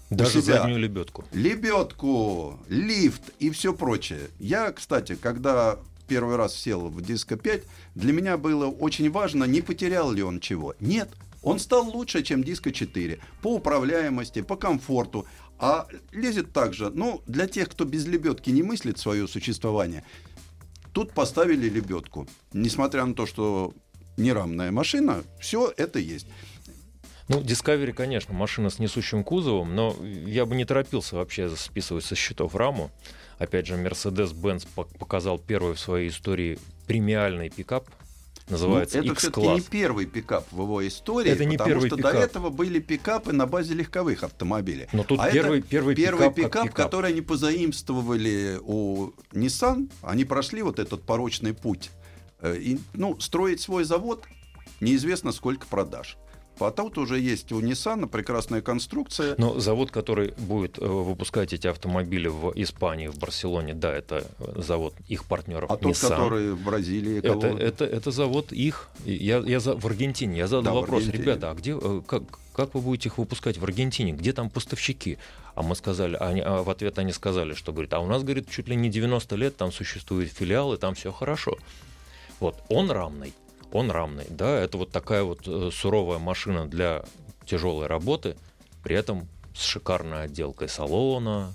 Даже 0.10 0.42
себя. 0.42 0.62
заднюю 0.62 0.80
лебедку. 0.80 1.24
лебедку, 1.34 2.60
лифт 2.68 3.24
и 3.40 3.50
все 3.50 3.74
прочее. 3.74 4.30
Я, 4.40 4.72
кстати, 4.72 5.16
когда 5.16 5.78
первый 6.08 6.36
раз 6.36 6.56
сел 6.56 6.88
в 6.88 7.02
диско 7.02 7.38
5, 7.38 7.64
для 7.96 8.14
меня 8.14 8.38
было 8.38 8.68
очень 8.68 9.10
важно, 9.12 9.46
не 9.46 9.62
потерял 9.62 10.12
ли 10.12 10.24
он 10.24 10.40
чего. 10.40 10.76
Нет, 10.80 11.10
он 11.42 11.60
стал 11.60 11.90
лучше, 11.90 12.24
чем 12.24 12.44
диско 12.44 12.72
4 12.72 13.20
по 13.42 13.56
управляемости, 13.56 14.42
по 14.42 14.56
комфорту. 14.56 15.26
А 15.58 15.88
лезет 16.12 16.54
также, 16.54 16.90
ну, 16.90 17.22
для 17.28 17.48
тех, 17.48 17.70
кто 17.70 17.86
без 17.86 18.06
лебедки 18.08 18.50
не 18.50 18.64
мыслит 18.64 18.98
свое 18.98 19.28
существование, 19.28 20.04
тут 20.92 21.14
поставили 21.14 21.70
лебедку. 21.70 22.28
Несмотря 22.52 23.06
на 23.06 23.14
то, 23.14 23.26
что 23.26 23.74
нерамная 24.18 24.72
машина, 24.72 25.24
все 25.40 25.74
это 25.78 26.00
есть. 26.00 26.28
Ну, 27.28 27.40
Discovery, 27.42 27.94
конечно, 27.94 28.34
машина 28.34 28.70
с 28.70 28.78
несущим 28.80 29.24
кузовом, 29.24 29.74
но 29.76 29.96
я 30.04 30.46
бы 30.46 30.56
не 30.56 30.66
торопился 30.66 31.16
вообще 31.16 31.50
списывать 31.56 32.04
со 32.04 32.16
счетов 32.16 32.56
раму. 32.56 32.92
Опять 33.38 33.68
же, 33.68 33.76
Mercedes-Benz 33.76 34.68
пок- 34.76 34.98
показал 34.98 35.40
первый 35.40 35.76
в 35.76 35.80
своей 35.80 36.10
истории 36.10 36.60
премиальный 36.88 37.50
пикап. 37.50 37.88
Называется 38.50 38.98
Ну, 38.98 39.06
это 39.06 39.16
все-таки 39.16 39.42
не 39.48 39.48
X-класс. 39.58 39.68
первый 39.72 40.06
пикап 40.08 40.46
в 40.52 40.62
его 40.62 40.86
истории, 40.86 41.32
Это 41.32 41.46
не 41.46 41.56
потому 41.56 41.70
первый 41.76 41.88
что 41.88 41.96
пикап. 41.96 42.14
до 42.14 42.20
этого 42.20 42.50
были 42.50 42.80
пикапы 42.80 43.32
на 43.32 43.46
базе 43.48 43.76
легковых 43.76 44.24
автомобилей. 44.24 44.88
Но 44.92 45.04
тут 45.06 45.20
А 45.22 45.28
это 45.28 45.34
первый, 45.34 45.62
первый, 45.62 45.96
Первый 45.96 46.18
пикап, 46.32 46.36
пикап, 46.36 46.64
пикап. 46.66 46.76
который 46.86 47.12
они 47.12 47.22
позаимствовали 47.22 48.60
у 48.62 49.12
Nissan, 49.32 49.90
они 50.02 50.26
прошли 50.26 50.64
вот 50.64 50.80
этот 50.80 51.04
порочный 51.04 51.54
путь. 51.54 51.92
Э, 52.42 52.56
И, 52.58 52.80
ну, 52.94 53.20
строить 53.20 53.62
свой 53.62 53.84
завод 53.84 54.24
неизвестно 54.80 55.32
сколько 55.32 55.68
продаж. 55.68 56.18
А 56.60 56.70
тут 56.70 56.98
уже 57.00 57.20
есть 57.20 57.52
у 57.52 57.60
Nissan 57.60 58.08
прекрасная 58.08 58.62
конструкция. 58.62 59.34
Но 59.40 59.60
завод, 59.60 59.90
который 59.90 60.34
будет 60.38 60.78
э, 60.78 60.86
выпускать 60.86 61.54
эти 61.54 61.66
автомобили 61.66 62.28
в 62.28 62.52
Испании, 62.56 63.08
в 63.08 63.18
Барселоне, 63.18 63.74
да, 63.74 63.92
это 63.92 64.28
э, 64.40 64.62
завод 64.62 64.94
их 65.08 65.26
партнеров 65.26 65.72
а 65.72 65.78
тот, 65.78 65.94
Nissan. 65.94 66.10
который 66.10 66.52
в 66.52 66.64
Бразилии, 66.64 67.18
Это, 67.18 67.30
кого- 67.30 67.58
это, 67.58 67.86
это 67.86 68.12
завод 68.12 68.52
их. 68.52 68.90
Я, 69.06 69.40
я 69.40 69.60
за, 69.60 69.76
в 69.76 69.86
Аргентине. 69.88 70.38
Я 70.38 70.48
задал 70.48 70.64
Да, 70.76 70.82
вопрос, 70.82 71.08
ребята, 71.08 71.50
а 71.50 71.56
где, 71.56 71.76
как, 72.06 72.24
как 72.54 72.76
вы 72.76 72.82
будете 72.82 73.10
их 73.10 73.18
выпускать 73.18 73.58
в 73.58 73.64
Аргентине? 73.64 74.12
Где 74.12 74.32
там 74.34 74.50
поставщики? 74.52 75.18
А 75.56 75.64
мы 75.64 75.76
сказали, 75.76 76.16
а 76.16 76.28
они, 76.28 76.42
а 76.42 76.62
в 76.62 76.70
ответ 76.70 77.00
они 77.00 77.12
сказали, 77.12 77.56
что 77.56 77.72
говорит, 77.72 77.94
а 77.94 78.00
у 78.00 78.08
нас, 78.08 78.22
говорит, 78.24 78.50
чуть 78.52 78.68
ли 78.68 78.76
не 78.76 78.90
90 78.90 79.36
лет, 79.36 79.58
там 79.58 79.72
существуют 79.72 80.32
филиалы, 80.32 80.78
там 80.78 80.94
все 80.94 81.12
хорошо. 81.12 81.58
Вот, 82.42 82.62
он 82.70 82.90
рамный, 82.90 83.34
он 83.72 83.92
рамный, 83.92 84.26
да, 84.30 84.60
это 84.60 84.80
вот 84.80 84.92
такая 84.92 85.22
вот 85.24 85.48
э, 85.48 85.70
суровая 85.72 86.18
машина 86.18 86.68
для 86.68 87.06
тяжелой 87.46 87.86
работы, 87.86 88.36
при 88.84 88.96
этом 88.96 89.28
с 89.56 89.62
шикарной 89.62 90.24
отделкой 90.24 90.68
салона. 90.68 91.54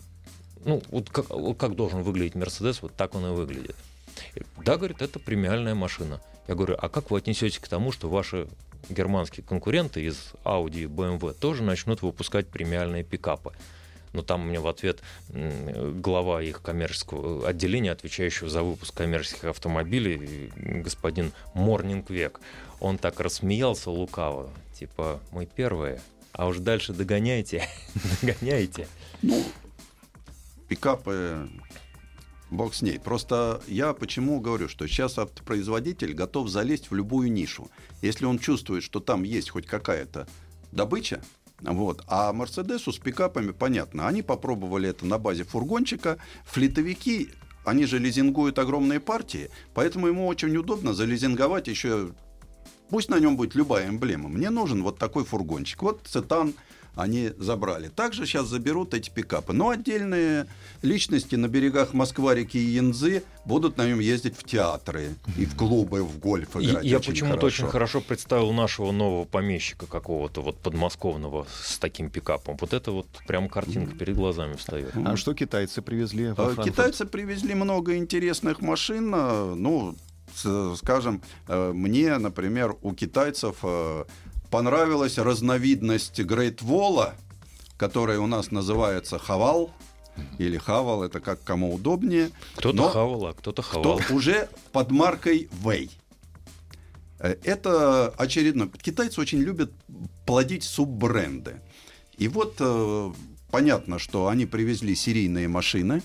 Ну, 0.64 0.80
вот 0.90 1.10
как, 1.10 1.26
как 1.58 1.74
должен 1.74 2.02
выглядеть 2.02 2.36
Мерседес, 2.36 2.82
вот 2.82 2.94
так 2.94 3.16
он 3.16 3.26
и 3.26 3.30
выглядит. 3.30 3.74
Да, 4.64 4.76
говорит, 4.76 5.02
это 5.02 5.18
премиальная 5.18 5.74
машина. 5.74 6.20
Я 6.46 6.54
говорю, 6.54 6.76
а 6.80 6.88
как 6.88 7.10
вы 7.10 7.18
отнесетесь 7.18 7.58
к 7.58 7.66
тому, 7.66 7.90
что 7.90 8.08
ваши 8.08 8.46
германские 8.88 9.44
конкуренты 9.44 10.04
из 10.04 10.34
Audi 10.44 10.84
и 10.84 10.86
BMW 10.86 11.34
тоже 11.34 11.64
начнут 11.64 12.02
выпускать 12.02 12.46
премиальные 12.46 13.02
пикапы? 13.02 13.52
Но 14.12 14.22
там 14.22 14.48
мне 14.48 14.60
в 14.60 14.66
ответ 14.66 15.02
глава 15.28 16.42
их 16.42 16.62
коммерческого 16.62 17.48
отделения, 17.48 17.92
отвечающего 17.92 18.48
за 18.48 18.62
выпуск 18.62 18.94
коммерческих 18.94 19.44
автомобилей, 19.44 20.50
господин 20.56 21.32
Морнингвек, 21.54 22.40
он 22.80 22.98
так 22.98 23.20
рассмеялся 23.20 23.90
лукаво, 23.90 24.50
типа, 24.74 25.20
мы 25.32 25.46
первые, 25.46 26.00
а 26.32 26.46
уж 26.46 26.58
дальше 26.58 26.92
догоняйте, 26.92 27.66
догоняйте. 28.22 28.88
Ну, 29.22 29.42
пикапы, 30.68 31.48
бог 32.50 32.74
с 32.74 32.82
ней. 32.82 32.98
Просто 32.98 33.62
я 33.66 33.92
почему 33.92 34.40
говорю, 34.40 34.68
что 34.68 34.86
сейчас 34.86 35.18
автопроизводитель 35.18 36.12
готов 36.12 36.48
залезть 36.48 36.90
в 36.90 36.94
любую 36.94 37.32
нишу. 37.32 37.70
Если 38.02 38.24
он 38.24 38.38
чувствует, 38.38 38.82
что 38.82 39.00
там 39.00 39.22
есть 39.22 39.50
хоть 39.50 39.66
какая-то 39.66 40.28
добыча, 40.72 41.22
вот. 41.60 42.04
А 42.06 42.32
Мерседесу 42.32 42.92
с 42.92 42.98
пикапами 42.98 43.52
понятно. 43.52 44.06
Они 44.06 44.22
попробовали 44.22 44.88
это 44.88 45.06
на 45.06 45.18
базе 45.18 45.44
фургончика. 45.44 46.18
Флитовики, 46.44 47.30
они 47.64 47.86
же 47.86 47.98
лизингуют 47.98 48.58
огромные 48.58 49.00
партии, 49.00 49.50
поэтому 49.74 50.06
ему 50.06 50.26
очень 50.26 50.56
удобно 50.56 50.94
зализинговать 50.94 51.68
еще 51.68 52.10
Пусть 52.88 53.08
на 53.08 53.18
нем 53.18 53.36
будет 53.36 53.54
любая 53.54 53.88
эмблема. 53.88 54.28
Мне 54.28 54.50
нужен 54.50 54.82
вот 54.82 54.98
такой 54.98 55.24
фургончик. 55.24 55.82
Вот 55.82 56.02
цитан 56.06 56.54
они 56.96 57.30
забрали. 57.38 57.88
Также 57.88 58.26
сейчас 58.26 58.48
заберут 58.48 58.94
эти 58.94 59.10
пикапы. 59.10 59.52
Но 59.52 59.68
отдельные 59.68 60.46
личности 60.82 61.36
на 61.36 61.46
берегах 61.46 61.92
Москва-реки 61.92 62.58
и 62.58 62.70
Янзы 62.70 63.22
будут 63.44 63.76
на 63.76 63.86
нем 63.86 64.00
ездить 64.00 64.36
в 64.36 64.44
театры 64.44 65.14
и 65.36 65.44
в 65.44 65.54
клубы, 65.54 66.02
в 66.02 66.18
гольф 66.18 66.56
И 66.56 66.64
играть. 66.64 66.84
я 66.84 66.96
очень 66.96 67.12
почему-то 67.12 67.46
очень 67.46 67.66
хорошо. 67.68 68.00
представил 68.00 68.52
нашего 68.52 68.92
нового 68.92 69.24
помещика 69.24 69.86
какого-то 69.86 70.40
вот 70.40 70.58
подмосковного 70.58 71.46
с 71.62 71.78
таким 71.78 72.10
пикапом. 72.10 72.56
Вот 72.60 72.72
это 72.72 72.90
вот 72.90 73.06
прям 73.28 73.48
картинка 73.48 73.94
перед 73.94 74.16
глазами 74.16 74.54
встает. 74.54 74.92
А 75.04 75.16
что 75.16 75.34
китайцы 75.34 75.82
привезли 75.82 76.28
во 76.28 76.34
Франкфурт? 76.34 76.68
Китайцы 76.68 77.04
привезли 77.04 77.54
много 77.54 77.96
интересных 77.96 78.62
машин. 78.62 79.10
Ну, 79.10 79.94
скажем, 80.76 81.22
э, 81.48 81.72
мне, 81.72 82.16
например, 82.18 82.76
у 82.82 82.92
китайцев 82.92 83.56
э, 83.62 84.04
понравилась 84.50 85.18
разновидность 85.18 86.20
Great 86.20 86.58
Wall, 86.58 87.12
которая 87.76 88.18
у 88.18 88.26
нас 88.26 88.50
называется 88.50 89.18
Хавал 89.18 89.70
или 90.38 90.56
Хавал, 90.56 91.02
это 91.02 91.20
как 91.20 91.42
кому 91.44 91.74
удобнее. 91.74 92.30
Кто-то 92.56 92.88
хавал, 92.88 93.26
а 93.26 93.34
кто-то 93.34 93.62
кто 93.62 93.82
хавал. 93.82 94.00
уже 94.10 94.48
под 94.72 94.90
маркой 94.90 95.48
Вэй. 95.60 95.90
Это 97.18 98.08
очередной. 98.16 98.70
Китайцы 98.70 99.20
очень 99.20 99.38
любят 99.38 99.72
плодить 100.26 100.64
суббренды. 100.64 101.60
И 102.18 102.28
вот 102.28 102.56
э, 102.60 103.12
понятно, 103.50 103.98
что 103.98 104.28
они 104.28 104.46
привезли 104.46 104.94
серийные 104.94 105.48
машины. 105.48 106.02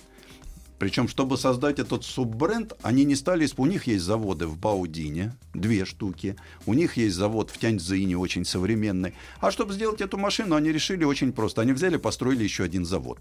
Причем, 0.82 1.08
чтобы 1.08 1.38
создать 1.38 1.78
этот 1.78 2.04
суббренд, 2.04 2.74
они 2.82 3.04
не 3.04 3.14
стали... 3.14 3.48
У 3.58 3.68
них 3.68 3.86
есть 3.86 4.04
заводы 4.04 4.48
в 4.48 4.58
Баудине, 4.58 5.36
две 5.54 5.86
штуки. 5.86 6.36
У 6.66 6.74
них 6.74 6.98
есть 6.98 7.16
завод 7.16 7.52
в 7.52 7.60
Тяньцзине, 7.60 8.18
очень 8.18 8.46
современный. 8.46 9.14
А 9.42 9.52
чтобы 9.52 9.76
сделать 9.76 10.02
эту 10.02 10.18
машину, 10.18 10.56
они 10.56 10.72
решили 10.72 11.04
очень 11.04 11.34
просто. 11.34 11.62
Они 11.62 11.72
взяли, 11.72 11.98
построили 11.98 12.44
еще 12.44 12.64
один 12.64 12.84
завод. 12.84 13.20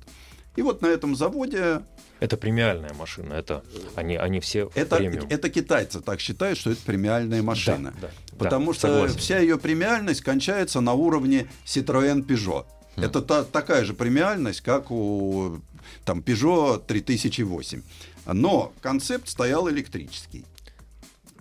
И 0.57 0.63
вот 0.63 0.81
на 0.81 0.87
этом 0.87 1.15
заводе... 1.15 1.83
Это 2.19 2.39
премиальная 2.39 2.95
машина, 2.95 3.35
это 3.35 3.63
они, 3.95 4.17
они 4.17 4.41
все 4.41 4.71
это, 4.75 4.97
премиум. 4.97 5.27
это 5.29 5.51
китайцы 5.51 6.01
так 6.01 6.21
считают, 6.21 6.59
что 6.59 6.71
это 6.71 6.81
премиальная 6.87 7.43
машина. 7.43 7.93
Да, 8.01 8.09
да, 8.09 8.39
потому 8.39 8.69
да, 8.69 8.73
что 8.73 8.89
согласен. 8.89 9.19
вся 9.19 9.39
ее 9.39 9.59
премиальность 9.59 10.23
кончается 10.23 10.81
на 10.81 10.95
уровне 10.95 11.47
Citroën 11.67 12.25
Peugeot. 12.27 12.65
Хм. 13.01 13.05
Это 13.05 13.23
та, 13.23 13.45
такая 13.45 13.85
же 13.85 13.95
премиальность, 13.95 14.61
как 14.61 14.91
у 14.91 15.61
там, 16.05 16.21
Peugeot 16.21 16.85
3008. 16.87 17.83
Но 18.27 18.73
концепт 18.81 19.29
стоял 19.29 19.69
электрический 19.71 20.45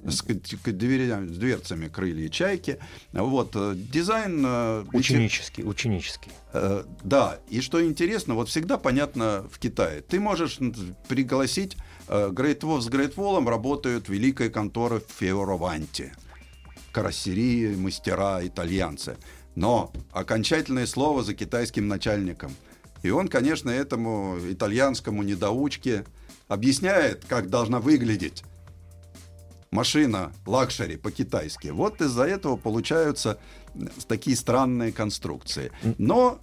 с, 0.06 0.22
с 0.22 1.38
дверцами 1.38 1.88
крылья 1.88 2.30
чайки. 2.30 2.80
Вот, 3.12 3.52
э, 3.56 3.74
дизайн... 3.76 4.44
э, 4.46 4.86
Ученический, 4.94 5.64
ученический. 5.64 6.32
Э, 6.54 6.84
Да, 7.04 7.40
и 7.50 7.62
что 7.62 7.84
интересно, 7.86 8.34
вот 8.34 8.50
всегда 8.50 8.78
понятно 8.78 9.46
в 9.52 9.60
Китае. 9.60 10.02
Ты 10.02 10.20
можешь 10.20 10.60
пригласить 11.08 11.76
Great 12.08 12.62
Wall, 12.62 12.82
с 12.82 12.88
Great 12.88 13.16
Wall 13.16 13.46
работают 13.48 14.10
великая 14.10 14.50
контора 14.50 15.02
Фиораванти. 15.20 16.14
Карассерии, 16.92 17.76
мастера, 17.76 18.40
итальянцы. 18.44 19.18
Но 19.60 19.92
окончательное 20.14 20.86
слово 20.86 21.22
за 21.22 21.34
китайским 21.34 21.90
начальником. 21.90 22.56
И 23.04 23.10
он, 23.10 23.28
конечно, 23.28 23.70
этому 23.70 24.38
итальянскому 24.50 25.22
недоучке 25.22 26.06
объясняет, 26.48 27.26
как 27.28 27.50
должна 27.50 27.80
выглядеть 27.82 28.46
машина 29.72 30.32
luxury 30.46 30.96
по-китайски. 30.96 31.68
Вот 31.68 32.00
из-за 32.00 32.24
этого 32.24 32.56
получаются 32.56 33.38
такие 34.08 34.38
странные 34.38 34.94
конструкции. 34.94 35.74
Но 35.98 36.40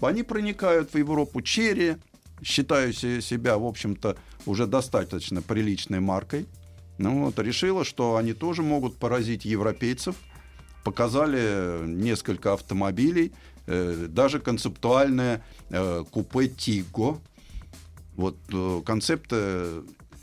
они 0.00 0.22
проникают 0.22 0.94
в 0.94 0.98
Европу. 0.98 1.42
Chery, 1.42 1.96
считаю 2.44 2.92
се- 2.92 3.20
себя, 3.22 3.58
в 3.58 3.64
общем-то, 3.66 4.16
уже 4.46 4.68
достаточно 4.68 5.42
приличной 5.42 5.98
маркой. 5.98 6.46
Ну 6.98 7.24
вот, 7.24 7.40
решила, 7.40 7.84
что 7.84 8.14
они 8.14 8.34
тоже 8.34 8.62
могут 8.62 8.98
поразить 8.98 9.44
европейцев. 9.44 10.14
Показали 10.86 11.84
несколько 11.84 12.52
автомобилей, 12.52 13.32
э, 13.66 14.06
даже 14.08 14.38
концептуальное 14.38 15.42
э, 15.68 16.04
купе 16.12 16.46
Тиго. 16.46 17.18
Вот 18.14 18.36
э, 18.52 18.82
концепты 18.86 19.82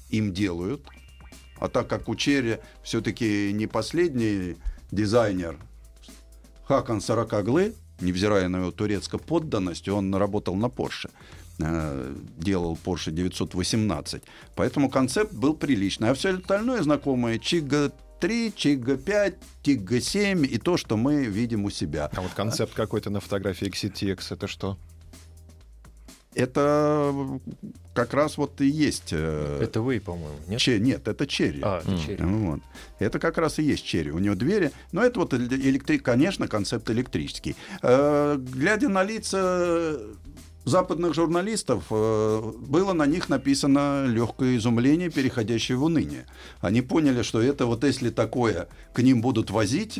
им 0.09 0.33
делают. 0.33 0.87
А 1.57 1.67
так 1.67 1.89
как 1.89 2.07
у 2.07 2.15
Черри 2.15 2.59
все-таки 2.81 3.51
не 3.51 3.67
последний 3.67 4.55
дизайнер 4.89 5.57
Хакан 6.65 7.01
Саракаглы, 7.01 7.75
невзирая 7.99 8.47
на 8.47 8.59
его 8.59 8.71
турецкую 8.71 9.19
подданность, 9.19 9.89
он 9.89 10.15
работал 10.15 10.55
на 10.55 10.71
э, 11.59 12.15
Делал 12.37 12.79
Porsche 12.81 13.11
918. 13.11 14.23
Поэтому 14.55 14.89
концепт 14.89 15.33
был 15.33 15.55
приличный. 15.55 16.11
А 16.11 16.13
все 16.13 16.37
остальное 16.37 16.81
знакомое 16.83 17.37
Чига 17.37 17.91
3, 18.23 18.53
Чига 18.55 18.95
5, 18.95 19.35
Тига 19.63 19.99
7 19.99 20.45
и 20.45 20.57
то, 20.57 20.77
что 20.77 20.95
мы 20.95 21.25
видим 21.25 21.65
у 21.65 21.69
себя. 21.69 22.09
А 22.15 22.21
вот 22.21 22.31
концепт 22.33 22.73
какой-то 22.73 23.09
на 23.09 23.19
фотографии 23.19 23.67
XTX, 23.67 24.33
это 24.33 24.47
что? 24.47 24.77
Это 26.33 27.13
как 27.93 28.13
раз 28.13 28.37
вот 28.37 28.61
и 28.61 28.65
есть... 28.65 29.09
э, 29.11 29.59
Это 29.61 29.81
вы, 29.81 29.99
по-моему, 29.99 30.37
нет? 30.47 30.57
че- 30.61 30.79
нет, 30.79 31.05
это 31.09 31.27
черри. 31.27 31.59
А, 31.63 31.79
это 31.81 31.91
М. 31.91 31.99
черри. 31.99 32.23
Вот. 32.23 32.59
Это 32.99 33.19
как 33.19 33.37
раз 33.37 33.59
и 33.59 33.63
есть 33.63 33.83
черри. 33.83 34.11
У 34.11 34.19
него 34.19 34.35
двери. 34.35 34.71
Но 34.93 35.03
это 35.03 35.19
вот 35.19 35.33
электрик, 35.33 36.01
конечно, 36.01 36.47
концепт 36.47 36.89
электрический. 36.89 37.57
Э, 37.81 38.37
глядя 38.39 38.87
на 38.87 39.03
лица 39.03 39.99
западных 40.65 41.13
журналистов, 41.13 41.85
э, 41.89 42.51
было 42.57 42.93
на 42.93 43.05
них 43.05 43.29
написано 43.29 44.05
легкое 44.05 44.57
изумление, 44.57 45.09
переходящее 45.09 45.77
в 45.77 45.83
уныние. 45.83 46.25
Они 46.61 46.81
поняли, 46.81 47.21
что 47.21 47.41
это 47.41 47.65
вот 47.65 47.83
если 47.83 48.09
такое 48.09 48.67
к 48.93 49.01
ним 49.01 49.21
будут 49.21 49.49
возить, 49.49 49.99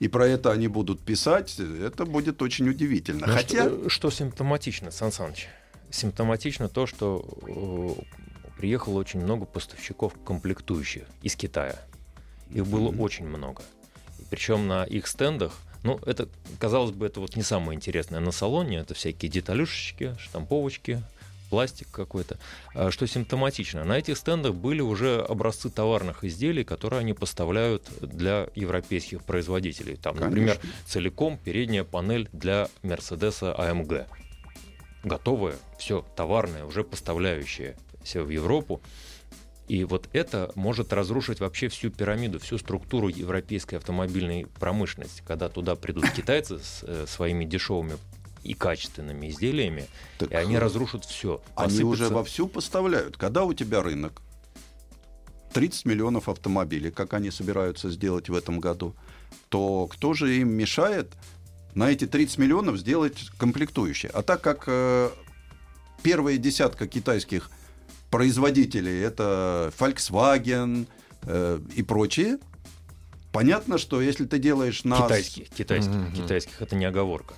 и 0.00 0.08
про 0.08 0.26
это 0.26 0.50
они 0.52 0.68
будут 0.68 1.00
писать, 1.00 1.58
это 1.58 2.04
будет 2.04 2.42
очень 2.42 2.68
удивительно. 2.68 3.26
Ну, 3.26 3.32
Хотя... 3.32 3.64
что, 3.68 3.88
что 3.88 4.10
симптоматично, 4.10 4.90
Сан 4.90 5.12
Саныч? 5.12 5.48
Симптоматично 5.90 6.68
то, 6.68 6.86
что 6.86 7.24
э, 7.46 8.58
приехало 8.58 8.94
очень 8.98 9.20
много 9.20 9.46
поставщиков 9.46 10.12
комплектующих 10.24 11.04
из 11.22 11.36
Китая. 11.36 11.76
Их 12.50 12.66
было 12.66 12.90
Мгм. 12.90 13.00
очень 13.00 13.26
много. 13.26 13.62
Причем 14.30 14.66
на 14.66 14.84
их 14.84 15.06
стендах, 15.06 15.52
ну, 15.84 16.00
это, 16.06 16.28
казалось 16.58 16.92
бы, 16.92 17.06
это 17.06 17.20
вот 17.20 17.36
не 17.36 17.42
самое 17.42 17.76
интересное 17.76 18.18
на 18.18 18.32
салоне, 18.32 18.78
это 18.78 18.94
всякие 18.94 19.30
деталюшечки, 19.30 20.16
штамповочки, 20.18 21.02
пластик 21.50 21.88
какой-то. 21.90 22.38
А 22.74 22.90
Что 22.90 23.06
симптоматично, 23.06 23.84
на 23.84 23.98
этих 23.98 24.16
стендах 24.16 24.54
были 24.54 24.80
уже 24.80 25.20
образцы 25.20 25.68
товарных 25.68 26.24
изделий, 26.24 26.64
которые 26.64 27.00
они 27.00 27.12
поставляют 27.12 27.86
для 28.00 28.48
европейских 28.54 29.22
производителей. 29.24 29.96
Там, 29.96 30.16
например, 30.16 30.58
Конечно. 30.58 30.78
целиком 30.86 31.38
передняя 31.38 31.84
панель 31.84 32.30
для 32.32 32.68
Мерседеса 32.82 33.54
AMG. 33.56 34.06
Готовая, 35.04 35.56
все, 35.78 36.02
товарное, 36.16 36.64
уже 36.64 36.82
поставляющее 36.82 37.76
все 38.02 38.22
в 38.22 38.30
Европу. 38.30 38.80
И 39.66 39.84
вот 39.84 40.08
это 40.12 40.52
может 40.54 40.92
разрушить 40.92 41.40
вообще 41.40 41.68
всю 41.68 41.90
пирамиду, 41.90 42.38
всю 42.38 42.58
структуру 42.58 43.08
европейской 43.08 43.76
автомобильной 43.76 44.46
промышленности, 44.60 45.22
когда 45.26 45.48
туда 45.48 45.74
придут 45.74 46.10
китайцы 46.10 46.58
с 46.58 46.82
э, 46.82 47.06
своими 47.08 47.44
дешевыми 47.44 47.96
и 48.42 48.52
качественными 48.52 49.28
изделиями, 49.28 49.86
Так, 50.18 50.30
и 50.30 50.34
они 50.34 50.56
э, 50.56 50.58
разрушат 50.58 51.06
все. 51.06 51.40
Они 51.56 51.82
уже 51.82 52.08
вовсю 52.10 52.46
поставляют. 52.46 53.16
Когда 53.16 53.44
у 53.44 53.54
тебя 53.54 53.82
рынок 53.82 54.20
30 55.54 55.86
миллионов 55.86 56.28
автомобилей, 56.28 56.90
как 56.90 57.14
они 57.14 57.30
собираются 57.30 57.90
сделать 57.90 58.28
в 58.28 58.34
этом 58.34 58.60
году, 58.60 58.94
то 59.48 59.86
кто 59.86 60.12
же 60.12 60.36
им 60.36 60.50
мешает 60.50 61.12
на 61.74 61.90
эти 61.90 62.06
30 62.06 62.36
миллионов 62.36 62.76
сделать 62.76 63.30
комплектующие? 63.38 64.10
А 64.12 64.22
так 64.22 64.42
как 64.42 64.64
э, 64.66 65.10
первая 66.02 66.36
десятка 66.36 66.86
китайских 66.86 67.50
производителей 68.18 69.00
это 69.02 69.72
Volkswagen 69.78 70.86
э, 71.22 71.58
и 71.74 71.82
прочие, 71.82 72.38
понятно, 73.32 73.76
что 73.76 74.00
если 74.00 74.24
ты 74.24 74.38
делаешь 74.38 74.84
на 74.84 74.96
Китайских, 75.02 75.48
китайских, 75.50 75.94
Мгм. 75.94 76.12
китайских, 76.12 76.62
это 76.62 76.76
не 76.76 76.84
оговорка. 76.84 77.34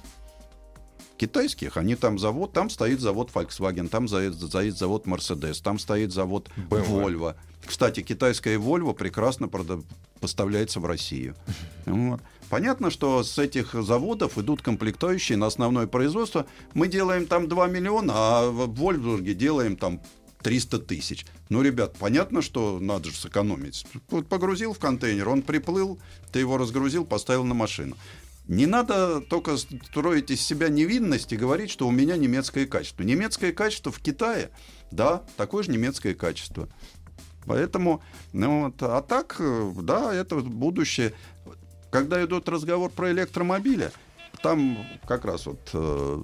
китайских, 1.17 1.79
они 1.79 1.95
там 1.97 2.19
завод, 2.19 2.53
там 2.53 2.69
стоит 2.69 3.01
завод 3.01 3.31
Volkswagen, 3.33 3.89
там 3.89 4.07
стоит, 4.07 4.35
стоит 4.35 4.77
завод 4.77 5.07
Mercedes, 5.07 5.63
там 5.63 5.79
стоит 5.79 6.13
завод 6.13 6.51
BMW. 6.71 6.87
Volvo. 6.87 7.35
Кстати, 7.65 8.03
китайская 8.03 8.59
Volvo 8.59 8.93
прекрасно 8.93 9.47
прода- 9.49 9.83
поставляется 10.21 10.79
в 10.81 10.85
Россию. 10.87 11.35
Вот. 11.87 12.21
Понятно, 12.51 12.91
что 12.91 13.23
с 13.25 13.39
этих 13.39 13.73
заводов 13.73 14.37
идут 14.39 14.61
комплектующие 14.61 15.39
на 15.39 15.47
основное 15.47 15.87
производство. 15.87 16.45
Мы 16.75 16.87
делаем 16.89 17.27
там 17.27 17.49
2 17.49 17.67
миллиона, 17.69 18.13
а 18.15 18.51
в 18.51 18.75
Вольфсбурге 18.75 19.35
делаем 19.35 19.77
там 19.77 20.01
300 20.47 20.79
тысяч. 20.79 21.27
Ну, 21.49 21.61
ребят, 21.61 21.97
понятно, 21.99 22.41
что 22.41 22.79
надо 22.79 23.11
же 23.11 23.17
сэкономить. 23.17 23.85
Вот 24.11 24.29
Погрузил 24.29 24.75
в 24.75 24.79
контейнер, 24.79 25.29
он 25.29 25.43
приплыл, 25.43 25.99
ты 26.31 26.39
его 26.39 26.57
разгрузил, 26.57 27.05
поставил 27.05 27.43
на 27.43 27.55
машину. 27.55 27.97
Не 28.47 28.67
надо 28.67 29.21
только 29.23 29.57
строить 29.57 30.31
из 30.31 30.41
себя 30.41 30.69
невинность 30.69 31.33
и 31.33 31.37
говорить, 31.37 31.69
что 31.69 31.89
у 31.89 31.91
меня 31.91 32.17
немецкое 32.17 32.67
качество. 32.67 33.03
Немецкое 33.03 33.53
качество 33.53 33.91
в 33.91 33.99
Китае, 33.99 34.51
да, 34.93 35.25
такое 35.37 35.65
же 35.65 35.73
немецкое 35.73 36.15
качество. 36.15 36.69
Поэтому, 37.45 38.05
ну 38.33 38.67
вот, 38.67 38.81
а 38.83 39.03
так, 39.03 39.35
э, 39.41 39.73
да, 39.83 40.15
это 40.15 40.37
будущее. 40.37 41.13
Когда 41.91 42.25
идет 42.25 42.49
разговор 42.49 42.93
про 42.93 43.11
электромобили, 43.11 43.91
там 44.45 44.79
как 45.09 45.25
раз 45.25 45.47
вот 45.47 45.71
э, 45.73 46.23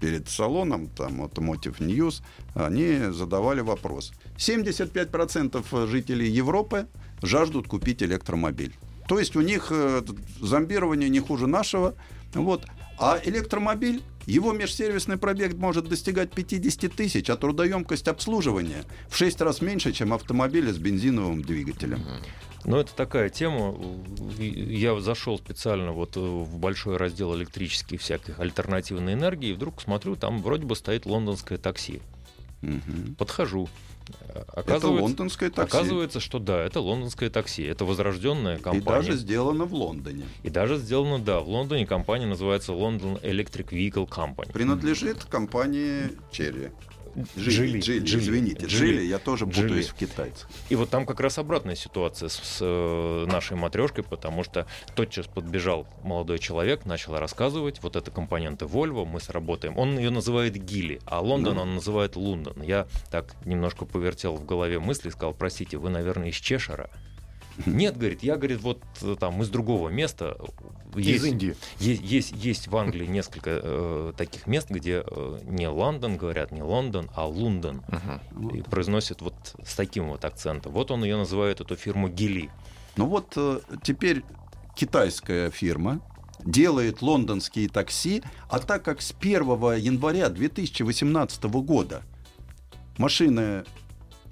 перед 0.00 0.28
салоном, 0.28 0.88
там 0.88 1.22
Automotive 1.22 1.78
News, 1.78 2.22
они 2.54 3.12
задавали 3.12 3.60
вопрос. 3.60 4.12
75% 4.38 5.86
жителей 5.86 6.28
Европы 6.28 6.86
жаждут 7.22 7.68
купить 7.68 8.02
электромобиль. 8.02 8.74
То 9.08 9.18
есть 9.18 9.36
у 9.36 9.40
них 9.40 9.68
э, 9.70 10.02
зомбирование 10.40 11.10
не 11.10 11.20
хуже 11.20 11.46
нашего. 11.46 11.94
Вот. 12.34 12.64
А 12.98 13.18
электромобиль, 13.24 14.02
его 14.26 14.52
межсервисный 14.52 15.16
пробег 15.16 15.54
может 15.54 15.88
достигать 15.88 16.32
50 16.32 16.92
тысяч, 16.92 17.30
а 17.30 17.36
трудоемкость 17.36 18.08
обслуживания 18.08 18.84
в 19.08 19.16
6 19.16 19.40
раз 19.40 19.60
меньше, 19.60 19.92
чем 19.92 20.12
автомобили 20.12 20.70
с 20.70 20.78
бензиновым 20.78 21.42
двигателем. 21.42 22.04
Ну, 22.64 22.76
это 22.76 22.94
такая 22.94 23.30
тема. 23.30 23.74
Я 24.38 25.00
зашел 25.00 25.38
специально 25.38 25.92
вот 25.92 26.16
в 26.16 26.58
большой 26.58 26.98
раздел 26.98 27.34
электрических 27.34 28.00
всяких 28.00 28.38
альтернативной 28.38 29.14
энергии, 29.14 29.50
и 29.50 29.54
вдруг 29.54 29.80
смотрю, 29.80 30.14
там 30.16 30.42
вроде 30.42 30.66
бы 30.66 30.76
стоит 30.76 31.06
лондонское 31.06 31.56
такси. 31.56 32.02
Мгм. 32.60 33.14
Подхожу. 33.16 33.68
Это 34.54 34.88
лондонское 34.88 35.50
такси. 35.50 35.76
Оказывается, 35.76 36.20
что 36.20 36.38
да, 36.38 36.62
это 36.62 36.80
лондонское 36.80 37.30
такси. 37.30 37.62
Это 37.62 37.84
возрожденная 37.84 38.56
И 38.58 38.60
компания. 38.60 38.84
даже 38.84 39.16
сделано 39.16 39.64
в 39.64 39.74
Лондоне. 39.74 40.24
И 40.42 40.50
даже 40.50 40.76
сделано, 40.76 41.18
да, 41.18 41.40
в 41.40 41.48
Лондоне 41.48 41.86
компания 41.86 42.26
называется 42.26 42.72
London 42.72 43.20
Electric 43.22 43.68
Vehicle 43.68 44.08
Company. 44.08 44.52
Принадлежит 44.52 45.24
компании 45.24 46.12
Черри. 46.30 46.70
Джили, 47.38 47.80
Джили, 47.80 48.04
Джили, 48.04 48.20
извините. 48.22 48.66
Джили. 48.66 48.92
Джили, 48.96 49.02
я 49.06 49.18
тоже 49.18 49.44
Джили. 49.46 49.66
путаюсь 49.68 49.88
в 49.88 49.94
китайцах. 49.94 50.48
И 50.68 50.74
вот 50.76 50.90
там 50.90 51.06
как 51.06 51.20
раз 51.20 51.38
обратная 51.38 51.74
ситуация 51.74 52.28
с, 52.28 52.34
с, 52.34 52.58
э, 52.60 53.26
нашей 53.26 53.56
матрешкой, 53.56 54.04
потому 54.04 54.44
что 54.44 54.66
тотчас 54.94 55.26
подбежал 55.26 55.86
молодой 56.02 56.38
человек, 56.38 56.84
начал 56.86 57.18
рассказывать, 57.18 57.82
вот 57.82 57.96
это 57.96 58.10
компоненты 58.10 58.64
Volvo, 58.64 59.04
мы 59.04 59.20
сработаем. 59.20 59.76
Он 59.78 59.98
ее 59.98 60.10
называет 60.10 60.54
Гили, 60.56 61.00
а 61.06 61.20
Лондон 61.20 61.56
Ну. 61.56 61.62
он 61.62 61.74
называет 61.76 62.16
Лондон. 62.16 62.62
Я 62.62 62.86
так 63.10 63.34
немножко 63.44 63.84
повертел 63.84 64.36
в 64.36 64.44
голове 64.44 64.78
мысли 64.78 65.08
и 65.08 65.10
сказал, 65.10 65.34
простите, 65.34 65.76
вы, 65.76 65.90
наверное, 65.90 66.28
из 66.28 66.36
Чешера? 66.36 66.90
Нет, 67.66 67.96
говорит, 67.98 68.22
я, 68.22 68.36
говорит, 68.36 68.60
вот 68.60 68.82
э, 69.02 69.16
там 69.18 69.42
из 69.42 69.48
другого 69.50 69.88
места. 69.90 70.38
Из 70.96 71.06
Есть- 71.06 71.24
Индии. 71.24 71.56
Есть, 71.78 72.02
есть, 72.02 72.32
есть 72.32 72.68
в 72.68 72.76
Англии 72.76 73.06
несколько 73.06 73.60
э, 73.62 74.12
таких 74.16 74.46
мест, 74.46 74.70
где 74.70 75.04
э, 75.06 75.38
не 75.44 75.68
Лондон 75.68 76.16
говорят, 76.16 76.52
не 76.52 76.62
Лондон, 76.62 77.10
а 77.14 77.26
Лондон. 77.26 77.82
Мгм. 77.88 78.48
И 78.50 78.62
произносят 78.62 79.22
вот 79.22 79.34
с 79.64 79.74
таким 79.74 80.08
вот 80.10 80.24
акцентом. 80.24 80.72
Вот 80.72 80.90
он 80.90 81.04
ее 81.04 81.16
называет, 81.16 81.60
эту 81.60 81.76
фирму 81.76 82.08
Гили. 82.08 82.50
Ну 82.96 83.06
вот 83.06 83.32
э, 83.36 83.60
теперь 83.82 84.22
китайская 84.74 85.50
фирма 85.50 86.00
делает 86.44 87.02
лондонские 87.02 87.68
такси, 87.68 88.22
а 88.48 88.58
так 88.58 88.82
как 88.82 89.02
с 89.02 89.12
1 89.18 89.42
января 89.76 90.28
2018 90.30 91.44
года 91.44 92.02
машины 92.96 93.64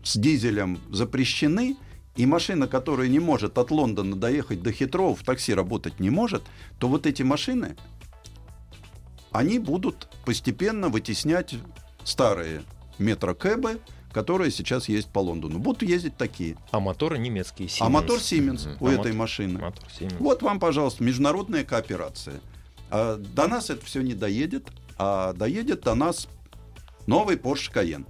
с 0.02 0.16
дизелем 0.18 0.78
запрещены, 0.90 1.76
и 2.18 2.26
машина, 2.26 2.66
которая 2.66 3.08
не 3.08 3.20
может 3.20 3.56
от 3.58 3.70
Лондона 3.70 4.16
доехать 4.16 4.60
до 4.60 4.72
Хитроу, 4.72 5.14
в 5.14 5.22
такси 5.22 5.54
работать 5.54 6.00
не 6.00 6.10
может, 6.10 6.42
то 6.80 6.88
вот 6.88 7.06
эти 7.06 7.22
машины, 7.22 7.76
они 9.30 9.58
будут 9.60 10.08
постепенно 10.24 10.88
вытеснять 10.88 11.54
старые 12.02 12.62
метрокэбы, 12.98 13.80
которые 14.12 14.50
сейчас 14.50 14.88
есть 14.88 15.08
по 15.12 15.20
Лондону. 15.20 15.60
Будут 15.60 15.82
ездить 15.82 16.16
такие. 16.16 16.56
А 16.72 16.80
моторы 16.80 17.18
немецкие. 17.18 17.68
А 17.80 17.84
Siemens. 17.86 17.88
мотор 17.90 18.18
Siemens 18.18 18.68
Мгм. 18.68 18.76
у 18.80 18.86
А 18.88 18.92
этой 18.92 19.12
мотор- 19.12 19.14
машины. 19.14 19.58
Мотор 19.60 19.84
Siemens. 19.88 20.16
Вот 20.18 20.42
вам, 20.42 20.58
пожалуйста, 20.58 21.04
международная 21.04 21.62
кооперация. 21.64 22.40
А 22.90 23.16
до 23.16 23.46
нас 23.46 23.70
это 23.70 23.84
все 23.86 24.00
не 24.00 24.14
доедет, 24.14 24.66
а 24.98 25.34
доедет 25.34 25.82
до 25.82 25.94
нас 25.94 26.26
новый 27.06 27.36
Porsche 27.36 27.72
Cayenne. 27.72 28.06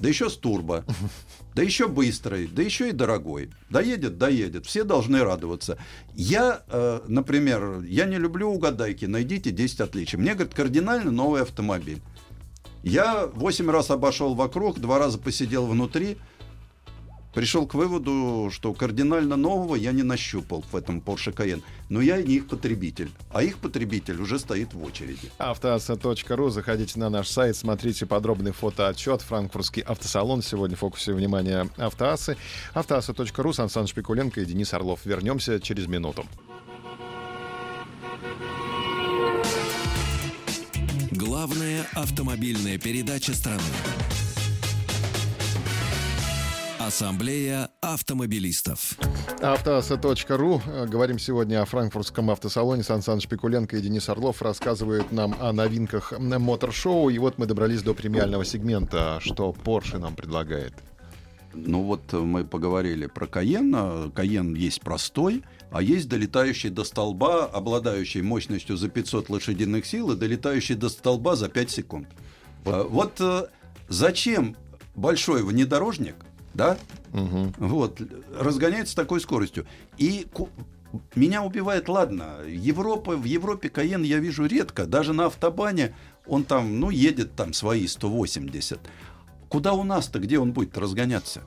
Да 0.00 0.08
еще 0.08 0.30
с 0.30 0.36
турбо, 0.36 0.84
да 1.54 1.62
еще 1.62 1.88
быстрый, 1.88 2.46
да 2.46 2.62
еще 2.62 2.90
и 2.90 2.92
дорогой. 2.92 3.50
Доедет, 3.70 4.18
доедет. 4.18 4.66
Все 4.66 4.84
должны 4.84 5.22
радоваться. 5.22 5.78
Я, 6.14 6.62
э, 6.68 7.00
например, 7.08 7.82
я 7.82 8.06
не 8.06 8.18
люблю 8.18 8.50
угадайки. 8.50 9.04
Найдите 9.06 9.50
10 9.50 9.80
отличий. 9.80 10.18
Мне, 10.18 10.34
говорят, 10.34 10.54
кардинально 10.54 11.10
новый 11.10 11.42
автомобиль. 11.42 12.00
Я 12.82 13.26
8 13.26 13.70
раз 13.70 13.90
обошел 13.90 14.34
вокруг, 14.34 14.78
два 14.78 14.98
раза 14.98 15.18
посидел 15.18 15.66
внутри. 15.66 16.16
Пришел 17.34 17.66
к 17.66 17.74
выводу, 17.74 18.50
что 18.52 18.72
кардинально 18.74 19.36
нового 19.36 19.76
я 19.76 19.92
не 19.92 20.02
нащупал 20.02 20.64
в 20.70 20.74
этом 20.74 20.98
Porsche 20.98 21.32
Cayenne. 21.32 21.62
Но 21.88 22.00
я 22.00 22.20
не 22.20 22.34
их 22.34 22.48
потребитель. 22.48 23.10
А 23.30 23.42
их 23.42 23.58
потребитель 23.58 24.20
уже 24.20 24.38
стоит 24.38 24.74
в 24.74 24.82
очереди. 24.82 25.30
Автоаса.ру. 25.38 26.50
Заходите 26.50 26.98
на 26.98 27.08
наш 27.08 27.28
сайт, 27.28 27.56
смотрите 27.56 28.06
подробный 28.06 28.52
фотоотчет. 28.52 29.22
Франкфуртский 29.22 29.82
автосалон. 29.82 30.42
Сегодня 30.42 30.76
в 30.76 30.80
фокусе 30.80 31.12
внимания 31.12 31.68
Автоасы. 31.76 32.36
Автоаса.ру. 32.74 33.52
Сан 33.52 33.68
Саныч 33.68 33.94
Пикуленко 33.94 34.40
и 34.40 34.44
Денис 34.44 34.74
Орлов. 34.74 35.04
Вернемся 35.04 35.60
через 35.60 35.86
минуту. 35.86 36.26
Главная 41.12 41.86
автомобильная 41.94 42.78
передача 42.78 43.34
страны. 43.34 43.62
Ассамблея 46.90 47.70
автомобилистов. 47.80 48.98
Автоаса.ру. 49.40 50.60
Э, 50.66 50.86
Говорим 50.88 51.20
сегодня 51.20 51.62
о 51.62 51.64
франкфуртском 51.64 52.30
автосалоне. 52.32 52.82
Сан 52.82 53.00
Саныч 53.00 53.28
Пикуленко 53.28 53.76
и 53.76 53.80
Денис 53.80 54.08
Орлов 54.08 54.42
рассказывают 54.42 55.12
нам 55.12 55.36
о 55.38 55.52
новинках 55.52 56.12
мотор-шоу. 56.18 57.08
И 57.10 57.18
вот 57.18 57.38
мы 57.38 57.46
добрались 57.46 57.82
до 57.82 57.94
премиального 57.94 58.44
сегмента. 58.44 59.20
Что 59.20 59.54
Porsche 59.64 59.98
нам 59.98 60.16
предлагает? 60.16 60.74
Ну 61.54 61.84
вот 61.84 62.12
э, 62.12 62.16
мы 62.18 62.44
поговорили 62.44 63.06
про 63.06 63.28
Каен. 63.28 64.10
Каен 64.10 64.56
есть 64.56 64.80
простой, 64.80 65.44
а 65.70 65.82
есть 65.82 66.08
долетающий 66.08 66.70
до 66.70 66.82
столба, 66.82 67.44
обладающий 67.44 68.22
мощностью 68.22 68.76
за 68.76 68.88
500 68.88 69.30
лошадиных 69.30 69.86
сил 69.86 70.10
и 70.10 70.16
долетающий 70.16 70.74
до 70.74 70.88
столба 70.88 71.36
за 71.36 71.48
5 71.48 71.70
секунд. 71.70 72.08
Вот 72.64 73.20
э, 73.20 73.44
зачем 73.88 74.56
большой 74.96 75.44
внедорожник, 75.44 76.16
да, 76.54 76.78
Мгм. 77.12 77.54
вот, 77.58 78.00
разгоняется 78.38 78.96
такой 78.96 79.20
скоростью. 79.20 79.66
И 79.98 80.26
меня 81.14 81.42
убивает, 81.42 81.88
ладно, 81.88 82.38
Европа, 82.46 83.16
в 83.16 83.24
Европе 83.24 83.68
Каен 83.68 84.02
я 84.02 84.18
вижу 84.18 84.46
редко, 84.46 84.86
даже 84.86 85.12
на 85.12 85.26
автобане 85.26 85.94
он 86.26 86.44
там, 86.44 86.80
ну, 86.80 86.90
едет 86.90 87.34
там 87.34 87.52
свои 87.52 87.86
180. 87.86 88.78
Куда 89.48 89.72
у 89.72 89.82
нас-то, 89.82 90.18
где 90.18 90.38
он 90.38 90.52
будет 90.52 90.76
разгоняться? 90.78 91.42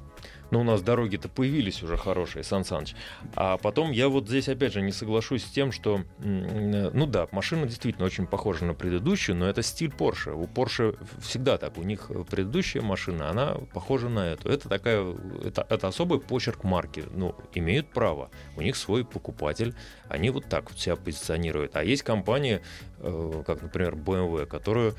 Ну, 0.53 0.59
у 0.59 0.63
нас 0.63 0.83
дороги-то 0.83 1.29
появились 1.29 1.81
уже 1.81 1.97
хорошие, 1.97 2.43
Сан 2.43 2.63
Саныч. 2.63 2.93
А 3.35 3.57
потом 3.57 3.89
я 3.89 4.07
вот 4.07 4.27
здесь 4.27 4.47
опять 4.47 4.71
же 4.71 4.83
не 4.83 4.91
соглашусь 4.91 5.43
с 5.43 5.49
тем, 5.49 5.71
что, 5.71 6.01
э, 6.19 6.91
ну 6.93 7.07
да, 7.07 7.27
машина 7.31 7.65
действительно 7.65 8.05
очень 8.05 8.27
похожа 8.27 8.63
на 8.63 8.75
предыдущую, 8.75 9.35
но 9.35 9.49
это 9.49 9.63
стиль 9.63 9.89
Porsche. 9.89 10.31
У 10.31 10.43
Porsche 10.43 10.95
всегда 11.19 11.57
так. 11.57 11.79
У 11.79 11.81
них 11.81 12.11
предыдущая 12.29 12.83
машина, 12.83 13.31
она 13.31 13.55
похожа 13.73 14.09
на 14.09 14.27
эту. 14.27 14.47
Это 14.47 14.69
такая, 14.69 15.15
это, 15.43 15.65
это 15.67 15.87
особый 15.87 16.19
почерк 16.19 16.63
марки. 16.63 17.03
Ну, 17.09 17.35
имеют 17.55 17.87
право. 17.87 18.29
У 18.55 18.61
них 18.61 18.75
свой 18.75 19.03
покупатель. 19.03 19.73
Они 20.13 20.29
вот 20.29 20.45
так 20.45 20.69
вот 20.69 20.79
себя 20.79 20.95
позиционируют. 20.95 21.75
А 21.75 21.83
есть 21.83 22.03
компании, 22.03 22.61
э, 22.99 23.43
как, 23.47 23.63
например, 23.63 23.95
BMW, 23.95 24.45
которую 24.45 24.93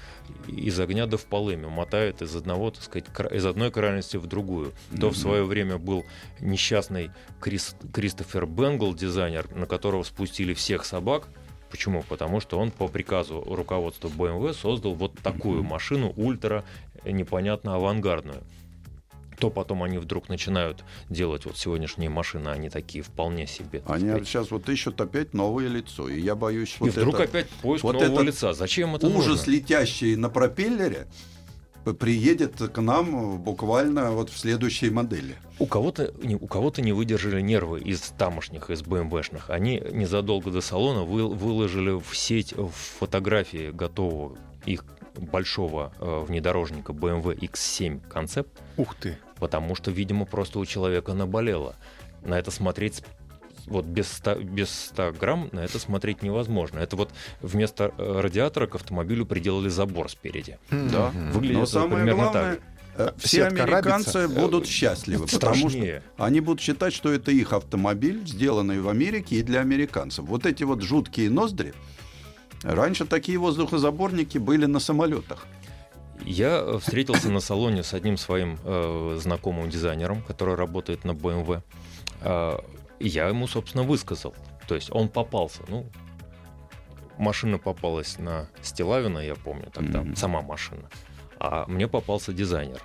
из 0.48 0.80
огня 0.80 1.06
до 1.06 1.18
в 1.18 1.24
полыми 1.26 1.66
мотает 1.66 2.20
из 2.20 2.34
одного, 2.34 2.72
так 2.72 2.82
сказать, 2.82 3.06
из 3.30 3.46
одной 3.46 3.70
крайности 3.70 4.16
в 4.16 4.26
другую. 4.26 4.72
То 5.00 5.10
в 5.10 5.16
свое 5.16 5.44
время 5.44 5.78
был 5.78 6.04
несчастный 6.40 7.12
Крис- 7.40 7.76
Кристофер 7.92 8.46
Бенгл, 8.46 8.92
дизайнер, 8.92 9.48
на 9.54 9.66
которого 9.66 10.02
спустили 10.02 10.52
всех 10.52 10.84
собак. 10.84 11.28
Почему? 11.70 12.02
Потому 12.08 12.40
что 12.40 12.58
он 12.58 12.72
по 12.72 12.88
приказу 12.88 13.40
руководства 13.40 14.08
BMW 14.08 14.52
создал 14.52 14.94
вот 14.94 15.14
такую 15.22 15.62
машину 15.62 16.12
ультра 16.16 16.64
э, 17.04 17.12
непонятно 17.12 17.76
авангардную. 17.76 18.42
То 19.38 19.50
потом 19.50 19.82
они 19.82 19.98
вдруг 19.98 20.28
начинают 20.28 20.84
делать 21.08 21.44
вот 21.44 21.56
сегодняшние 21.56 22.10
машины, 22.10 22.48
они 22.48 22.70
такие 22.70 23.02
вполне 23.02 23.46
себе. 23.46 23.82
Они 23.86 24.08
сказать. 24.08 24.28
сейчас 24.28 24.50
вот 24.50 24.68
ищут 24.68 25.00
опять 25.00 25.34
новое 25.34 25.68
лицо. 25.68 26.08
И 26.08 26.20
я 26.20 26.34
боюсь, 26.34 26.76
И 26.80 26.84
вот 26.84 26.90
вдруг 26.90 27.14
это 27.16 27.24
опять 27.24 27.48
поиск 27.48 27.84
вот 27.84 27.94
нового 27.94 28.22
лица. 28.22 28.52
Зачем 28.52 28.94
это 28.94 29.06
ужас, 29.06 29.26
нужно? 29.26 29.50
летящий 29.50 30.16
на 30.16 30.28
пропеллере, 30.28 31.08
приедет 31.92 32.56
к 32.56 32.80
нам 32.80 33.38
буквально 33.42 34.12
вот 34.12 34.30
в 34.30 34.38
следующей 34.38 34.90
модели. 34.90 35.36
У 35.58 35.66
кого-то, 35.66 36.14
у 36.40 36.46
кого-то 36.46 36.80
не 36.80 36.92
выдержали 36.92 37.40
нервы 37.42 37.80
из 37.80 38.00
тамошних, 38.00 38.70
из 38.70 38.82
БМВшных. 38.82 39.50
Они 39.50 39.82
незадолго 39.92 40.50
до 40.50 40.60
салона 40.62 41.04
вы- 41.04 41.28
выложили 41.28 41.90
в 42.00 42.16
сеть 42.16 42.54
фотографии 42.98 43.70
готового 43.70 44.38
их 44.64 44.84
большого 45.16 45.92
э, 46.00 46.24
внедорожника 46.26 46.92
BMW 46.92 47.38
X7 47.38 48.00
концепт, 48.08 48.60
Ух 48.76 48.94
ты. 48.94 49.18
потому 49.38 49.74
что, 49.74 49.90
видимо, 49.90 50.24
просто 50.26 50.58
у 50.58 50.66
человека 50.66 51.14
наболело. 51.14 51.76
На 52.22 52.38
это 52.38 52.50
смотреть 52.50 53.02
вот 53.66 53.84
без 53.84 54.10
100, 54.12 54.36
без 54.40 54.70
100 54.70 55.12
грамм 55.18 55.48
на 55.52 55.60
это 55.60 55.78
смотреть 55.78 56.22
невозможно. 56.22 56.78
Это 56.78 56.96
вот 56.96 57.10
вместо 57.40 57.92
э, 57.96 58.20
радиатора 58.20 58.66
к 58.66 58.74
автомобилю 58.74 59.26
приделали 59.26 59.68
забор 59.68 60.10
спереди. 60.10 60.58
Да. 60.70 61.10
Выглядит 61.32 61.56
Но 61.56 61.62
это 61.62 61.70
самое 61.72 62.04
примерно 62.04 62.22
главное, 62.22 62.58
э, 62.96 63.12
все 63.18 63.48
Сетка 63.48 63.64
американцы 63.64 64.28
будут 64.28 64.66
счастливы, 64.66 65.26
потому 65.26 65.70
что 65.70 66.02
они 66.18 66.40
будут 66.40 66.60
считать, 66.60 66.92
что 66.92 67.12
это 67.12 67.30
их 67.30 67.52
автомобиль, 67.52 68.26
сделанный 68.26 68.80
в 68.80 68.88
Америке 68.88 69.36
и 69.36 69.42
для 69.42 69.60
американцев. 69.60 70.24
Вот 70.26 70.46
эти 70.46 70.64
вот 70.64 70.82
жуткие 70.82 71.30
ноздри. 71.30 71.74
Раньше 72.64 73.04
такие 73.04 73.38
воздухозаборники 73.38 74.38
были 74.38 74.66
на 74.66 74.80
самолетах. 74.80 75.46
Я 76.24 76.60
э, 76.60 76.78
встретился 76.78 77.30
на 77.30 77.40
салоне 77.40 77.82
с 77.82 77.92
одним 77.92 78.16
своим 78.16 78.58
э, 78.64 79.18
знакомым 79.20 79.68
дизайнером, 79.68 80.22
который 80.22 80.54
работает 80.54 81.04
на 81.04 81.12
BMW. 81.12 81.62
Э, 82.22 82.58
И 82.98 83.08
я 83.08 83.28
ему, 83.28 83.46
собственно, 83.46 83.84
высказал. 83.84 84.34
То 84.66 84.74
есть 84.74 84.90
он 84.90 85.08
попался. 85.08 85.62
Ну, 85.68 85.86
машина 87.18 87.58
попалась 87.58 88.18
на 88.18 88.48
Стилавина, 88.62 89.18
я 89.18 89.34
помню 89.34 89.70
тогда, 89.72 90.00
mm-hmm. 90.00 90.16
сама 90.16 90.40
машина. 90.40 90.88
А 91.38 91.66
мне 91.66 91.86
попался 91.86 92.32
дизайнер. 92.32 92.82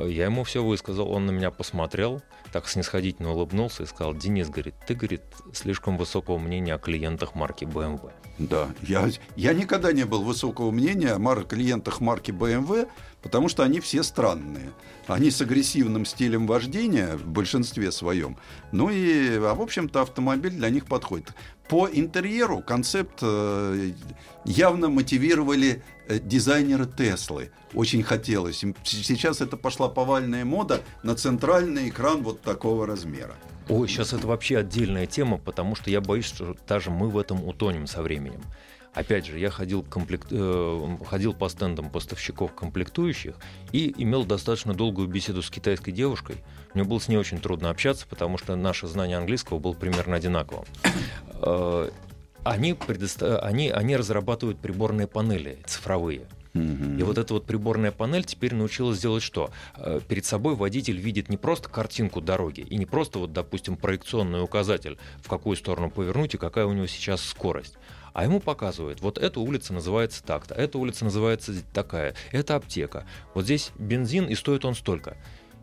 Я 0.00 0.24
ему 0.24 0.44
все 0.44 0.64
высказал, 0.64 1.10
он 1.10 1.26
на 1.26 1.30
меня 1.30 1.50
посмотрел, 1.50 2.22
так 2.52 2.68
снисходительно 2.68 3.32
улыбнулся 3.32 3.82
и 3.82 3.86
сказал, 3.86 4.14
Денис, 4.14 4.48
говорит, 4.48 4.74
ты, 4.86 4.94
говорит, 4.94 5.22
слишком 5.52 5.96
высокого 5.96 6.38
мнения 6.38 6.74
о 6.74 6.78
клиентах 6.78 7.34
марки 7.34 7.64
BMW. 7.64 8.12
Да, 8.40 8.70
я, 8.80 9.10
я 9.36 9.52
никогда 9.52 9.92
не 9.92 10.04
был 10.04 10.22
высокого 10.22 10.70
мнения 10.70 11.12
о 11.12 11.18
клиентах 11.44 12.00
марки 12.00 12.30
BMW, 12.30 12.88
потому 13.22 13.48
что 13.48 13.62
они 13.62 13.80
все 13.80 14.02
странные. 14.02 14.72
Они 15.06 15.30
с 15.30 15.40
агрессивным 15.40 16.04
стилем 16.04 16.46
вождения 16.46 17.16
в 17.16 17.26
большинстве 17.26 17.90
своем. 17.90 18.36
Ну 18.72 18.90
и, 18.90 19.36
а 19.36 19.54
в 19.54 19.60
общем-то, 19.60 20.02
автомобиль 20.02 20.52
для 20.52 20.70
них 20.70 20.86
подходит. 20.86 21.32
По 21.68 21.88
интерьеру 21.90 22.62
концепт 22.62 23.18
э, 23.22 23.92
явно 24.44 24.88
мотивировали 24.88 25.82
э, 26.08 26.18
дизайнеры 26.18 26.86
Теслы. 26.86 27.50
Очень 27.74 28.02
хотелось. 28.02 28.64
Сейчас 28.84 29.40
это 29.40 29.56
пошла 29.56 29.88
повальная 29.88 30.44
мода 30.44 30.80
на 31.02 31.14
центральный 31.14 31.88
экран 31.88 32.22
вот 32.22 32.40
такого 32.40 32.86
размера. 32.86 33.36
Ой, 33.68 33.86
сейчас 33.86 34.12
это 34.12 34.26
вообще 34.26 34.58
отдельная 34.58 35.06
тема, 35.06 35.38
потому 35.38 35.76
что 35.76 35.90
я 35.90 36.00
боюсь, 36.00 36.24
что 36.24 36.56
даже 36.66 36.90
мы 36.90 37.08
в 37.08 37.16
этом 37.16 37.44
утонем 37.44 37.86
со 37.86 38.02
временем. 38.02 38.42
Опять 38.92 39.26
же, 39.26 39.38
я 39.38 39.50
ходил, 39.50 39.82
комплект... 39.84 40.28
э, 40.30 40.96
ходил 41.06 41.32
по 41.32 41.48
стендам 41.48 41.90
поставщиков 41.90 42.52
комплектующих 42.54 43.36
и 43.70 43.94
имел 43.98 44.24
достаточно 44.24 44.74
долгую 44.74 45.06
беседу 45.06 45.42
с 45.42 45.50
китайской 45.50 45.92
девушкой. 45.92 46.36
Мне 46.74 46.82
было 46.82 46.98
с 46.98 47.06
ней 47.06 47.16
очень 47.16 47.40
трудно 47.40 47.70
общаться, 47.70 48.06
потому 48.08 48.36
что 48.36 48.56
наше 48.56 48.88
знание 48.88 49.16
английского 49.16 49.60
было 49.60 49.74
примерно 49.74 50.16
одинаково. 50.16 50.64
Э, 51.34 51.90
они, 52.42 52.74
предоста... 52.74 53.38
они, 53.40 53.70
они 53.70 53.96
разрабатывают 53.96 54.58
приборные 54.58 55.06
панели 55.06 55.58
цифровые. 55.66 56.26
И 56.52 57.02
вот 57.04 57.16
эта 57.16 57.32
вот 57.32 57.46
приборная 57.46 57.92
панель 57.92 58.24
теперь 58.24 58.56
научилась 58.56 58.98
делать 58.98 59.22
что? 59.22 59.50
Э, 59.76 60.00
перед 60.08 60.24
собой 60.24 60.56
водитель 60.56 60.98
видит 60.98 61.28
не 61.28 61.36
просто 61.36 61.68
картинку 61.68 62.20
дороги 62.20 62.62
и 62.62 62.76
не 62.76 62.86
просто 62.86 63.20
вот, 63.20 63.32
допустим, 63.32 63.76
проекционный 63.76 64.42
указатель, 64.42 64.98
в 65.22 65.28
какую 65.28 65.56
сторону 65.56 65.90
повернуть 65.90 66.34
и 66.34 66.38
какая 66.38 66.66
у 66.66 66.72
него 66.72 66.88
сейчас 66.88 67.22
скорость 67.22 67.76
а 68.12 68.24
ему 68.24 68.40
показывают, 68.40 69.00
вот 69.00 69.18
эта 69.18 69.40
улица 69.40 69.72
называется 69.72 70.22
так-то, 70.22 70.54
эта 70.54 70.78
улица 70.78 71.04
называется 71.04 71.54
такая, 71.72 72.14
это 72.32 72.56
аптека. 72.56 73.06
Вот 73.34 73.44
здесь 73.44 73.70
бензин, 73.78 74.26
и 74.26 74.34
стоит 74.34 74.64
он 74.64 74.74
столько. 74.74 75.16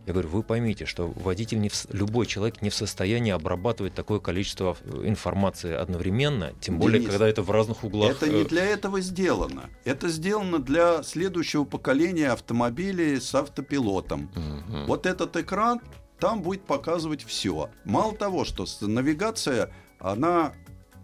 Я 0.08 0.14
говорю, 0.14 0.30
вы 0.30 0.42
поймите, 0.42 0.86
что 0.86 1.10
водитель, 1.10 1.60
не 1.60 1.68
в, 1.68 1.86
любой 1.92 2.28
человек 2.28 2.62
не 2.62 2.70
в 2.70 2.76
состоянии 2.76 3.34
обрабатывать 3.34 3.94
такое 3.94 4.20
количество 4.22 4.78
информации 5.04 5.74
одновременно, 5.74 6.54
тем 6.62 6.80
более, 6.80 7.00
Денис, 7.00 7.12
когда 7.12 7.28
это 7.28 7.44
в 7.44 7.52
разных 7.52 7.84
углах. 7.84 8.12
Это 8.12 8.30
не 8.30 8.44
э, 8.44 8.46
для 8.46 8.64
этого 8.64 9.02
сделано. 9.02 9.70
Это 9.84 10.08
сделано 10.08 10.60
для 10.60 11.04
следующего 11.04 11.66
поколения 11.66 12.30
автомобилей 12.30 13.20
с 13.20 13.36
автопилотом. 13.36 14.32
Угу. 14.34 14.86
Вот 14.88 15.06
этот 15.06 15.36
экран 15.36 15.82
там 16.20 16.42
будет 16.42 16.62
показывать 16.62 17.26
все. 17.26 17.70
Мало 17.84 18.16
того, 18.16 18.46
что 18.46 18.66
навигация, 18.88 19.72
она 20.00 20.54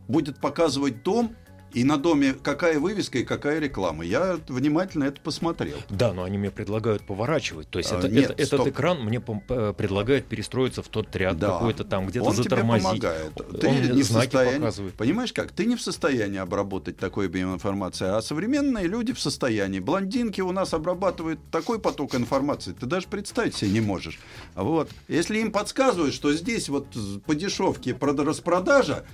будет 0.08 0.39
показывать 0.39 1.04
дом, 1.04 1.36
и 1.74 1.84
на 1.84 1.97
доме 1.97 2.34
какая 2.34 2.80
вывеска 2.80 3.18
и 3.20 3.24
какая 3.24 3.60
реклама. 3.60 4.06
Я 4.06 4.39
внимательно 4.47 5.06
это 5.06 5.20
посмотрел. 5.20 5.78
Да, 5.89 6.14
но 6.14 6.24
они 6.24 6.38
мне 6.38 6.51
предлагают 6.51 7.04
поворачивать. 7.04 7.70
То 7.70 7.80
есть 7.80 7.91
а, 7.91 7.97
это, 7.97 8.10
нет, 8.10 8.32
это, 8.32 8.41
этот 8.41 8.68
экран 8.68 9.04
мне 9.04 9.22
э, 9.49 9.74
предлагает 9.76 10.26
перестроиться 10.26 10.84
в 10.84 10.88
тот 10.88 11.14
ряд 11.16 11.38
да. 11.38 11.54
какой-то 11.54 11.84
там, 11.84 12.08
где-то 12.08 12.26
Он 12.26 12.36
затормозить. 12.36 12.89
Тебе 12.89 13.10
помогает. 13.10 13.60
Ты 13.60 13.68
Он 13.68 13.95
не 13.95 14.04
в 14.04 14.06
состоянии, 14.06 14.58
показывает. 14.60 14.93
Понимаешь 14.93 15.34
как? 15.34 15.51
Ты 15.51 15.66
не 15.66 15.76
в 15.76 15.82
состоянии 15.82 16.38
обработать 16.38 16.97
такой 16.97 17.26
объем 17.26 17.56
информации, 17.56 18.06
а 18.06 18.22
современные 18.22 18.86
люди 18.86 19.14
в 19.14 19.20
состоянии. 19.20 19.80
Блондинки 19.80 20.41
у 20.41 20.51
нас 20.51 20.74
обрабатывают 20.74 21.39
такой 21.51 21.80
поток 21.80 22.16
информации, 22.16 22.74
ты 22.74 22.86
даже 22.86 23.08
представить 23.08 23.56
себе 23.56 23.72
не 23.72 23.82
можешь. 23.82 24.20
Вот. 24.54 24.89
Если 25.08 25.39
им 25.39 25.51
подсказывают, 25.51 26.14
что 26.14 26.34
здесь 26.34 26.70
вот 26.70 26.88
по 27.26 27.34
дешевке 27.34 27.97
распродажа, 27.99 29.06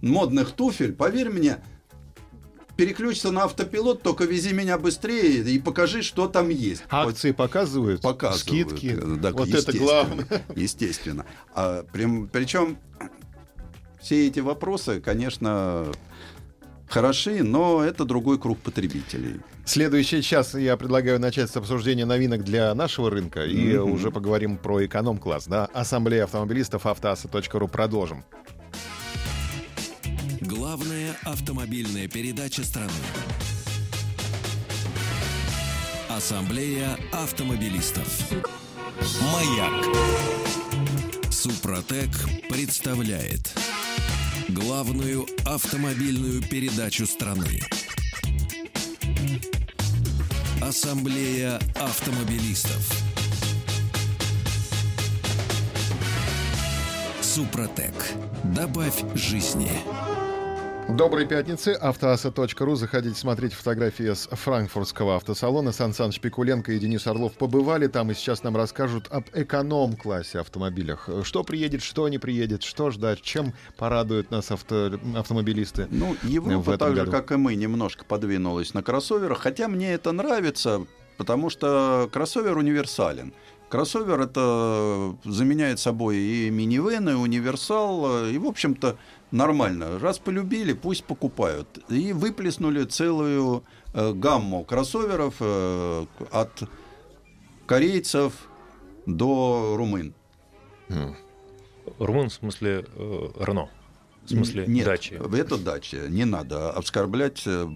модных 0.00 0.52
туфель, 0.52 0.92
поверь 0.92 1.30
мне, 1.30 1.58
переключиться 2.76 3.32
на 3.32 3.44
автопилот, 3.44 4.02
только 4.02 4.24
вези 4.24 4.52
меня 4.52 4.78
быстрее 4.78 5.42
и 5.42 5.58
покажи, 5.58 6.02
что 6.02 6.28
там 6.28 6.48
есть. 6.48 6.84
Акции 6.90 7.32
показывают, 7.32 8.02
показывают 8.02 8.70
скидки. 8.70 8.96
Да, 9.20 9.32
вот 9.32 9.48
это 9.48 9.76
главное. 9.76 10.26
Естественно. 10.54 11.26
А, 11.54 11.84
причем 11.92 12.78
все 14.00 14.28
эти 14.28 14.38
вопросы, 14.38 15.00
конечно, 15.00 15.86
хороши, 16.88 17.42
но 17.42 17.82
это 17.82 18.04
другой 18.04 18.38
круг 18.38 18.58
потребителей. 18.58 19.40
Следующий 19.64 20.22
час 20.22 20.54
я 20.54 20.76
предлагаю 20.76 21.18
начать 21.20 21.50
с 21.50 21.56
обсуждения 21.56 22.06
новинок 22.06 22.44
для 22.44 22.74
нашего 22.74 23.10
рынка 23.10 23.44
и 23.44 23.72
mm-hmm. 23.72 23.90
уже 23.90 24.10
поговорим 24.10 24.56
про 24.56 24.86
эконом-класс. 24.86 25.46
Да? 25.46 25.68
Ассамблея 25.74 26.24
автомобилистов 26.24 26.86
автоаса.ру 26.86 27.68
продолжим. 27.68 28.24
Главная 30.48 31.14
автомобильная 31.24 32.08
передача 32.08 32.64
страны. 32.64 32.90
Ассамблея 36.08 36.98
автомобилистов. 37.12 38.32
Маяк. 39.30 39.84
Супротек 41.30 42.08
представляет 42.48 43.54
главную 44.48 45.26
автомобильную 45.44 46.40
передачу 46.40 47.06
страны. 47.06 47.60
Ассамблея 50.62 51.60
автомобилистов. 51.74 52.90
Супротек. 57.20 57.92
Добавь 58.44 59.04
жизни. 59.14 59.70
Доброй 60.88 61.26
пятницы. 61.26 61.74
Автоаса.ру. 61.74 62.74
Заходите 62.74 63.14
смотреть 63.14 63.52
фотографии 63.52 64.14
с 64.14 64.26
франкфуртского 64.28 65.16
автосалона. 65.16 65.70
Сан 65.70 65.92
Саныч 65.92 66.18
Пикуленко 66.18 66.72
и 66.72 66.78
Денис 66.78 67.06
Орлов 67.06 67.34
побывали 67.34 67.88
там 67.88 68.10
и 68.10 68.14
сейчас 68.14 68.42
нам 68.42 68.56
расскажут 68.56 69.06
об 69.10 69.26
эконом-классе 69.34 70.40
автомобилях. 70.40 71.10
Что 71.24 71.44
приедет, 71.44 71.82
что 71.82 72.08
не 72.08 72.18
приедет, 72.18 72.62
что 72.62 72.90
ждать, 72.90 73.20
чем 73.20 73.52
порадуют 73.76 74.30
нас 74.30 74.50
авто, 74.50 74.98
автомобилисты. 75.14 75.88
Ну, 75.90 76.16
Европа 76.22 76.78
так 76.78 76.96
же, 76.96 77.06
как 77.06 77.32
и 77.32 77.36
мы, 77.36 77.54
немножко 77.54 78.06
подвинулась 78.06 78.72
на 78.72 78.82
кроссоверах, 78.82 79.40
хотя 79.40 79.68
мне 79.68 79.92
это 79.92 80.12
нравится, 80.12 80.86
потому 81.18 81.50
что 81.50 82.08
кроссовер 82.10 82.56
универсален. 82.56 83.34
Кроссовер 83.68 84.22
это 84.22 85.14
заменяет 85.26 85.78
собой 85.78 86.16
и 86.16 86.48
минивэн, 86.48 87.10
и 87.10 87.12
универсал, 87.12 88.24
и, 88.26 88.38
в 88.38 88.46
общем-то, 88.46 88.96
нормально. 89.30 89.98
Раз 89.98 90.18
полюбили, 90.18 90.72
пусть 90.72 91.04
покупают. 91.04 91.66
И 91.88 92.12
выплеснули 92.12 92.84
целую 92.84 93.64
э, 93.94 94.12
гамму 94.12 94.64
кроссоверов 94.64 95.36
э, 95.40 96.06
от 96.30 96.62
корейцев 97.66 98.48
до 99.06 99.74
румын. 99.76 100.14
Mm. 100.88 101.14
Румын 101.98 102.28
в 102.28 102.34
смысле 102.34 102.84
э, 102.94 103.28
Рено? 103.40 103.68
В 104.24 104.30
смысле 104.30 104.66
Нет, 104.66 104.84
дачи? 104.84 105.14
это 105.14 105.56
дача. 105.56 106.08
Не 106.08 106.24
надо 106.24 106.70
оскорблять 106.70 107.42
э, 107.46 107.66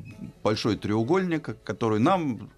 большой 0.43 0.77
треугольник, 0.77 1.57
который 1.65 1.99
нам 1.99 2.51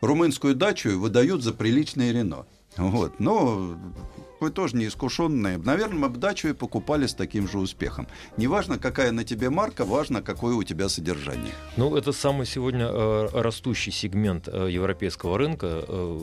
румынскую 0.00 0.54
дачу 0.54 0.98
выдают 0.98 1.42
за 1.42 1.52
приличное 1.52 2.12
Рено. 2.12 2.46
Вот. 2.76 3.20
Но 3.20 3.76
вы 4.40 4.50
тоже 4.50 4.76
не 4.76 4.86
искушенные. 4.86 5.58
Наверное, 5.58 5.98
мы 5.98 6.08
бы 6.08 6.18
дачу 6.18 6.48
и 6.48 6.52
покупали 6.52 7.06
с 7.06 7.14
таким 7.14 7.48
же 7.48 7.58
успехом. 7.58 8.06
Неважно, 8.36 8.78
какая 8.78 9.12
на 9.12 9.24
тебе 9.24 9.50
марка, 9.50 9.84
важно, 9.84 10.22
какое 10.22 10.54
у 10.54 10.62
тебя 10.62 10.88
содержание. 10.88 11.52
Ну, 11.76 11.96
это 11.96 12.12
самый 12.12 12.46
сегодня 12.46 12.86
э, 12.86 13.28
растущий 13.32 13.92
сегмент 13.92 14.48
э, 14.48 14.68
европейского 14.70 15.38
рынка. 15.38 15.84
Э, 15.86 16.20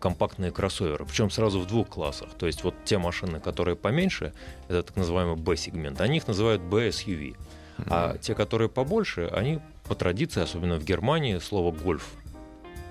компактные 0.00 0.50
кроссоверы, 0.50 1.04
причем 1.04 1.28
сразу 1.30 1.60
в 1.60 1.66
двух 1.66 1.88
классах. 1.88 2.30
То 2.38 2.46
есть 2.46 2.64
вот 2.64 2.74
те 2.86 2.96
машины, 2.96 3.38
которые 3.38 3.76
поменьше, 3.76 4.32
это 4.68 4.82
так 4.82 4.96
называемый 4.96 5.36
B-сегмент, 5.36 6.00
они 6.00 6.16
их 6.16 6.26
называют 6.26 6.62
B-SUV. 6.62 7.36
Mm-hmm. 7.36 7.86
А 7.90 8.16
те, 8.16 8.34
которые 8.34 8.70
побольше, 8.70 9.30
они 9.30 9.60
по 9.84 9.94
традиции, 9.94 10.40
особенно 10.42 10.76
в 10.76 10.84
Германии, 10.84 11.38
слово 11.38 11.70
гольф 11.70 12.06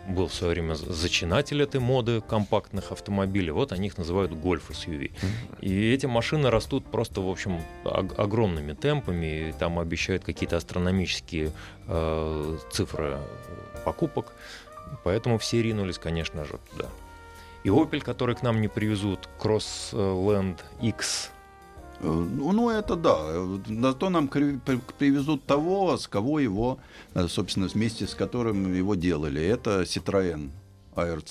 был 0.10 0.28
в 0.28 0.34
свое 0.34 0.54
время 0.54 0.76
зачинатель 0.76 1.62
этой 1.62 1.80
моды 1.80 2.22
компактных 2.22 2.92
автомобилей. 2.92 3.52
Вот 3.52 3.72
они 3.72 3.88
их 3.88 3.98
называют 3.98 4.34
гольф 4.34 4.70
SUV. 4.72 5.12
И 5.62 5.94
эти 5.94 6.06
машины 6.06 6.50
растут 6.50 6.86
просто, 6.86 7.22
в 7.22 7.30
общем, 7.30 7.62
огромными 7.84 8.74
темпами. 8.74 9.50
И 9.50 9.52
там 9.54 9.80
обещают 9.80 10.24
какие-то 10.24 10.58
астрономические 10.58 11.52
э, 11.88 12.58
цифры 12.72 13.18
покупок. 13.86 14.34
Поэтому 15.04 15.38
все 15.38 15.62
ринулись, 15.62 15.98
конечно 15.98 16.46
же, 16.46 16.60
туда. 16.72 16.90
И 17.64 17.70
Opel, 17.70 18.02
который 18.02 18.36
к 18.36 18.42
нам 18.42 18.62
не 18.62 18.68
привезут, 18.68 19.30
Crossland 19.40 20.60
X, 20.82 21.32
Ну, 22.02 22.52
ну, 22.54 22.70
это 22.70 22.96
да. 22.96 23.18
Зато 23.82 24.10
нам 24.10 24.28
кри- 24.28 24.58
при- 24.66 24.80
привезут 24.98 25.44
того, 25.46 25.98
с 25.98 26.08
кого 26.08 26.40
его, 26.40 26.78
э, 27.14 27.28
собственно, 27.28 27.68
вместе 27.68 28.06
с 28.08 28.16
которым 28.16 28.74
его 28.74 28.96
делали. 28.96 29.42
Это 29.42 29.82
Citroën 29.82 30.50
ARC 30.96 31.24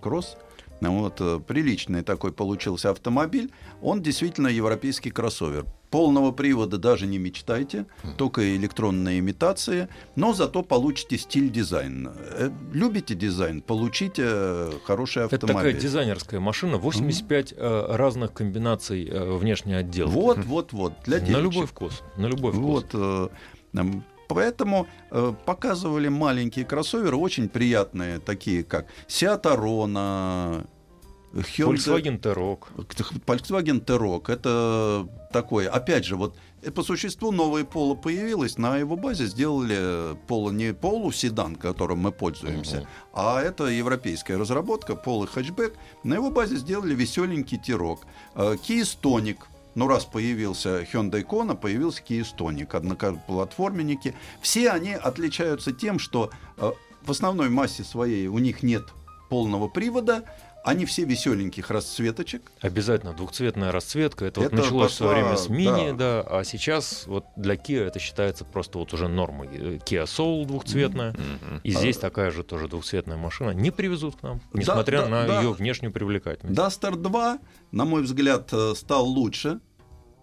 Aircross. 0.00 0.36
Вот, 0.80 1.20
э, 1.20 1.40
приличный 1.46 2.02
такой 2.02 2.32
получился 2.32 2.90
автомобиль. 2.90 3.50
Он 3.82 4.02
действительно 4.02 4.48
европейский 4.48 5.10
кроссовер. 5.10 5.64
Полного 5.96 6.30
привода 6.30 6.76
даже 6.76 7.06
не 7.06 7.16
мечтайте, 7.16 7.86
только 8.18 8.54
электронная 8.54 9.18
имитация, 9.18 9.88
но 10.14 10.34
зато 10.34 10.62
получите 10.62 11.16
стиль 11.16 11.50
дизайн. 11.50 12.10
Э, 12.14 12.50
Любите 12.70 13.14
дизайн, 13.14 13.62
получите 13.62 14.22
э, 14.26 14.72
хороший 14.84 15.24
Это 15.24 15.36
автомобиль. 15.36 15.56
такая 15.56 15.80
дизайнерская 15.80 16.38
машина, 16.38 16.76
85 16.76 17.54
э, 17.56 17.86
разных 17.96 18.34
комбинаций 18.34 19.08
внешней 19.38 19.72
отделки. 19.72 20.12
Вот, 20.12 20.44
вот, 20.44 20.74
вот. 20.74 20.92
Для 21.06 21.18
на 21.18 21.24
девочек. 21.24 21.52
любой 21.54 21.66
вкус. 21.66 22.02
На 22.18 22.26
любой 22.26 22.52
вкус. 22.52 22.84
Вот. 22.92 23.32
Поэтому 24.28 24.86
э, 25.10 25.32
показывали 25.44 26.08
маленькие 26.08 26.64
кроссоверы, 26.64 27.16
очень 27.16 27.48
приятные, 27.48 28.18
такие 28.18 28.64
как 28.64 28.86
Seat 29.08 29.42
Arona, 29.42 30.66
Hyundai, 31.42 31.76
Volkswagen 31.76 32.18
T-Roc. 32.18 32.68
Volkswagen 33.26 33.80
T-Roc. 33.80 34.30
Это 34.30 35.08
такое, 35.32 35.68
опять 35.68 36.04
же, 36.04 36.16
вот 36.16 36.36
э, 36.62 36.70
по 36.70 36.82
существу 36.82 37.32
новое 37.32 37.64
поло 37.64 37.94
появилось, 37.94 38.58
на 38.58 38.78
его 38.78 38.96
базе 38.96 39.26
сделали 39.26 40.16
поло 40.26 40.50
не 40.50 40.72
полуседан, 40.72 41.56
которым 41.56 42.00
мы 42.00 42.12
пользуемся, 42.12 42.88
а 43.12 43.40
это 43.40 43.66
европейская 43.66 44.36
разработка, 44.36 44.96
поло 44.96 45.26
хэтчбэк. 45.26 45.74
На 46.04 46.14
его 46.14 46.30
базе 46.30 46.56
сделали 46.56 46.94
веселенький 46.94 47.58
T-Roc. 47.58 47.98
Э, 48.34 48.54
Kia 48.54 48.82
Stonic. 48.82 49.38
Ну, 49.74 49.88
раз 49.88 50.06
появился 50.06 50.82
Hyundai 50.90 51.22
Kona, 51.22 51.54
появился 51.54 52.02
Kia 52.02 52.24
Stonic, 52.24 52.74
одноплатформенники. 52.74 54.14
Все 54.40 54.70
они 54.70 54.94
отличаются 54.94 55.72
тем, 55.72 55.98
что 55.98 56.30
э, 56.56 56.72
в 57.02 57.10
основной 57.10 57.50
массе 57.50 57.84
своей 57.84 58.26
у 58.26 58.38
них 58.38 58.62
нет 58.62 58.84
полного 59.28 59.68
привода, 59.68 60.24
они 60.66 60.84
все 60.84 61.04
веселеньких 61.04 61.70
расцветочек, 61.70 62.50
Обязательно 62.60 63.12
двухцветная 63.12 63.70
расцветка. 63.70 64.24
Это, 64.24 64.40
Это 64.40 64.50
вот 64.50 64.64
началось 64.64 64.92
в 64.92 64.94
свое 64.94 65.12
пошла, 65.12 65.28
время 65.28 65.36
с 65.38 65.48
мини, 65.48 65.90
да. 65.96 66.22
да. 66.22 66.38
а 66.38 66.44
сейчас 66.44 67.04
вот 67.06 67.24
для 67.36 67.54
Kia 67.54 67.84
это 67.84 68.00
считается 68.00 68.44
просто 68.44 68.78
вот 68.78 68.92
уже 68.92 69.06
нормой. 69.06 69.48
Э, 69.52 69.76
Kia 69.76 70.04
Soul 70.04 70.44
двухцветная, 70.44 71.14
и 71.62 71.70
здесь 71.70 71.98
такая 71.98 72.30
же 72.30 72.42
тоже 72.42 72.66
двухцветная 72.68 73.16
машина. 73.16 73.50
Не 73.50 73.70
привезут 73.70 74.16
к 74.16 74.22
нам, 74.22 74.40
Да, 74.52 74.58
несмотря 74.58 75.02
да, 75.02 75.08
на 75.08 75.26
да. 75.26 75.40
ее 75.40 75.52
внешнюю 75.52 75.92
привлекательность. 75.92 76.58
Duster 76.58 76.96
2, 76.96 77.38
на 77.70 77.84
мой 77.84 78.02
взгляд, 78.02 78.48
э, 78.52 78.74
стал 78.74 79.06
лучше. 79.06 79.60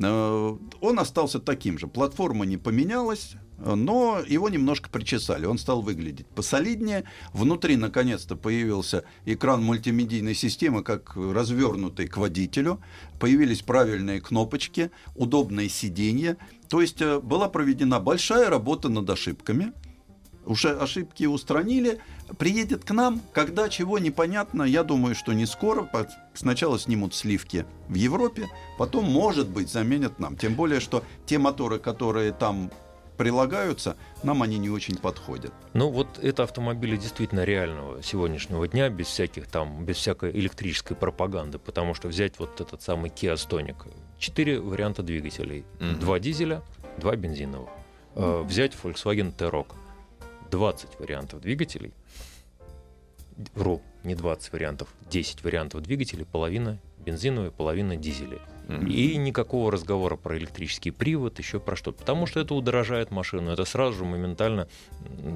Э, 0.03 0.57
Он 0.81 0.99
остался 0.99 1.39
таким 1.39 1.77
же. 1.77 1.87
Платформа 1.87 2.45
не 2.45 2.57
поменялась, 2.57 3.35
но 3.57 4.19
его 4.27 4.49
немножко 4.49 4.89
причесали. 4.89 5.45
Он 5.45 5.57
стал 5.57 5.81
выглядеть 5.81 6.27
посолиднее. 6.27 7.05
Внутри, 7.33 7.75
наконец-то, 7.77 8.35
появился 8.35 9.03
экран 9.25 9.63
мультимедийной 9.63 10.35
системы, 10.35 10.83
как 10.83 11.15
развернутый 11.15 12.07
к 12.07 12.17
водителю. 12.17 12.81
Появились 13.19 13.61
правильные 13.61 14.21
кнопочки, 14.21 14.91
удобные 15.15 15.69
сиденья. 15.69 16.37
То 16.69 16.81
есть 16.81 17.01
э, 17.01 17.19
была 17.19 17.49
проведена 17.49 17.99
большая 17.99 18.49
работа 18.49 18.89
над 18.89 19.09
ошибками. 19.09 19.73
Уже 20.45 20.71
ошибки 20.77 21.25
устранили. 21.25 21.99
Приедет 22.37 22.83
к 22.83 22.91
нам, 22.91 23.21
когда 23.33 23.69
чего 23.69 23.99
непонятно, 23.99 24.63
я 24.63 24.83
думаю, 24.83 25.15
что 25.15 25.33
не 25.33 25.45
скоро. 25.45 25.87
Сначала 26.33 26.77
снимут 26.79 27.13
сливки 27.15 27.65
в 27.87 27.93
Европе, 27.95 28.47
потом, 28.77 29.05
может 29.05 29.47
быть, 29.49 29.69
заменят 29.71 30.19
нам. 30.19 30.35
Тем 30.37 30.55
более, 30.55 30.79
что 30.79 31.03
те 31.25 31.37
моторы, 31.37 31.79
которые 31.79 32.31
там 32.33 32.71
прилагаются, 33.17 33.95
нам 34.23 34.41
они 34.41 34.57
не 34.57 34.69
очень 34.71 34.97
подходят. 34.97 35.53
Ну 35.73 35.89
вот 35.91 36.17
это 36.19 36.43
автомобили 36.43 36.97
действительно 36.97 37.43
реального 37.43 38.01
сегодняшнего 38.01 38.67
дня, 38.67 38.89
без 38.89 39.05
всяких 39.07 39.47
там, 39.47 39.85
без 39.85 39.97
всякой 39.97 40.31
электрической 40.31 40.97
пропаганды, 40.97 41.59
потому 41.59 41.93
что 41.93 42.07
взять 42.07 42.39
вот 42.39 42.59
этот 42.59 42.81
самый 42.81 43.11
Kia 43.11 43.35
Stonic, 43.35 43.75
четыре 44.17 44.59
варианта 44.59 45.03
двигателей, 45.03 45.63
Мгм. 45.79 45.99
два 45.99 46.19
дизеля, 46.19 46.63
два 46.97 47.15
бензиновых. 47.15 47.69
Э, 48.15 48.41
Взять 48.43 48.73
Volkswagen 48.81 49.31
T-Roc, 49.31 49.67
20 50.53 50.99
вариантов 50.99 51.41
двигателей, 51.41 51.93
вру, 53.55 53.81
не 54.03 54.13
20 54.13 54.53
вариантов, 54.53 54.87
10 55.09 55.43
вариантов 55.43 55.81
двигателей, 55.81 56.25
половина 56.25 56.77
бензиновые, 56.99 57.49
половина 57.51 57.95
дизелей. 57.97 58.39
И 58.87 59.17
никакого 59.17 59.71
разговора 59.71 60.15
про 60.15 60.37
электрический 60.37 60.91
привод, 60.91 61.39
еще 61.39 61.59
про 61.59 61.75
что. 61.75 61.91
Потому 61.91 62.27
что 62.27 62.39
это 62.39 62.53
удорожает 62.53 63.09
машину. 63.09 63.51
Это 63.51 63.65
сразу 63.65 63.97
же 63.97 64.05
моментально 64.05 64.67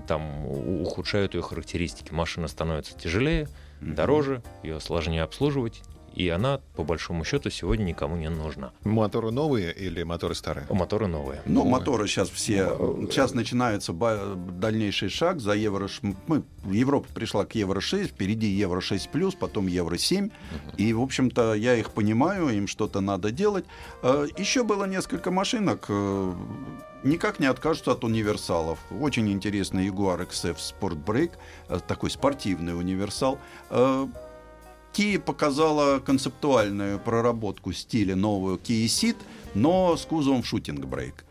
там 0.08 0.46
у- 0.46 0.84
ухудшают 0.84 1.34
ее 1.34 1.42
характеристики. 1.42 2.14
Машина 2.14 2.48
становится 2.48 2.96
тяжелее, 2.98 3.50
дороже, 3.82 4.44
ее 4.64 4.80
сложнее 4.80 5.24
обслуживать. 5.24 5.82
И 6.18 6.30
она, 6.30 6.60
по 6.76 6.84
большому 6.84 7.24
счету, 7.24 7.52
сегодня 7.52 7.84
никому 7.84 8.16
не 8.18 8.30
нужна. 8.30 8.72
Моторы 8.84 9.30
новые 9.30 9.72
или 9.72 10.02
моторы 10.02 10.34
старые? 10.34 10.66
Моторы 10.70 11.06
новые. 11.06 11.42
Ну, 11.46 11.64
Ну, 11.64 11.70
моторы 11.70 12.08
сейчас 12.08 12.30
все. 12.30 12.66
Сейчас 13.12 13.36
начинается 13.36 13.94
дальнейший 13.94 15.10
шаг 15.10 15.40
за 15.40 15.54
евро. 15.54 15.88
Мы, 16.28 16.42
Европа 16.66 17.08
пришла 17.14 17.46
к 17.46 17.54
евро 17.54 17.82
6, 17.82 18.10
впереди 18.10 18.48
евро 18.48 18.82
6 18.82 19.10
плюс, 19.10 19.36
потом 19.36 19.68
евро 19.68 19.98
7. 19.98 20.30
И, 20.78 20.94
в 20.94 21.02
общем-то, 21.02 21.54
я 21.54 21.76
их 21.76 21.92
понимаю, 21.92 22.50
им 22.50 22.68
что-то 22.68 23.00
надо 23.00 23.30
делать. 23.32 23.66
Э, 24.02 24.26
Еще 24.40 24.64
было 24.64 24.86
несколько 24.86 25.30
машинок. 25.30 25.86
э, 25.90 26.34
Никак 27.04 27.40
не 27.40 27.46
откажутся 27.46 27.92
от 27.92 28.04
универсалов. 28.04 28.80
Очень 28.90 29.30
интересный 29.32 29.88
Jaguar 29.88 30.28
XF 30.28 30.58
Sport 30.58 31.06
Break, 31.06 31.32
э, 31.70 31.80
такой 31.88 32.10
спортивный 32.10 32.76
универсал. 32.76 33.38
Kia 34.98 35.20
показала 35.20 36.00
концептуальную 36.00 36.98
проработку 36.98 37.72
стиля 37.72 38.16
новую 38.16 38.58
Kia 38.58 38.86
Ceed, 38.86 39.18
но 39.54 39.96
с 39.96 40.06
кузовом 40.06 40.44
шутинг-брейк. 40.44 41.24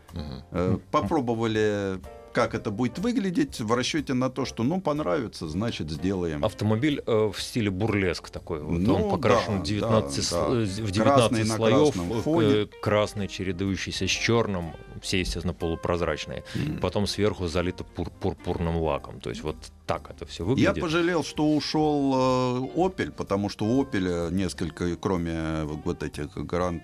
Э, 0.51 0.77
Попробовали, 0.89 1.99
как 2.37 2.53
это 2.53 2.69
будет 2.71 2.99
выглядеть, 2.99 3.59
в 3.59 3.73
расчете 3.73 4.13
на 4.13 4.29
то, 4.29 4.45
что, 4.45 4.63
ну, 4.63 4.79
понравится, 4.79 5.47
значит, 5.47 5.89
сделаем. 5.89 6.45
Автомобиль 6.45 7.01
э, 7.05 7.31
в 7.33 7.41
стиле 7.41 7.69
бурлеск 7.71 8.29
такой. 8.29 8.61
Вот 8.61 8.79
Ну, 8.79 8.95
он 8.95 9.09
покрашен 9.11 9.55
да, 9.57 9.59
в 9.59 9.63
19, 9.63 10.29
да, 10.31 10.39
да. 10.41 10.47
в 10.49 10.91
19 10.91 11.01
Красный 11.01 11.45
слоев, 11.45 11.95
фоне. 12.23 12.47
э, 12.49 12.65
красный, 12.81 13.27
чередующийся 13.27 14.07
с 14.07 14.11
черным, 14.11 14.73
все, 15.01 15.19
естественно, 15.19 15.53
полупрозрачные. 15.53 16.43
Потом 16.81 17.07
сверху 17.07 17.47
залито 17.47 17.83
пур- 17.83 18.11
пурпурным 18.11 18.77
лаком. 18.77 19.19
То 19.19 19.29
есть 19.31 19.41
вот 19.43 19.55
так 19.87 20.09
это 20.11 20.25
все 20.25 20.43
Я 20.43 20.49
выглядит. 20.49 20.79
пожалел, 20.81 21.23
что 21.23 21.55
ушел 21.55 22.13
э, 22.13 22.79
Opel, 22.79 23.11
потому 23.11 23.49
что 23.49 23.65
у 23.65 23.83
Opel 23.83 24.31
несколько, 24.31 24.95
кроме 24.97 25.63
вот 25.63 26.03
этих 26.03 26.35
Grand 26.37 26.81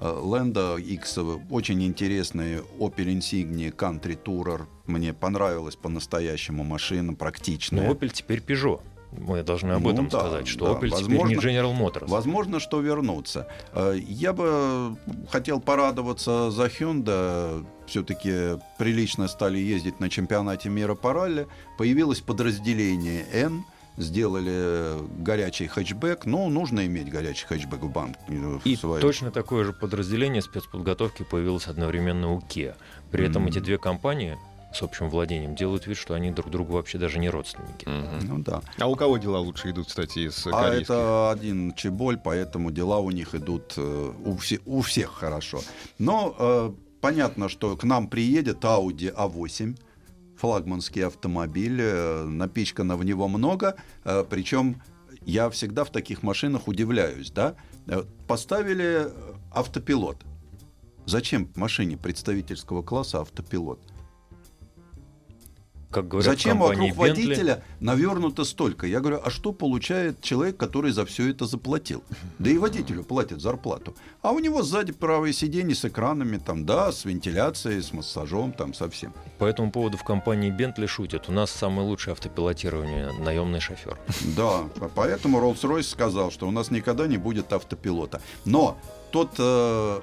Ленда 0.00 0.76
X, 0.76 1.18
очень 1.50 1.82
интересные 1.84 2.62
Opel 2.78 3.06
Insignia 3.18 3.74
Country 3.74 4.18
Tourer. 4.22 4.66
Мне 4.86 5.12
понравилась 5.12 5.76
по-настоящему 5.76 6.64
машина, 6.64 7.10
Но 7.12 7.16
практичная. 7.16 7.90
Opel 7.90 8.10
теперь 8.10 8.38
Peugeot. 8.40 8.80
Мы 9.10 9.42
должны 9.42 9.72
об 9.72 9.82
Ну 9.84 9.90
этом 9.92 10.08
да, 10.08 10.20
сказать, 10.20 10.46
что 10.46 10.66
да. 10.66 10.72
Opel 10.72 10.90
теперь 10.90 11.16
не 11.16 11.24
Возможно- 11.24 11.40
General 11.48 11.76
Motors. 11.78 12.08
Возможно, 12.08 12.60
что 12.60 12.80
вернуться. 12.80 13.48
Э, 13.72 13.98
Я 14.06 14.32
бы 14.34 14.96
хотел 15.30 15.60
порадоваться 15.60 16.50
за 16.50 16.66
Hyundai. 16.66 17.64
Все-таки 17.86 18.58
прилично 18.78 19.26
стали 19.28 19.58
ездить 19.58 19.98
на 19.98 20.10
чемпионате 20.10 20.68
мира 20.68 20.94
по 20.94 21.14
ралли. 21.14 21.46
Появилось 21.78 22.20
подразделение 22.20 23.24
N. 23.32 23.64
Сделали 23.98 24.96
горячий 25.22 25.66
хэтчбэк. 25.66 26.20
Ну, 26.24 26.48
нужно 26.48 26.86
иметь 26.86 27.10
горячий 27.10 27.46
хэтчбэк 27.46 27.80
в 27.82 27.90
банк. 27.90 28.16
э, 28.28 28.58
И 28.64 28.76
своем. 28.76 29.00
точно 29.02 29.30
такое 29.30 29.64
же 29.64 29.72
подразделение 29.72 30.40
спецподготовки 30.40 31.24
появилось 31.24 31.66
одновременно 31.66 32.32
у 32.32 32.38
Kia. 32.38 32.74
При 33.10 33.26
этом 33.26 33.42
Мгм. 33.42 33.50
эти 33.50 33.58
две 33.58 33.76
компании 33.78 34.38
с 34.72 34.82
общим 34.82 35.08
владением 35.10 35.56
делают 35.56 35.86
вид, 35.86 35.96
что 35.96 36.14
они 36.14 36.30
друг 36.30 36.50
другу 36.50 36.74
вообще 36.74 36.98
даже 36.98 37.18
не 37.18 37.28
родственники. 37.30 37.88
Ну 38.22 38.38
да. 38.38 38.60
А 38.78 38.86
у 38.86 38.94
кого 38.94 39.18
дела 39.18 39.38
лучше 39.38 39.70
идут, 39.70 39.88
кстати, 39.88 40.28
из 40.28 40.46
А 40.46 40.50
корейских? 40.50 40.90
это 40.90 41.30
один 41.32 41.72
чеболь, 41.74 42.18
поэтому 42.22 42.70
дела 42.70 42.98
у 42.98 43.10
них 43.10 43.34
идут 43.34 43.74
э, 43.78 44.12
у, 44.24 44.36
все- 44.36 44.60
у 44.66 44.80
всех 44.82 45.10
хорошо. 45.14 45.60
Но 45.98 46.36
э, 46.38 46.70
понятно, 47.00 47.48
что 47.48 47.76
к 47.76 47.82
нам 47.84 48.08
приедет 48.08 48.62
Audi 48.64 49.12
A8, 49.12 49.76
флагманский 50.38 51.04
автомобиль, 51.04 51.80
э, 51.80 52.24
напичкано 52.24 52.96
в 52.96 53.04
него 53.04 53.28
много, 53.28 53.76
э, 54.04 54.24
причем 54.28 54.80
я 55.22 55.50
всегда 55.50 55.84
в 55.84 55.90
таких 55.90 56.22
машинах 56.22 56.68
удивляюсь, 56.68 57.30
да? 57.30 57.56
Э, 57.86 58.04
Поставили 58.26 59.08
автопилот. 59.50 60.18
Зачем 61.06 61.50
машине 61.56 61.96
представительского 61.96 62.82
класса 62.82 63.20
автопилот? 63.20 63.80
Как 65.90 66.06
говорят 66.06 66.30
Зачем 66.30 66.58
вокруг 66.58 66.90
Bentley, 66.90 66.94
водителя 66.94 67.64
навернуто 67.80 68.44
столько? 68.44 68.86
Я 68.86 69.00
говорю, 69.00 69.20
а 69.24 69.30
что 69.30 69.52
получает 69.52 70.20
человек, 70.20 70.58
который 70.58 70.92
за 70.92 71.06
все 71.06 71.30
это 71.30 71.46
заплатил? 71.46 72.02
Да 72.38 72.50
и 72.50 72.58
водителю 72.58 73.04
платят 73.04 73.40
зарплату. 73.40 73.94
А 74.20 74.32
у 74.32 74.38
него 74.38 74.62
сзади 74.62 74.92
правое 74.92 75.32
сиденье 75.32 75.74
с 75.74 75.86
экранами, 75.86 76.36
там, 76.36 76.66
да, 76.66 76.92
с 76.92 77.06
вентиляцией, 77.06 77.82
с 77.82 77.92
массажом, 77.94 78.52
там, 78.52 78.74
совсем. 78.74 79.14
По 79.38 79.46
этому 79.46 79.70
поводу 79.70 79.96
в 79.96 80.04
компании 80.04 80.50
Bentley 80.50 80.86
шутят. 80.86 81.28
У 81.28 81.32
нас 81.32 81.50
самое 81.50 81.88
лучшее 81.88 82.12
автопилотирование– 82.12 83.12
наемный 83.20 83.60
шофер. 83.60 83.98
Да, 84.36 84.64
поэтому 84.94 85.38
Rolls-Royce 85.38 85.84
сказал, 85.84 86.30
что 86.30 86.46
у 86.46 86.50
нас 86.50 86.70
никогда 86.70 87.06
не 87.06 87.16
будет 87.16 87.52
автопилота. 87.52 88.20
Но 88.44 88.76
тот 89.10 89.30
э, 89.38 90.00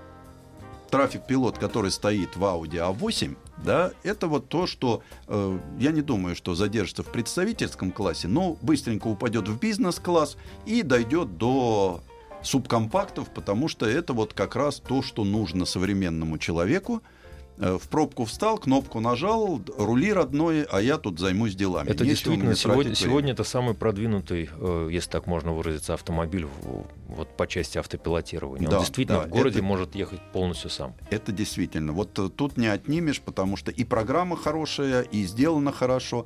трафик-пилот, 0.89 1.57
который 1.57 1.91
стоит 1.91 2.35
в 2.35 2.43
Audi 2.43 2.75
A8, 2.75 3.35
да, 3.63 3.91
это 4.03 4.27
вот 4.27 4.49
то, 4.49 4.67
что 4.67 5.01
э, 5.27 5.59
я 5.79 5.91
не 5.91 6.01
думаю, 6.01 6.35
что 6.35 6.55
задержится 6.55 7.03
в 7.03 7.11
представительском 7.11 7.91
классе, 7.91 8.27
но 8.27 8.57
быстренько 8.61 9.07
упадет 9.07 9.47
в 9.47 9.59
бизнес-класс 9.59 10.37
и 10.65 10.81
дойдет 10.81 11.37
до 11.37 12.01
субкомпактов, 12.43 13.29
потому 13.33 13.67
что 13.67 13.85
это 13.85 14.13
вот 14.13 14.33
как 14.33 14.55
раз 14.55 14.79
то, 14.79 15.01
что 15.01 15.23
нужно 15.23 15.65
современному 15.65 16.37
человеку. 16.37 17.01
Э, 17.57 17.77
В 17.81 17.87
пробку 17.87 18.25
встал, 18.25 18.57
кнопку 18.57 18.99
нажал, 18.99 19.61
рули 19.77 20.11
родной, 20.11 20.63
а 20.63 20.81
я 20.81 20.97
тут 20.97 21.19
займусь 21.19 21.55
делами. 21.55 21.87
Это 21.87 22.03
Нечего 22.03 22.09
действительно 22.09 22.55
сегодня, 22.55 22.95
сегодня 22.95 23.31
это 23.31 23.43
самый 23.45 23.73
продвинутый, 23.75 24.49
э, 24.57 24.89
если 24.91 25.09
так 25.09 25.25
можно 25.25 25.53
выразиться, 25.53 25.93
автомобиль 25.93 26.47
вот 27.07 27.37
по 27.37 27.47
части 27.47 27.77
автопилотирования. 27.77 28.67
Да, 28.67 28.77
Он 28.77 28.81
действительно 28.83 29.19
да, 29.21 29.27
в 29.27 29.29
городе 29.29 29.59
это- 29.59 29.65
может 29.67 29.95
ехать 29.95 30.19
полностью 30.33 30.69
сам. 30.69 30.95
Это 31.09 31.31
действительно. 31.31 31.93
Вот 31.93 32.17
э, 32.19 32.29
тут 32.29 32.57
не 32.57 32.67
отнимешь, 32.67 33.21
потому 33.21 33.55
что 33.55 33.71
и 33.71 33.83
программа 33.85 34.35
хорошая, 34.35 35.01
и 35.03 35.23
сделано 35.23 35.71
хорошо. 35.71 36.25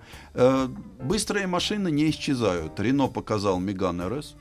Быстрые 1.01 1.47
машины 1.47 1.91
не 1.91 2.09
исчезают. 2.09 2.80
Рено 2.80 3.07
показал 3.07 3.59
Меган 3.59 4.01
РС. 4.01 4.36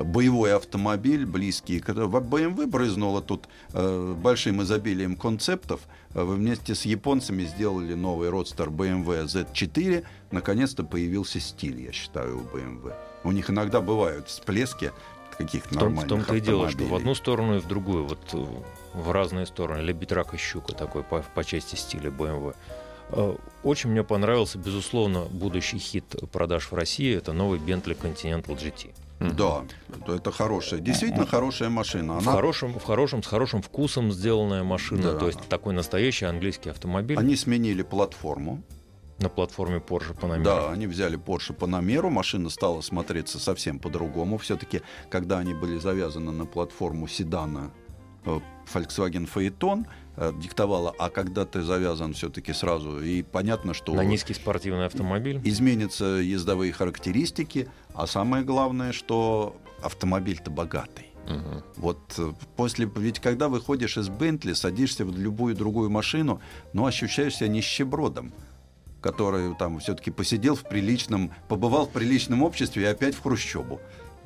Боевой 0.00 0.54
автомобиль, 0.54 1.26
близкий. 1.26 1.78
Когда 1.78 2.06
в 2.06 2.16
BMW 2.16 2.66
брызнуло 2.66 3.20
тут 3.20 3.48
э, 3.74 4.14
большим 4.16 4.62
изобилием 4.62 5.14
концептов, 5.14 5.80
э, 6.14 6.22
вы 6.22 6.36
вместе 6.36 6.74
с 6.74 6.86
японцами 6.86 7.44
сделали 7.44 7.92
новый 7.94 8.30
родстер 8.30 8.68
BMW 8.68 9.24
Z4. 9.24 10.04
Наконец-то 10.30 10.84
появился 10.84 11.38
стиль, 11.38 11.82
я 11.82 11.92
считаю, 11.92 12.38
у 12.38 12.40
BMW. 12.42 12.94
У 13.24 13.32
них 13.32 13.50
иногда 13.50 13.82
бывают 13.82 14.28
всплески 14.28 14.92
каких-то 15.36 15.74
нормальных 15.74 16.04
в 16.04 16.08
том-то 16.08 16.34
и 16.34 16.40
дело, 16.40 16.70
что 16.70 16.84
в 16.84 16.94
одну 16.94 17.14
сторону 17.14 17.56
и 17.56 17.60
в 17.60 17.68
другую, 17.68 18.06
вот 18.06 18.18
э, 18.32 18.46
в 18.94 19.10
разные 19.10 19.44
стороны. 19.44 19.82
Лебедь, 19.82 20.12
рак 20.12 20.32
и 20.32 20.38
щука 20.38 20.74
такой 20.74 21.02
по, 21.02 21.22
по 21.34 21.44
части 21.44 21.76
стиля 21.76 22.10
BMW. 22.10 22.54
Э, 23.10 23.36
Очень 23.62 23.90
мне 23.90 24.02
понравился, 24.02 24.56
безусловно, 24.56 25.26
будущий 25.30 25.78
хит 25.78 26.04
продаж 26.32 26.70
в 26.70 26.74
России. 26.74 27.14
Это 27.14 27.34
новый 27.34 27.58
Bentley 27.58 27.98
Continental 28.00 28.56
GT. 28.56 28.94
Да, 29.20 29.64
это- 30.08 30.32
хорошая, 30.32 30.80
действительно 30.80 31.26
хорошая 31.26 31.68
машина. 31.68 32.14
В 32.14 32.18
Она- 32.22 32.32
хорошем, 32.32 32.72
в 32.78 32.82
хорошем, 32.82 33.22
с 33.22 33.26
хорошим 33.26 33.60
вкусом 33.62 34.10
сделанная 34.12 34.62
машина. 34.64 35.02
Да. 35.12 35.18
То 35.18 35.26
есть 35.26 35.40
такой 35.48 35.74
настоящий 35.74 36.24
английский 36.24 36.70
автомобиль 36.70 37.18
Они 37.18 37.36
сменили 37.36 37.82
платформу. 37.82 38.62
на 39.18 39.28
платформе 39.28 39.76
Porsche 39.76 40.18
Panamera. 40.18 40.42
Да, 40.42 40.70
они 40.72 40.86
взяли 40.86 41.18
Porsche 41.18 41.54
Panamera, 41.54 42.08
машина 42.08 42.48
стала 42.48 42.80
смотреться 42.80 43.38
совсем 43.38 43.78
по-другому. 43.78 44.38
Все-таки, 44.38 44.80
когда 45.10 45.38
они 45.38 45.52
были 45.52 45.76
завязаны 45.78 46.32
на 46.32 46.46
платформу 46.46 47.06
седана 47.06 47.70
Volkswagen 48.24 49.28
Phaeton, 49.32 49.86
э, 50.16 50.32
диктовала, 50.40 50.94
а 50.98 51.10
когда 51.10 51.44
ты 51.44 51.62
завязан 51.62 52.12
все-таки 52.12 52.52
сразу, 52.52 53.00
и 53.00 53.22
понятно, 53.22 53.74
что 53.74 53.94
На 53.94 54.04
низкий 54.04 54.34
спортивный 54.34 54.86
автомобиль. 54.86 55.40
изменятся 55.44 56.04
ездовые 56.04 56.72
характеристики, 56.72 57.68
а 57.94 58.06
самое 58.06 58.44
главное, 58.44 58.92
что 58.92 59.56
автомобиль-то 59.82 60.50
богатый. 60.50 61.06
Мгм. 61.28 61.62
Вот 61.76 61.98
э, 62.18 62.32
после, 62.56 62.90
ведь 62.96 63.20
когда 63.20 63.48
выходишь 63.48 63.96
из 63.96 64.08
Бентли, 64.08 64.52
садишься 64.52 65.04
в 65.04 65.16
любую 65.16 65.54
другую 65.54 65.90
машину, 65.90 66.40
но 66.72 66.86
ощущаешь 66.86 67.36
себя 67.36 67.48
нищебродом, 67.48 68.32
который 69.00 69.54
там 69.54 69.78
все-таки 69.78 70.10
посидел 70.10 70.54
в 70.54 70.62
приличном, 70.62 71.32
побывал 71.48 71.86
в 71.86 71.90
приличном 71.90 72.42
обществе 72.42 72.82
и 72.82 72.86
опять 72.86 73.14
в 73.14 73.22
Хрущебу. 73.22 73.80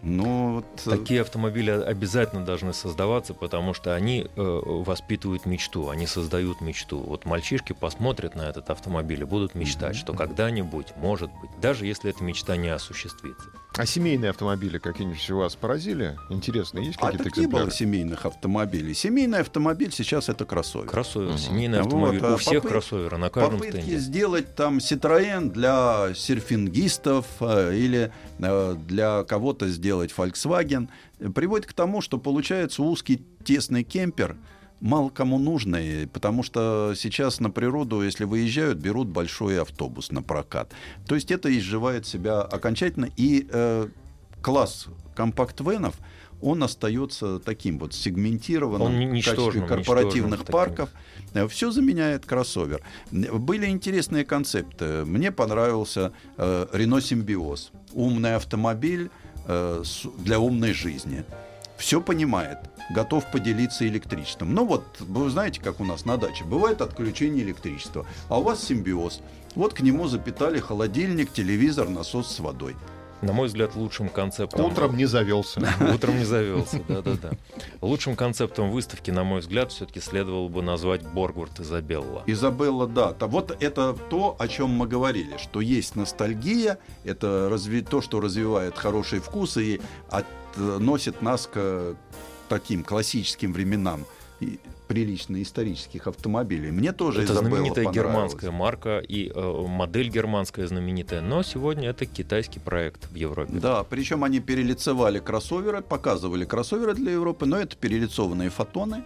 Ну, 0.06 0.56
вот, 0.56 0.66
э, 0.86 0.90
Такие 0.98 1.22
автомобили 1.22 1.70
обязательно 1.70 2.44
должны 2.44 2.74
создаваться, 2.74 3.32
потому 3.32 3.72
что 3.72 3.94
они 3.94 4.26
э, 4.36 4.42
воспитывают 4.64 5.46
мечту, 5.46 5.88
они 5.88 6.06
создают 6.06 6.60
мечту. 6.60 6.98
Вот 6.98 7.24
мальчишки 7.24 7.72
посмотрят 7.72 8.34
на 8.34 8.42
этот 8.42 8.68
автомобиль 8.68 9.22
и 9.22 9.24
будут 9.24 9.54
мечтать, 9.54 9.96
что 9.96 10.12
когда-нибудь, 10.12 10.88
может 10.96 11.30
быть, 11.40 11.50
даже 11.60 11.86
если 11.86 12.10
эта 12.10 12.22
мечта 12.22 12.56
не 12.56 12.68
осуществится. 12.68 13.48
А 13.76 13.86
семейные 13.86 14.30
автомобили 14.30 14.78
какие-нибудь 14.78 15.30
у 15.30 15.38
вас 15.38 15.56
поразили? 15.56 16.16
Интересно, 16.30 16.78
есть 16.78 16.96
а 17.00 17.06
какие-то 17.06 17.24
так 17.24 17.36
не 17.38 17.46
было 17.46 17.60
экземпляры? 17.62 17.70
семейных 17.72 18.26
автомобилей. 18.26 18.94
Семейный 18.94 19.40
автомобиль 19.40 19.90
сейчас 19.90 20.28
это 20.28 20.44
кроссовер. 20.44 20.86
Кроссовер, 20.86 21.30
Мгм. 21.30 21.38
семейный 21.38 21.78
Вот, 21.78 21.86
автомобиль, 21.86 22.20
а 22.24 22.34
у 22.34 22.36
всех 22.36 22.62
попыт- 22.62 22.68
кроссоверы, 22.68 23.16
на 23.16 23.30
каждом 23.30 23.58
Попытки 23.58 23.80
стенде. 23.80 23.96
сделать 23.98 24.54
там 24.54 24.78
Citroën 24.78 25.50
для 25.50 26.12
серфингистов 26.14 27.26
э, 27.40 27.74
или 27.74 28.12
э, 28.38 28.76
для 28.86 29.24
кого-то 29.24 29.66
сделать 29.68 29.93
Volkswagen 30.02 30.88
э, 31.18 31.30
приводит 31.30 31.66
к 31.66 31.72
тому, 31.72 32.00
что 32.00 32.18
получается 32.18 32.82
узкий 32.82 33.24
тесный 33.44 33.84
кемпер 33.84 34.36
мало 34.80 35.08
кому 35.08 35.38
нужный, 35.38 36.06
потому 36.06 36.42
что 36.42 36.92
сейчас 36.94 37.40
на 37.40 37.50
природу, 37.50 38.02
если 38.02 38.24
выезжают, 38.24 38.78
берут 38.78 39.08
большой 39.08 39.60
автобус 39.60 40.12
на 40.12 40.22
прокат. 40.22 40.72
То 41.06 41.14
есть 41.14 41.30
это 41.30 41.56
изживает 41.56 42.06
себя 42.06 42.42
окончательно, 42.42 43.08
и 43.16 43.48
э, 43.50 43.88
класс 44.42 44.88
компакт-венов, 45.16 45.94
он 46.42 46.62
остается 46.62 47.38
таким 47.38 47.78
вот 47.78 47.94
сегментированным 47.94 48.82
Он 48.82 48.94
в 48.94 49.12
ничтожным, 49.12 49.66
качестве 49.66 49.66
корпоративных 49.66 50.40
ничтожным 50.40 50.52
парков. 50.52 50.90
Все 51.48 51.70
заменяет 51.70 52.26
кроссовер. 52.26 52.82
Были 53.10 53.66
интересные 53.66 54.26
концепты. 54.26 55.06
Мне 55.06 55.32
понравился 55.32 56.12
э, 56.36 56.66
Renault 56.72 57.00
Симбиоз. 57.00 57.72
Умный 57.94 58.36
автомобиль 58.36 59.06
э, 59.06 59.33
для 59.46 60.38
умной 60.38 60.72
жизни. 60.72 61.24
Все 61.76 62.00
понимает, 62.00 62.58
готов 62.90 63.30
поделиться 63.30 63.86
электричеством. 63.86 64.54
Ну 64.54 64.64
вот, 64.64 64.84
вы 65.00 65.28
знаете, 65.28 65.60
как 65.60 65.80
у 65.80 65.84
нас 65.84 66.04
на 66.04 66.16
даче. 66.16 66.44
Бывает 66.44 66.80
отключение 66.80 67.44
электричества, 67.44 68.06
а 68.28 68.38
у 68.38 68.42
вас 68.42 68.62
симбиоз. 68.62 69.20
Вот 69.54 69.74
к 69.74 69.80
нему 69.80 70.06
запитали 70.08 70.60
холодильник, 70.60 71.32
телевизор, 71.32 71.88
насос 71.88 72.28
с 72.28 72.40
водой. 72.40 72.76
На 73.22 73.32
мой 73.32 73.48
взгляд, 73.48 73.74
лучшим 73.74 74.08
концептом... 74.08 74.66
Утром 74.66 74.96
не 74.96 75.06
завелся. 75.06 75.66
Утром 75.94 76.18
не 76.18 76.24
завелся, 76.24 76.80
да-да-да. 76.88 77.30
Лучшим 77.80 78.16
концептом 78.16 78.70
выставки, 78.70 79.10
на 79.10 79.24
мой 79.24 79.40
взгляд, 79.40 79.72
все-таки 79.72 80.00
следовало 80.00 80.48
бы 80.48 80.62
назвать 80.62 81.02
Боргвард 81.06 81.58
Изабелла. 81.60 82.22
Изабелла, 82.26 82.86
да. 82.86 83.14
Вот 83.20 83.56
это 83.62 83.96
то, 84.10 84.36
о 84.38 84.48
чем 84.48 84.70
мы 84.70 84.86
говорили, 84.86 85.36
что 85.38 85.60
есть 85.60 85.96
ностальгия, 85.96 86.78
это 87.04 87.48
разви- 87.50 87.86
то, 87.88 88.02
что 88.02 88.20
развивает 88.20 88.76
хороший 88.76 89.20
вкус 89.20 89.56
и 89.56 89.80
относит 90.10 91.22
нас 91.22 91.48
к 91.52 91.96
таким 92.48 92.84
классическим 92.84 93.52
временам 93.52 94.04
прилично 94.86 95.42
исторических 95.42 96.06
автомобилей. 96.06 96.70
Мне 96.70 96.92
тоже 96.92 97.22
Это 97.22 97.32
Изабелла 97.32 97.56
знаменитая 97.56 97.92
германская 97.92 98.50
марка 98.50 98.98
и 98.98 99.30
э, 99.34 99.66
модель 99.66 100.08
германская 100.10 100.66
знаменитая, 100.66 101.20
но 101.20 101.42
сегодня 101.42 101.88
это 101.90 102.06
китайский 102.06 102.60
проект 102.60 103.10
в 103.10 103.14
Европе. 103.14 103.52
Да, 103.54 103.82
причем 103.84 104.24
они 104.24 104.40
перелицевали 104.40 105.18
кроссоверы, 105.18 105.82
показывали 105.82 106.44
кроссоверы 106.44 106.94
для 106.94 107.12
Европы, 107.12 107.46
но 107.46 107.58
это 107.58 107.76
перелицованные 107.76 108.50
фотоны, 108.50 109.04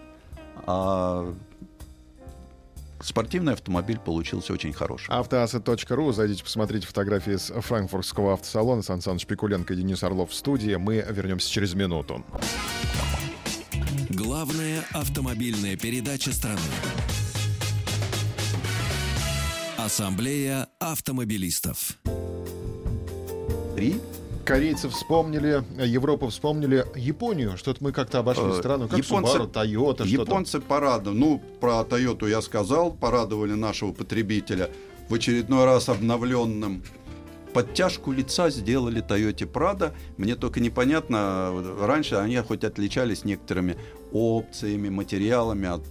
а 0.65 1.33
спортивный 3.01 3.53
автомобиль 3.53 3.99
получился 3.99 4.53
очень 4.53 4.73
хороший. 4.73 5.09
Автоасset.ру. 5.09 6.11
Зайдите, 6.11 6.43
посмотрите 6.43 6.87
фотографии 6.87 7.37
с 7.37 7.53
франкфуртского 7.61 8.33
автосалона. 8.33 8.81
Сан 8.81 9.01
Саныч 9.01 9.25
Пикуленко 9.25 9.73
и 9.73 9.77
Денис 9.77 10.03
Орлов 10.03 10.31
в 10.31 10.33
студии. 10.33 10.75
Мы 10.75 11.05
вернемся 11.09 11.49
через 11.49 11.73
минуту. 11.73 12.23
Главная 14.29 14.85
автомобильная 14.93 15.75
передача 15.75 16.31
страны. 16.31 16.59
Ассамблея 19.75 20.67
автомобилистов. 20.77 21.97
Три 23.75 23.95
Корейцы 24.45 24.87
вспомнили, 24.89 25.63
Европу 25.83 26.27
вспомнили, 26.27 26.85
Японию. 26.95 27.57
Что-то 27.57 27.83
мы 27.83 27.91
как-то 27.91 28.19
обошли 28.19 28.43
Э, 28.51 28.53
страну. 28.59 28.87
Как 28.87 28.99
японцы- 28.99 29.39
Subaru, 29.39 29.51
Toyota, 29.51 30.05
что-то. 30.05 30.07
Японцы 30.07 30.61
порадовали. 30.61 31.17
Ну, 31.17 31.41
про 31.59 31.83
Тойоту 31.83 32.27
я 32.27 32.43
сказал, 32.43 32.91
порадовали 32.91 33.53
нашего 33.53 33.93
потребителя 33.93 34.69
в 35.09 35.13
очередной 35.15 35.65
раз 35.65 35.89
обновленным. 35.89 36.83
Подтяжку 37.53 38.11
лица 38.11 38.51
сделали 38.51 39.01
Тойоте 39.01 39.47
Прада. 39.47 39.95
Мне 40.17 40.35
только 40.35 40.59
непонятно, 40.59 41.51
раньше 41.81 42.15
они 42.15 42.37
хоть 42.37 42.63
отличались 42.63 43.25
некоторыми 43.25 43.75
опциями, 44.11 44.89
материалами 44.89 45.67
от 45.67 45.83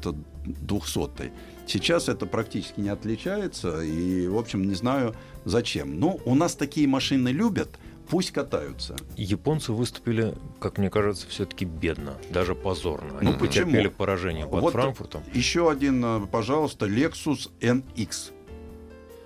200 0.45 1.33
Сейчас 1.67 2.09
это 2.09 2.25
практически 2.25 2.81
не 2.81 2.89
отличается, 2.89 3.83
и, 3.83 4.27
в 4.27 4.39
общем, 4.39 4.67
не 4.67 4.75
знаю 4.75 5.15
зачем. 5.45 6.01
Но 6.01 6.19
у 6.25 6.35
нас 6.35 6.55
такие 6.55 6.89
машины 6.89 7.29
любят, 7.29 7.79
пусть 8.09 8.31
катаются. 8.31 8.97
Японцы 9.17 9.73
выступили, 9.73 10.35
как 10.61 10.79
мне 10.79 10.89
кажется, 10.89 11.27
все-таки 11.29 11.67
бедно, 11.67 12.15
даже 12.31 12.55
позорно. 12.55 13.19
Они 13.19 13.33
Ну, 13.33 13.39
почему? 13.39 13.67
потерпели 13.67 13.89
поражение 13.89 14.47
под 14.47 14.63
Вот 14.63 14.73
Франкфуртом. 14.73 15.23
Еще 15.35 15.71
один, 15.71 16.03
э, 16.05 16.27
пожалуйста, 16.33 16.87
Lexus 16.87 17.51
NX. 17.61 18.33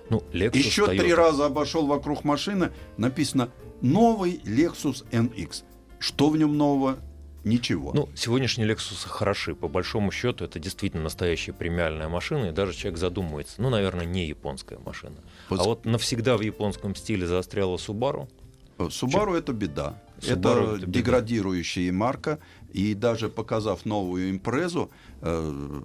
Ну, 0.09 0.21
Lexus 0.33 0.57
Еще 0.57 0.83
Toyota. 0.85 0.97
три 0.99 1.13
раза 1.13 1.45
обошел 1.45 1.87
вокруг 1.87 2.25
машины, 2.25 2.71
написано 2.97 3.49
«Новый 3.81 4.41
Lexus 4.43 5.05
NX». 5.11 5.63
Что 5.97 6.29
в 6.29 6.35
нем 6.35 6.57
нового? 6.57 6.97
Ничего. 7.43 7.91
Ну, 7.93 8.09
сегодняшние 8.15 8.69
Lexus 8.69 9.07
хороши. 9.07 9.53
По 9.53 9.67
большому 9.67 10.11
счету, 10.11 10.45
это 10.45 10.59
действительно 10.59 11.03
настоящая 11.03 11.51
премиальная 11.51 12.07
машина, 12.07 12.45
и 12.45 12.51
даже 12.51 12.73
человек 12.73 12.99
задумывается. 12.99 13.61
Ну, 13.61 13.69
наверное, 13.69 14.05
не 14.05 14.27
японская 14.27 14.79
машина. 14.79 15.15
Вот 15.49 15.59
А 15.59 15.63
вот 15.63 15.85
навсегда 15.85 16.37
в 16.37 16.41
японском 16.41 16.95
стиле 16.95 17.27
застряла 17.27 17.75
Subaru. 17.75 18.29
Subaru 18.77 19.35
это 19.35 19.51
беда. 19.51 20.01
Subaru 20.19 20.75
это, 20.75 20.75
это 20.75 20.85
беда. 20.85 20.99
деградирующая 20.99 21.91
марка. 21.91 22.39
И 22.71 22.93
даже 22.93 23.29
показав 23.29 23.85
новую 23.85 24.31
импрезу, 24.31 24.89
э, 25.21 25.81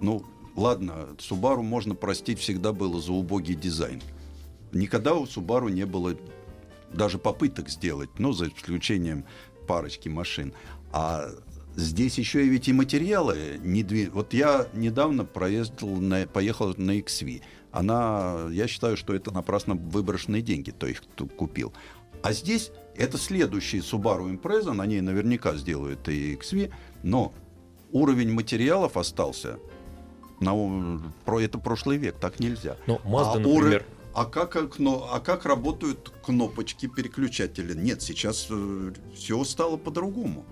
ну, 0.00 0.24
ладно, 0.56 1.08
Subaru 1.18 1.62
можно 1.62 1.94
простить 1.94 2.40
всегда 2.40 2.72
было 2.72 3.00
за 3.00 3.12
убогий 3.12 3.54
дизайн. 3.54 4.02
Никогда 4.72 5.14
у 5.14 5.24
Subaru 5.24 5.70
не 5.70 5.84
было 5.84 6.16
даже 6.92 7.18
попыток 7.18 7.68
сделать, 7.68 8.10
ну, 8.18 8.32
за 8.32 8.48
исключением 8.48 9.24
парочки 9.66 10.08
машин. 10.08 10.52
А 10.92 11.28
здесь 11.76 12.18
еще 12.18 12.44
и 12.46 12.48
ведь 12.48 12.68
и 12.68 12.72
материалы 12.72 13.58
не 13.62 13.82
дви- 13.82 14.10
Вот 14.10 14.34
я 14.34 14.66
недавно 14.74 15.24
проездил 15.24 15.88
на, 15.96 16.26
поехал 16.26 16.74
на 16.76 16.98
XV. 16.98 17.42
Она, 17.70 18.48
я 18.50 18.66
считаю, 18.68 18.96
что 18.96 19.14
это 19.14 19.32
напрасно 19.32 19.74
выброшенные 19.74 20.42
деньги, 20.42 20.70
то 20.70 20.86
их 20.86 21.02
кто 21.02 21.26
купил. 21.26 21.72
А 22.22 22.32
здесь 22.32 22.70
это 22.96 23.16
следующий 23.18 23.78
Subaru 23.78 24.30
Impreza, 24.30 24.72
на 24.72 24.84
ней 24.86 25.00
наверняка 25.00 25.56
сделают 25.56 26.06
и 26.08 26.34
XV, 26.36 26.70
но 27.02 27.32
уровень 27.90 28.30
материалов 28.32 28.96
остался 28.96 29.58
на, 30.40 31.00
про 31.24 31.40
это 31.40 31.58
прошлый 31.58 31.96
век, 31.96 32.16
так 32.20 32.38
нельзя. 32.40 32.76
Ну, 32.86 33.00
Mazda, 33.04 33.36
а, 33.36 33.38
например, 33.38 33.86
а 34.14 34.24
как, 34.26 34.56
окно- 34.56 35.08
а 35.10 35.20
как 35.20 35.46
работают 35.46 36.12
кнопочки 36.24 36.86
переключателя? 36.86 37.74
Нет, 37.74 38.02
сейчас 38.02 38.48
все 39.14 39.44
стало 39.44 39.76
по-другому. 39.78 40.44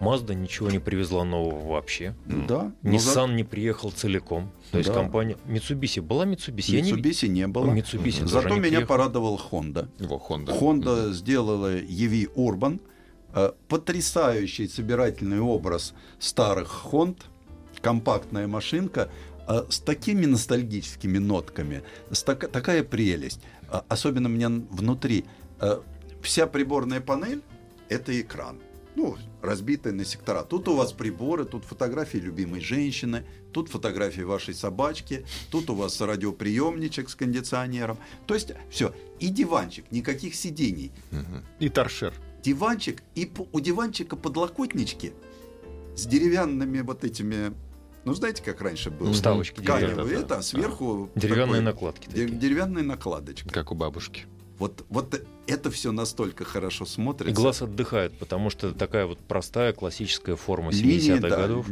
Mazda 0.00 0.34
ничего 0.34 0.70
не 0.70 0.78
привезла 0.78 1.24
нового 1.24 1.66
вообще. 1.72 2.14
Да. 2.26 2.72
но 2.82 2.98
за- 2.98 3.20
Nissan 3.20 3.34
не 3.34 3.44
приехал 3.44 3.90
целиком. 3.90 4.50
То 4.72 4.78
есть 4.78 4.90
Да. 4.90 4.94
компания 4.94 5.36
Mitsubishi 5.46 6.00
была 6.02 6.26
Mitsubishi. 6.26 6.72
Я 6.72 6.80
не 6.82 6.92
Mitsubishi 6.92 7.28
не 7.28 7.46
было. 7.46 7.66
Mitsubishi 7.72 8.20
тоже 8.20 8.28
Зато 8.32 8.48
не 8.48 8.54
меня 8.60 8.60
приехал. 8.78 8.86
порадовал 8.88 9.40
Honda. 9.50 9.88
Его 9.98 10.22
Honda. 10.28 10.58
Honda 10.60 11.12
сделала 11.12 11.76
EV 11.78 12.28
Urban. 12.36 12.80
э, 13.36 13.52
Потрясающий 13.68 14.68
собирательный 14.68 15.40
образ 15.40 15.94
старых 16.18 16.68
Хонд. 16.68 17.18
Компактная 17.80 18.46
машинка 18.46 19.08
э, 19.48 19.64
с 19.68 19.78
такими 19.80 20.24
ностальгическими 20.26 21.18
нотками. 21.18 21.82
С 22.10 22.22
така- 22.22 22.48
такая 22.48 22.82
прелесть. 22.84 23.40
А, 23.68 23.84
Особенно 23.88 24.28
мне 24.28 24.48
внутри. 24.48 25.24
э, 25.60 25.80
Вся 26.22 26.46
приборная 26.46 27.00
панель— 27.00 27.42
это 27.90 28.18
экран. 28.20 28.58
Ну, 28.96 29.16
разбитый 29.42 29.92
на 29.92 30.04
сектора. 30.04 30.42
Тут 30.42 30.68
у 30.68 30.76
вас 30.76 30.92
приборы, 30.92 31.44
тут 31.44 31.64
фотографии 31.64 32.18
любимой 32.18 32.60
женщины, 32.60 33.24
тут 33.52 33.68
фотографии 33.68 34.22
вашей 34.22 34.54
собачки, 34.54 35.26
тут 35.50 35.68
у 35.70 35.74
вас 35.74 36.00
радиоприемничек 36.00 37.08
с 37.10 37.14
кондиционером. 37.14 37.98
То 38.26 38.34
есть 38.34 38.52
все. 38.70 38.94
И 39.18 39.28
диванчик, 39.28 39.84
никаких 39.90 40.34
сидений. 40.34 40.92
И 41.58 41.68
торшер. 41.68 42.14
Диванчик, 42.42 43.02
и 43.14 43.30
у 43.52 43.60
диванчика 43.60 44.16
подлокотнички 44.16 45.12
с 45.96 46.06
деревянными 46.06 46.80
вот 46.82 47.02
этими, 47.04 47.52
ну 48.04 48.12
знаете, 48.14 48.42
как 48.42 48.60
раньше 48.60 48.90
было? 48.90 49.12
Вставочки 49.12 49.60
Тканевые, 49.60 49.94
деревянные. 49.96 50.18
это, 50.24 50.38
а 50.38 50.42
сверху 50.42 51.08
Деревянные 51.14 51.46
такой 51.46 51.60
накладки. 51.62 52.06
такие. 52.06 52.28
деревянная 52.28 52.82
накладочка. 52.82 53.48
Как 53.48 53.72
у 53.72 53.74
бабушки. 53.74 54.24
Вот, 54.58 54.84
вот 54.88 55.20
это 55.46 55.70
все 55.70 55.92
настолько 55.92 56.44
хорошо 56.44 56.86
смотрится. 56.86 57.32
И 57.32 57.34
глаз 57.34 57.62
отдыхает, 57.62 58.16
потому 58.18 58.50
что 58.50 58.72
такая 58.72 59.06
вот 59.06 59.18
простая 59.18 59.72
классическая 59.72 60.36
форма 60.36 60.70
Линии, 60.70 61.16
70-х 61.16 61.28
да, 61.28 61.36
годов. 61.36 61.66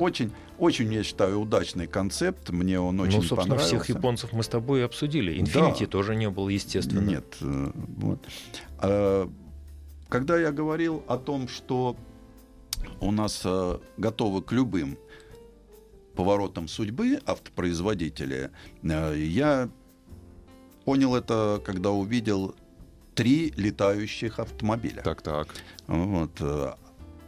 Очень, 0.00 0.32
очень, 0.58 0.92
я 0.92 1.02
считаю, 1.02 1.40
удачный 1.40 1.86
концепт. 1.86 2.50
Мне 2.50 2.80
он 2.80 2.98
очень 3.00 3.16
ну, 3.16 3.22
собственно, 3.22 3.56
понравился. 3.56 3.80
всех 3.80 3.96
японцев 3.96 4.32
мы 4.32 4.42
с 4.42 4.48
тобой 4.48 4.84
обсудили. 4.84 5.34
Infinity 5.40 5.80
Да. 5.80 5.86
тоже 5.86 6.14
не 6.16 6.30
было, 6.30 6.48
естественно. 6.48 7.00
Нет. 7.08 7.36
э, 7.40 7.70
Вот. 7.96 8.18
А, 8.78 9.30
Когда 10.08 10.38
я 10.38 10.50
говорил 10.52 11.04
о 11.06 11.18
том, 11.18 11.48
что 11.48 11.96
у 13.00 13.12
нас 13.12 13.42
э, 13.44 13.78
готовы 13.98 14.42
к 14.42 14.52
любым 14.52 14.98
поворотам 16.16 16.66
судьбы 16.66 17.20
автопроизводители, 17.26 18.50
э, 18.82 19.14
я 19.18 19.70
понял 20.84 21.14
это, 21.14 21.60
когда 21.64 21.90
увидел 21.90 22.54
три 23.14 23.52
летающих 23.56 24.38
автомобиля. 24.38 25.02
Так, 25.02 25.22
так. 25.22 25.48
Вот. 25.86 26.32
э, 26.40 26.72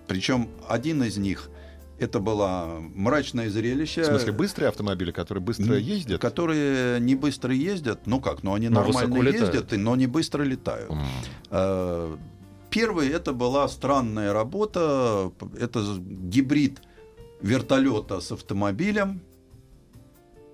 Причем 0.06 0.48
один 0.68 1.02
из 1.02 1.16
них 1.16 1.50
это 1.98 2.18
было 2.18 2.78
мрачное 2.94 3.48
зрелище. 3.50 4.02
В 4.02 4.06
смысле, 4.06 4.32
быстрые 4.32 4.68
автомобили, 4.68 5.12
которые 5.12 5.42
быстро 5.42 5.76
ездят? 5.76 6.20
Которые 6.20 7.00
не 7.00 7.14
быстро 7.14 7.54
ездят, 7.54 8.06
ну 8.06 8.20
как, 8.20 8.42
ну 8.42 8.54
они 8.54 8.68
Но 8.68 8.82
нормально 8.82 9.28
ездят, 9.28 9.72
но 9.72 9.96
не 9.96 10.06
быстро 10.06 10.42
летают. 10.42 10.92
Э, 11.50 12.16
Первый 12.74 13.08
это 13.08 13.32
была 13.32 13.68
странная 13.68 14.32
работа, 14.32 15.30
это 15.60 15.80
гибрид 16.00 16.82
вертолета 17.40 18.18
с 18.20 18.32
автомобилем, 18.32 19.20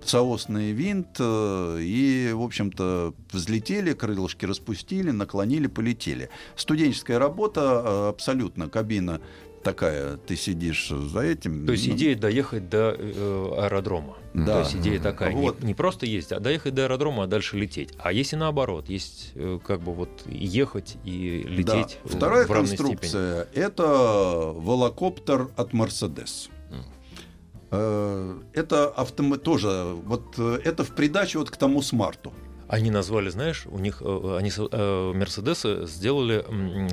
соосный 0.05 0.71
винт, 0.71 1.17
э, 1.19 1.77
и, 1.81 2.31
в 2.33 2.41
общем-то, 2.41 3.13
взлетели, 3.31 3.93
крылышки 3.93 4.45
распустили, 4.45 5.11
наклонили, 5.11 5.67
полетели. 5.67 6.29
Студенческая 6.55 7.19
работа 7.19 7.81
э, 7.85 8.09
абсолютно, 8.09 8.69
кабина 8.69 9.21
такая, 9.63 10.17
ты 10.17 10.35
сидишь 10.35 10.89
за 10.89 11.19
этим. 11.21 11.65
То 11.65 11.73
есть 11.73 11.87
ну, 11.87 11.95
идея 11.95 12.15
доехать 12.15 12.69
до 12.69 12.95
э, 12.97 13.53
аэродрома. 13.59 14.17
Да. 14.33 14.45
То 14.55 14.59
есть 14.61 14.75
идея 14.77 14.99
такая, 14.99 15.33
не- 15.33 15.41
Вот. 15.41 15.61
не, 15.63 15.73
просто 15.73 16.05
ездить, 16.05 16.31
а 16.31 16.39
доехать 16.39 16.73
до 16.73 16.83
аэродрома, 16.85 17.23
а 17.23 17.27
дальше 17.27 17.57
лететь. 17.57 17.93
А 17.99 18.11
если 18.11 18.35
наоборот, 18.37 18.89
есть 18.89 19.31
э, 19.35 19.59
как 19.65 19.81
бы 19.81 19.93
вот 19.93 20.23
ехать 20.27 20.97
и 21.03 21.43
лететь 21.47 21.99
Да. 22.03 22.09
Вторая 22.09 22.45
в 22.45 22.51
равной 22.51 22.67
степени. 22.67 22.87
конструкция 22.95 23.47
это 23.53 24.51
волокоптер 24.55 25.49
от 25.55 25.73
Mercedes. 25.73 26.49
Э, 27.71 28.39
Это 28.53 28.89
автомо... 28.89 29.37
тоже 29.37 29.95
вот 30.05 30.35
э, 30.37 30.59
это 30.63 30.83
в 30.83 30.93
придачу 30.93 31.39
вот 31.39 31.49
к 31.49 31.57
тому 31.57 31.81
смарту. 31.81 32.31
Они 32.67 32.91
назвали, 32.91 33.29
знаешь, 33.29 33.65
у 33.65 33.79
них 33.79 34.01
э, 34.01 34.37
они 34.37 34.51
Мерседесы 35.17 35.87
сделали, 35.87 36.45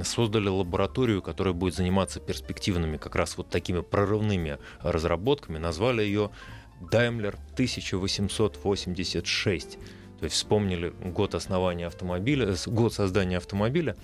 создали 0.04 0.48
лабораторию, 0.48 1.20
которая 1.22 1.54
будет 1.54 1.74
заниматься 1.74 2.20
перспективными, 2.20 2.96
как 2.96 3.16
раз 3.16 3.36
вот 3.36 3.48
такими 3.48 3.80
прорывными 3.80 4.58
разработками. 4.80 5.58
Назвали 5.58 6.02
ее 6.02 6.30
Daimler 6.80 7.34
1886. 7.54 9.78
То 10.20 10.24
есть 10.24 10.36
вспомнили 10.36 10.92
год 11.04 11.34
основания 11.34 11.86
автомобиля, 11.86 12.54
год 12.66 12.92
создания 12.92 13.36
автомобиля, 13.36 13.96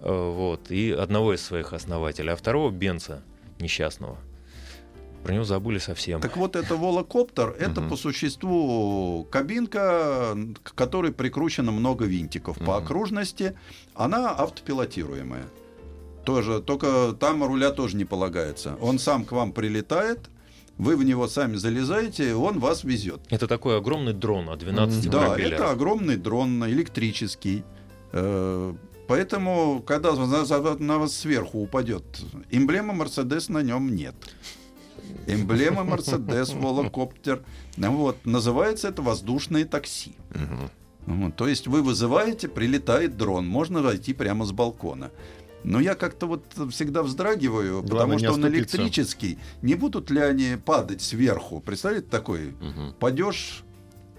вот, 0.00 0.70
и 0.70 0.92
одного 0.92 1.34
из 1.34 1.42
своих 1.42 1.72
основателей, 1.72 2.32
а 2.32 2.36
второго 2.36 2.70
Бенца 2.70 3.22
несчастного. 3.58 4.16
Про 5.22 5.34
него 5.34 5.44
забыли 5.44 5.78
совсем. 5.78 6.20
Так 6.20 6.36
вот, 6.36 6.56
это 6.56 6.76
волокоптер, 6.76 7.54
это 7.58 7.82
по 7.82 7.96
существу 7.96 9.26
кабинка, 9.30 10.36
к 10.62 10.74
которой 10.74 11.12
прикручено 11.12 11.72
много 11.72 12.06
винтиков. 12.06 12.58
По 12.58 12.76
окружности 12.76 13.54
она 13.94 14.30
автопилотируемая. 14.30 15.44
Тоже, 16.24 16.60
только 16.60 17.16
там 17.18 17.42
руля 17.42 17.70
тоже 17.70 17.96
не 17.96 18.04
полагается. 18.04 18.76
Он 18.80 18.98
сам 18.98 19.24
к 19.24 19.32
вам 19.32 19.52
прилетает, 19.52 20.30
вы 20.76 20.96
в 20.96 21.04
него 21.04 21.28
сами 21.28 21.56
залезаете, 21.56 22.34
он 22.34 22.58
вас 22.58 22.84
везет. 22.84 23.20
Это 23.30 23.46
такой 23.46 23.76
огромный 23.78 24.12
дрон 24.12 24.48
о 24.48 24.56
12 24.56 25.10
Да, 25.10 25.38
это 25.38 25.70
огромный 25.70 26.16
дрон 26.16 26.64
электрический. 26.66 27.64
Э, 28.12 28.74
Поэтому, 29.10 29.82
когда 29.84 30.14
на 30.14 30.98
вас 30.98 31.16
сверху 31.16 31.58
упадет 31.58 32.04
эмблема 32.52 32.94
Мерседес, 32.94 33.48
на 33.48 33.60
нем 33.60 33.92
нет. 33.92 34.14
Эмблема 35.26 35.84
Мерседес, 35.84 36.52
волокоптер. 36.52 37.42
Ну 37.76 37.92
Вот, 37.92 38.16
называется 38.24 38.88
это 38.88 39.02
воздушное 39.02 39.64
такси. 39.64 40.14
Вот, 41.06 41.34
то 41.34 41.48
есть 41.48 41.66
вы 41.66 41.82
вызываете, 41.82 42.48
прилетает 42.48 43.16
дрон, 43.16 43.46
можно 43.46 43.82
войти 43.82 44.12
прямо 44.12 44.44
с 44.44 44.52
балкона. 44.52 45.10
Но 45.64 45.80
я 45.80 45.94
как-то 45.94 46.26
вот 46.26 46.44
всегда 46.70 47.02
вздрагиваю, 47.02 47.82
Главное 47.82 48.16
потому 48.16 48.18
что 48.18 48.32
он 48.32 48.48
электрический. 48.48 49.38
Не 49.62 49.74
будут 49.74 50.10
ли 50.10 50.20
они 50.20 50.56
падать 50.64 51.02
сверху? 51.02 51.60
Представляете, 51.60 52.08
такой, 52.08 52.54
падешь 52.98 53.62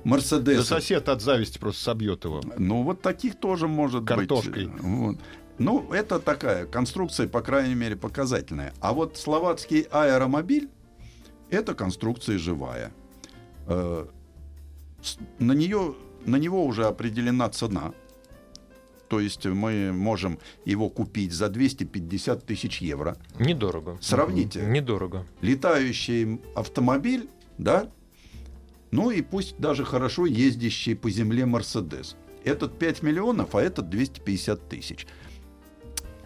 Мерседес. 0.04 0.58
Да 0.58 0.64
сосед 0.64 1.10
от 1.10 1.22
зависти 1.22 1.58
просто 1.58 1.84
собьет 1.84 2.26
его. 2.26 2.42
Ну, 2.58 2.84
вот 2.84 3.02
таких 3.02 3.36
тоже 3.36 3.68
может 3.68 4.06
Картошкой. 4.06 4.68
быть. 4.68 4.82
Вот. 4.82 5.18
Ну, 5.58 5.92
это 5.94 6.20
такая 6.20 6.66
конструкция, 6.66 7.28
по 7.28 7.42
крайней 7.42 7.76
мере, 7.76 7.96
показательная. 7.96 8.74
А 8.80 8.94
вот 8.94 9.18
словацкий 9.18 9.82
аэромобиль– 9.92 10.70
это 11.52 11.74
конструкция 11.76 12.38
живая. 12.38 12.91
Э, 13.68 14.06
На, 15.39 15.54
нее, 15.54 15.95
на 16.26 16.38
него 16.38 16.66
уже 16.66 16.86
определена 16.86 17.49
цена. 17.49 17.93
То 19.10 19.20
есть 19.20 19.45
мы 19.45 19.91
можем 19.91 20.39
его 20.64 20.89
купить 20.89 21.34
за 21.34 21.49
250 21.49 22.45
тысяч 22.45 22.82
евро. 22.82 23.18
Недорого. 23.39 23.97
Сравните. 24.02 24.62
Недорого. 24.62 25.26
Летающий 25.41 26.39
автомобиль, 26.56 27.28
да, 27.58 27.89
ну 28.91 29.12
и 29.12 29.22
пусть 29.22 29.58
даже 29.58 29.84
хорошо 29.86 30.26
ездящий 30.26 30.95
по 30.95 31.10
земле 31.10 31.45
Мерседес. 31.45 32.16
Этот 32.45 32.80
5 32.80 33.04
миллионов, 33.04 33.56
а 33.56 33.62
этот 33.62 33.89
250 33.89 34.70
тысяч. 34.70 35.06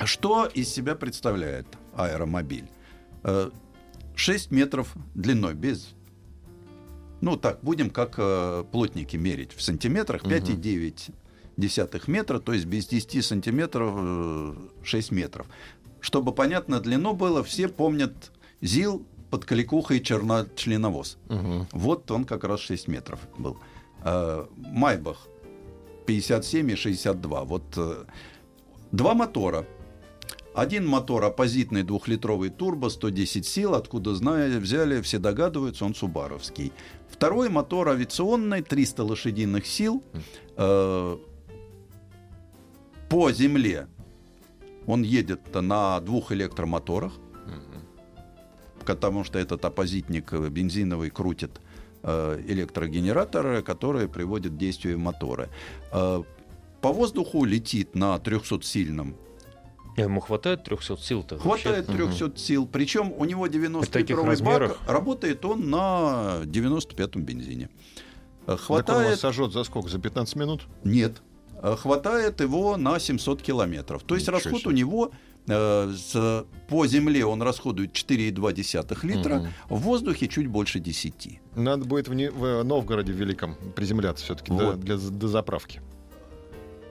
Что 0.04 0.46
из 0.46 0.70
себя 0.70 0.96
представляет 0.96 1.68
аэромобиль? 1.96 2.68
Э, 4.16 4.18
6 4.18 4.52
метров 4.52 4.96
длиной, 5.14 5.54
без... 5.54 5.94
Ну 7.22 7.38
так, 7.38 7.60
будем 7.62 7.90
как 7.90 8.16
э, 8.18 8.64
плотники 8.72 9.18
мерить 9.18 9.54
в 9.54 9.62
сантиметрах, 9.62 10.24
5,9 10.24 11.12
десятых 11.58 12.08
метра, 12.08 12.40
то 12.40 12.54
есть 12.54 12.66
без 12.66 12.88
10 12.88 13.26
сантиметров 13.26 13.94
э, 13.98 14.56
6 14.84 15.12
метров. 15.12 15.48
Чтобы 16.02 16.34
понятно 16.34 16.80
длину 16.80 17.14
было, 17.14 17.44
все 17.44 17.68
помнят 17.68 18.32
ЗИЛ 18.62 19.06
под 19.32 19.46
Каликухой 19.46 20.02
черночленовоз. 20.02 21.18
Вот 21.72 22.12
он 22.12 22.26
как 22.26 22.44
раз 22.44 22.60
6 22.60 22.88
метров 22.88 23.20
был. 23.38 23.58
Э, 24.04 24.46
Майбах 24.56 25.28
57 26.06 26.72
и 26.72 26.76
62. 26.76 27.44
Вот 27.44 27.64
э, 27.78 28.04
два 28.92 29.14
мотора. 29.14 29.66
Один 30.56 30.88
мотор 30.88 31.26
оппозитный 31.26 31.84
двухлитровый 31.84 32.50
турбо, 32.50 32.88
110 32.88 33.46
сил, 33.46 33.76
откуда 33.76 34.16
зная, 34.16 34.58
взяли, 34.58 35.02
все 35.02 35.20
догадываются, 35.20 35.84
он 35.84 35.94
субаровский. 35.94 36.72
Второй 37.10 37.50
мотор 37.50 37.90
авиационный, 37.90 38.62
300 38.62 39.04
лошадиных 39.04 39.68
сил. 39.68 40.02
Э, 40.56 41.18
по 43.10 43.32
земле 43.34 43.88
он 44.88 45.04
едет 45.04 45.42
на 45.54 46.00
двух 46.00 46.32
электромоторах, 46.32 47.12
потому 48.86 49.26
что 49.26 49.38
этот 49.40 49.66
оппозитник 49.66 50.32
э, 50.32 50.48
бензиновый 50.48 51.10
крутит 51.10 51.60
э, 52.02 52.42
электрогенераторы, 52.48 53.62
которые 53.62 54.08
приводят 54.08 54.54
к 54.54 54.58
действию 54.58 55.00
мотора. 55.00 55.50
Э, 55.92 56.24
по 56.80 56.94
воздуху 56.94 57.44
летит 57.44 57.94
на 57.94 58.16
300-сильном. 58.16 59.16
Ему 59.98 60.20
хватает 60.20 60.64
300 60.64 60.98
сил-то? 60.98 61.38
Хватает 61.40 61.88
300 61.88 62.38
сил. 62.38 62.68
Причем 62.68 63.14
у 63.18 63.24
него 63.26 63.48
90-литровый 63.48 64.36
таких 64.36 64.44
бак. 64.44 64.78
Работает 64.88 65.46
он 65.46 65.70
на 65.70 66.42
95-м 66.44 67.24
бензине. 67.24 67.70
Э, 68.48 68.48
Так 68.48 68.50
он 68.50 68.56
вас 68.56 68.62
Хватает... 68.86 69.20
сожжет 69.20 69.54
за 69.54 69.64
сколько? 69.64 69.90
За 69.90 70.00
15 70.00 70.36
минут? 70.36 70.68
Нет. 70.84 71.22
Э, 71.62 71.76
Хватает 71.78 72.42
его 72.42 72.78
на 72.78 73.00
700 73.00 73.42
километров. 73.42 74.04
То 74.04 74.16
есть 74.16 74.28
Ничего 74.28 74.38
расход 74.38 74.60
себе. 74.62 74.70
у 74.70 74.74
него 74.74 75.12
э, 75.48 75.94
с- 75.96 76.46
по 76.68 76.86
земле 76.88 77.26
он 77.26 77.42
расходует 77.42 77.94
4,2 77.94 79.04
литра, 79.06 79.36
Мгм. 79.38 79.48
в 79.70 79.80
воздухе 79.80 80.28
чуть 80.28 80.48
больше 80.48 80.80
10. 80.80 81.40
Надо 81.56 81.86
будет 81.86 82.08
в, 82.08 82.14
Не- 82.14 82.32
в 82.32 82.64
Новгороде 82.64 83.14
Великом 83.14 83.56
приземляться 83.76 84.26
все-таки 84.26 84.52
Вот. 84.52 84.80
для, 84.80 84.98
до 84.98 85.28
заправки. 85.28 85.82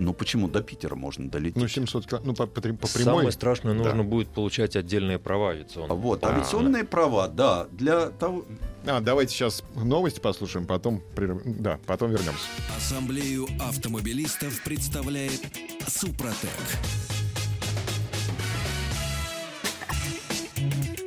Ну 0.00 0.12
почему 0.12 0.48
до 0.48 0.60
Питера 0.62 0.94
можно 0.96 1.28
долететь? 1.30 1.56
Ну, 1.56 1.68
700 1.68 2.06
кило... 2.06 2.20
Ну, 2.24 2.34
по, 2.34 2.46
по, 2.46 2.60
по 2.60 2.68
прямой. 2.70 2.88
Самое 2.88 3.32
страшное, 3.32 3.74
Да. 3.74 3.84
нужно 3.84 4.02
будет 4.04 4.28
получать 4.28 4.74
отдельные 4.76 5.18
права 5.18 5.50
авиационные. 5.50 5.96
вот, 5.96 6.24
А, 6.24 6.30
авиационные 6.30 6.84
права, 6.84 7.28
да, 7.28 7.68
для 7.70 8.10
того... 8.10 8.44
А, 8.86 9.00
давайте 9.00 9.32
сейчас 9.32 9.62
новости 9.76 10.18
послушаем, 10.20 10.66
потом, 10.66 11.00
прерв- 11.14 11.42
да, 11.44 11.78
потом 11.86 12.10
вернемся. 12.10 12.44
Ассамблею 12.76 13.46
автомобилистов 13.60 14.62
представляет 14.64 15.40
Супротек. 15.86 16.50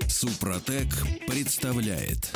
Супротек 0.08 0.88
представляет 1.28 2.32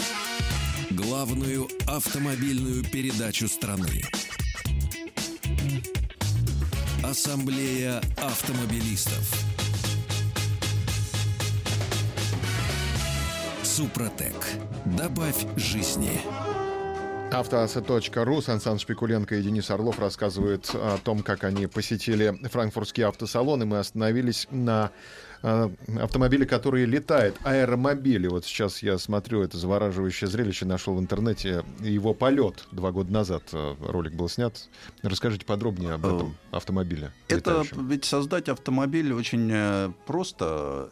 главную 0.91 1.67
автомобильную 1.87 2.83
передачу 2.83 3.47
страны. 3.47 4.03
Ассамблея 7.03 7.99
автомобилистов. 8.17 9.33
Супротек. 13.63 14.35
Добавь 14.85 15.47
жизни. 15.55 16.21
Автоаса.ру, 17.31 18.41
Сан 18.41 18.61
Саныч 18.61 18.85
Пикуленко 18.85 19.35
и 19.35 19.41
Денис 19.41 19.71
Орлов 19.71 19.97
рассказывают 19.97 20.69
о 20.75 20.99
том, 21.03 21.23
как 21.23 21.43
они 21.43 21.65
посетили 21.65 22.37
франкфуртский 22.47 23.03
автосалон, 23.03 23.63
и 23.63 23.65
мы 23.65 23.79
остановились 23.79 24.47
на 24.51 24.91
э, 25.43 25.69
автомобиле, 25.99 26.45
который 26.45 26.85
летает, 26.85 27.35
аэромобили. 27.43 28.27
Вот 28.27 28.45
сейчас 28.45 28.83
я 28.83 28.97
смотрю 28.97 29.41
это 29.41 29.57
завораживающее 29.57 30.29
зрелище, 30.29 30.65
нашел 30.65 30.95
в 30.95 30.99
интернете 30.99 31.63
его 31.79 32.13
полет. 32.13 32.67
Два 32.71 32.91
года 32.91 33.11
назад 33.11 33.43
э, 33.53 33.75
ролик 33.81 34.13
был 34.13 34.29
снят. 34.29 34.53
Расскажите 35.01 35.45
подробнее 35.45 35.93
об 35.93 36.05
этом 36.05 36.35
автомобиле. 36.51 37.11
Это 37.27 37.51
летающем. 37.51 37.87
ведь 37.87 38.05
создать 38.05 38.49
автомобиль 38.49 39.13
очень 39.13 39.49
э, 39.51 39.91
просто, 40.05 40.89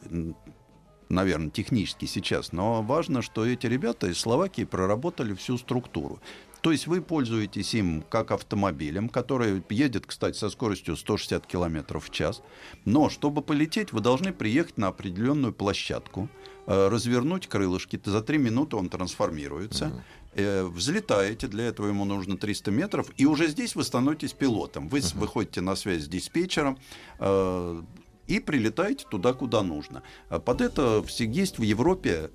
наверное, 1.10 1.50
технически 1.50 2.06
сейчас, 2.06 2.52
но 2.52 2.82
важно, 2.82 3.22
что 3.22 3.46
эти 3.46 3.68
ребята 3.68 4.08
из 4.08 4.18
Словакии 4.20 4.64
проработали 4.64 5.34
всю 5.34 5.58
структуру. 5.58 6.20
То 6.62 6.72
есть 6.72 6.88
вы 6.88 7.02
пользуетесь 7.02 7.74
им 7.74 8.04
как 8.10 8.32
автомобилем, 8.32 9.10
который 9.10 9.64
едет, 9.70 10.06
кстати, 10.06 10.38
со 10.38 10.50
скоростью 10.50 10.96
160 10.96 11.46
км 11.46 12.00
в 12.00 12.10
час. 12.10 12.42
Но 12.86 13.10
чтобы 13.10 13.42
полететь, 13.42 13.94
вы 13.94 14.02
должны 14.02 14.34
приехать 14.34 14.78
на 14.78 14.88
определенную 14.88 15.54
площадку, 15.54 16.28
э, 16.68 16.88
развернуть 16.90 17.48
крылышки. 17.48 18.00
За 18.04 18.22
три 18.22 18.38
минуты 18.38 18.76
он 18.76 18.90
трансформируется. 18.90 20.04
Э, 20.36 20.64
Взлетаете, 20.64 21.48
для 21.48 21.66
этого 21.66 21.88
ему 21.88 22.06
нужно 22.06 22.38
300 22.38 22.72
метров, 22.72 23.10
и 23.18 23.26
уже 23.26 23.48
здесь 23.48 23.76
вы 23.76 23.84
становитесь 23.84 24.34
пилотом. 24.34 24.90
Вы 24.90 25.02
выходите 25.16 25.62
на 25.62 25.76
связь 25.76 26.04
с 26.04 26.08
диспетчером, 26.08 26.78
э, 27.20 27.82
и 28.28 28.40
прилетаете 28.40 29.06
туда, 29.10 29.34
куда 29.34 29.64
нужно. 29.64 30.04
Под 30.30 30.62
это 30.62 31.02
все 31.02 31.26
есть 31.26 31.58
в 31.58 31.64
Европе 31.64 32.30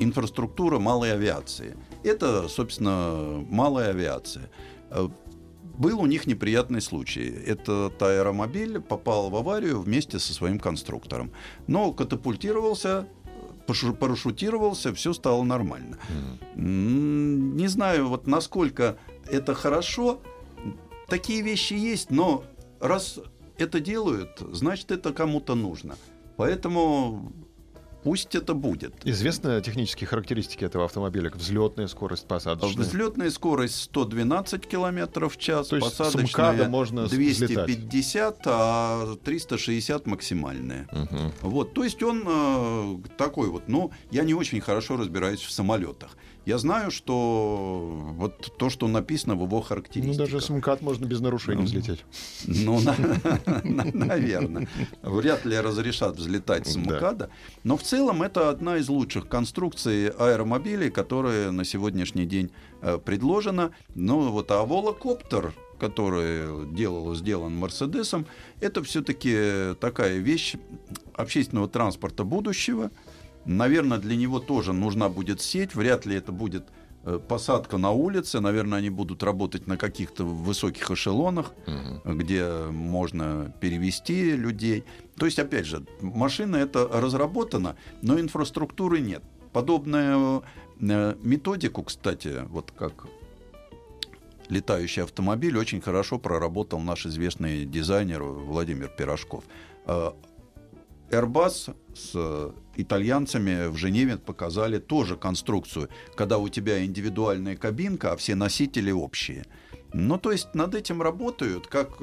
инфраструктура 0.00 0.78
малой 0.78 1.12
авиации. 1.12 1.76
Это, 2.02 2.48
собственно, 2.48 3.44
малая 3.48 3.90
авиация. 3.90 4.50
Э, 4.90 5.08
Был 5.78 6.00
у 6.00 6.06
них 6.06 6.26
неприятный 6.26 6.80
случай. 6.80 7.28
Этот 7.46 8.02
аэромобиль 8.02 8.80
попал 8.80 9.30
в 9.30 9.36
аварию 9.36 9.80
вместе 9.80 10.18
со 10.18 10.32
своим 10.34 10.58
конструктором. 10.58 11.30
Но 11.66 11.92
катапультировался, 11.92 13.06
парашютировался, 13.98 14.92
все 14.92 15.12
стало 15.12 15.42
нормально. 15.44 15.96
Не 16.56 17.68
знаю, 17.68 18.08
вот 18.08 18.26
насколько 18.26 18.96
это 19.30 19.54
хорошо. 19.54 20.20
Такие 21.08 21.42
вещи 21.42 21.74
есть, 21.74 22.10
но 22.10 22.44
раз 22.80 23.20
это 23.58 23.80
делают, 23.80 24.40
значит, 24.52 24.90
это 24.90 25.12
кому-то 25.12 25.54
нужно. 25.54 25.96
Поэтому 26.36 27.32
пусть 28.02 28.34
это 28.34 28.54
будет. 28.54 28.94
Известны 29.04 29.60
технические 29.60 30.06
характеристики 30.08 30.64
этого 30.64 30.84
автомобиля? 30.84 31.30
Взлетная 31.34 31.86
скорость, 31.88 32.26
посадочная? 32.26 32.84
Взлетная 32.84 33.30
скорость 33.30 33.82
112 33.82 34.66
километров 34.66 35.34
в 35.34 35.38
час, 35.38 35.68
То 35.68 35.76
есть 35.76 35.88
посадочная 35.96 36.68
можно 36.68 37.06
с- 37.06 37.10
250, 37.10 38.40
а 38.46 39.16
360 39.24 40.06
максимальная. 40.06 40.88
Мгм. 40.92 41.32
Вот, 41.42 41.74
то 41.74 41.84
есть 41.84 42.02
он 42.02 42.22
э, 42.26 42.96
такой 43.16 43.48
вот, 43.48 43.68
ну, 43.68 43.90
я 44.10 44.24
не 44.24 44.34
очень 44.34 44.60
хорошо 44.60 44.96
разбираюсь 44.96 45.40
в 45.40 45.50
самолетах. 45.50 46.16
Я 46.46 46.58
знаю, 46.58 46.90
что 46.90 47.90
вот 48.16 48.56
то, 48.58 48.70
что 48.70 48.88
написано 48.88 49.34
в 49.34 49.42
его 49.44 49.58
Ну, 49.58 49.62
характеристиках. 49.62 50.16
даже 50.16 50.40
с 50.40 50.48
МКАД 50.48 50.80
можно 50.82 51.04
без 51.04 51.20
нарушений 51.20 51.58
Ну, 51.60 51.64
взлететь. 51.66 52.04
Ну, 52.46 52.80
наверное. 53.92 54.68
Вряд 55.02 55.44
ли 55.44 55.58
разрешат 55.60 56.16
взлетать 56.16 56.66
с 56.66 56.74
Да. 56.76 56.80
МКАДа. 56.96 57.30
Но 57.62 57.76
в 57.76 57.82
целом 57.82 58.22
это 58.22 58.48
одна 58.50 58.78
из 58.78 58.88
лучших 58.88 59.28
конструкций 59.28 60.08
аэромобилей, 60.08 60.90
которая 60.90 61.50
на 61.50 61.64
сегодняшний 61.64 62.24
день 62.26 62.50
э, 62.82 62.98
предложена. 62.98 63.72
Ну, 63.94 64.30
вот, 64.30 64.50
а 64.50 64.64
волокоптер 64.64 65.54
который 65.78 66.70
делал, 66.74 67.14
сделан 67.14 67.56
Мерседесом, 67.56 68.26
это 68.60 68.82
все-таки 68.82 69.74
такая 69.80 70.18
вещь 70.18 70.56
общественного 71.14 71.68
транспорта 71.68 72.22
будущего. 72.24 72.90
Наверное, 73.50 73.98
для 73.98 74.14
него 74.14 74.38
тоже 74.38 74.72
нужна 74.72 75.08
будет 75.08 75.40
сеть. 75.40 75.74
Вряд 75.74 76.06
ли 76.06 76.14
это 76.14 76.30
будет 76.30 76.68
э, 77.04 77.18
посадка 77.18 77.78
на 77.78 77.90
улице. 77.90 78.38
Наверное, 78.38 78.78
они 78.78 78.90
будут 78.90 79.24
работать 79.24 79.66
на 79.66 79.76
каких-то 79.76 80.24
высоких 80.24 80.88
эшелонах, 80.88 81.52
угу. 81.66 82.14
где 82.14 82.46
можно 82.70 83.52
перевести 83.60 84.36
людей. 84.36 84.84
То 85.16 85.26
есть, 85.26 85.40
опять 85.40 85.66
же, 85.66 85.84
машина 86.00 86.56
это 86.56 86.86
разработана, 86.86 87.74
но 88.02 88.20
инфраструктуры 88.20 89.00
нет. 89.00 89.24
Подобную 89.52 90.44
э, 90.80 91.16
методику, 91.20 91.82
кстати, 91.82 92.44
вот 92.50 92.70
как 92.70 93.08
летающий 94.48 95.02
автомобиль 95.02 95.58
очень 95.58 95.80
хорошо 95.80 96.20
проработал 96.20 96.78
наш 96.78 97.04
известный 97.04 97.64
дизайнер 97.64 98.22
Владимир 98.22 98.88
Пирожков. 98.96 99.42
Э, 99.86 100.12
Airbus 101.10 101.74
с 101.96 102.52
итальянцами 102.82 103.68
в 103.68 103.76
Женеве 103.76 104.16
показали 104.16 104.78
тоже 104.78 105.16
конструкцию, 105.16 105.88
когда 106.14 106.38
у 106.38 106.48
тебя 106.48 106.84
индивидуальная 106.84 107.56
кабинка, 107.56 108.12
а 108.12 108.16
все 108.16 108.34
носители 108.34 108.90
общие. 108.90 109.44
Ну, 109.92 110.18
то 110.18 110.32
есть 110.32 110.54
над 110.54 110.74
этим 110.74 111.02
работают, 111.02 111.66
как 111.66 112.00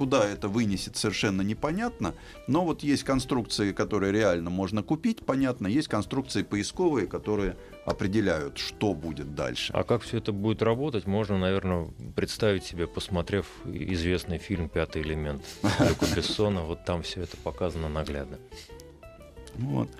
Куда 0.00 0.26
это 0.26 0.48
вынесет, 0.48 0.96
совершенно 0.96 1.42
непонятно. 1.42 2.14
Но 2.46 2.64
вот 2.64 2.82
есть 2.82 3.04
конструкции, 3.04 3.72
которые 3.72 4.12
реально 4.12 4.48
можно 4.48 4.82
купить, 4.82 5.18
понятно. 5.26 5.66
Есть 5.66 5.88
конструкции 5.88 6.42
поисковые, 6.42 7.06
которые 7.06 7.58
определяют, 7.84 8.56
что 8.56 8.94
будет 8.94 9.34
дальше. 9.34 9.74
А 9.74 9.84
как 9.84 10.00
все 10.00 10.16
это 10.16 10.32
будет 10.32 10.62
работать, 10.62 11.06
можно, 11.06 11.36
наверное, 11.36 11.90
представить 12.16 12.64
себе, 12.64 12.86
посмотрев 12.86 13.44
известный 13.66 14.38
фильм 14.38 14.70
«Пятый 14.70 15.02
элемент» 15.02 15.42
Люка 15.62 16.06
Бессона. 16.16 16.62
Вот 16.62 16.82
там 16.86 17.02
все 17.02 17.24
это 17.24 17.36
показано 17.36 17.90
наглядно. 17.90 18.38
Вот. 19.56 19.90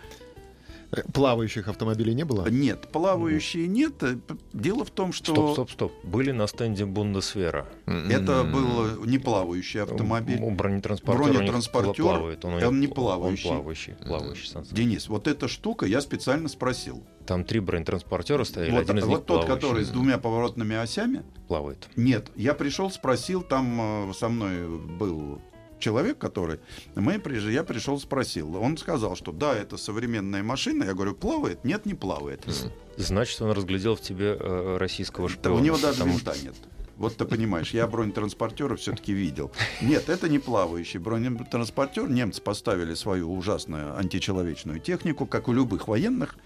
Плавающих 1.13 1.69
автомобилей 1.69 2.15
не 2.15 2.25
было? 2.25 2.49
Нет, 2.49 2.89
плавающие 2.91 3.69
нет. 3.69 3.95
Дело 4.53 4.85
в 4.85 4.91
том, 4.91 5.13
что... 5.13 5.33
Стоп, 5.33 5.53
стоп, 5.53 5.71
стоп. 5.71 5.93
Были 6.03 6.33
на 6.33 6.47
стенде 6.47 6.85
Бундесвера. 6.85 7.67
Это 7.87 8.45
был 8.45 9.05
не 9.05 9.19
плавающий 9.19 9.83
автомобиль. 9.83 10.41
Бронетранспортер, 10.41 11.33
Бронетранспортер 11.33 12.05
плавает. 12.05 12.45
Он, 12.45 12.63
он 12.63 12.81
не 12.81 12.89
плавающий. 12.89 13.51
Он 13.51 13.57
плавающий. 13.57 13.95
плавающий 13.95 14.51
Денис, 14.73 15.09
вот 15.09 15.29
эта 15.29 15.49
штука 15.49 15.87
я 15.87 16.01
специально 16.01 16.49
спросил. 16.49 17.03
Там 17.27 17.45
три 17.45 17.61
бронетранспортера 17.61 18.43
стояли, 18.45 18.73
вот, 18.73 18.83
один 18.83 18.99
из 18.99 19.05
вот 19.05 19.11
них 19.11 19.19
тот, 19.21 19.27
плавающий. 19.27 19.55
который 19.55 19.85
с 19.85 19.89
двумя 19.91 20.19
поворотными 20.19 20.75
осями? 20.75 21.23
Плавает. 21.47 21.89
Нет, 21.95 22.31
я 22.35 22.55
пришел, 22.55 22.91
спросил, 22.91 23.43
там 23.43 24.11
э, 24.11 24.13
со 24.15 24.29
мной 24.29 24.67
был 24.69 25.41
человек, 25.81 26.19
который... 26.19 26.61
Мы, 26.95 27.21
я 27.51 27.65
пришел, 27.65 27.99
спросил. 27.99 28.57
Он 28.57 28.77
сказал, 28.77 29.17
что 29.17 29.33
да, 29.33 29.57
это 29.57 29.77
современная 29.77 30.43
машина. 30.43 30.85
Я 30.85 30.95
говорю, 30.95 31.15
плавает? 31.15 31.65
Нет, 31.65 31.87
не 31.87 31.95
плавает. 31.95 32.45
Значит, 32.97 33.41
он 33.43 33.53
разглядел 33.53 33.97
в 33.97 34.01
тебе 34.01 34.37
э, 34.39 34.77
российского 34.79 35.29
шпиона. 35.29 35.57
Да 35.57 35.61
у 35.61 35.65
него 35.65 35.79
даже 35.79 36.05
винта 36.05 36.35
нет. 36.43 36.55
Вот 37.01 37.17
ты 37.17 37.25
понимаешь, 37.25 37.71
я 37.71 37.87
бронетранспортера 37.87 38.77
все-таки 38.77 39.15
видел. 39.15 39.51
Нет, 39.81 40.11
это 40.11 40.29
не 40.29 40.39
плавающий 40.39 41.01
бронетранспортер. 41.01 42.11
Немцы 42.11 42.43
поставили 42.43 42.93
свою 42.93 43.35
ужасную 43.35 43.97
античеловечную 43.97 44.81
технику, 44.81 45.25
как 45.25 45.49
у 45.49 45.55
любых 45.55 45.89
военных. 45.89 46.37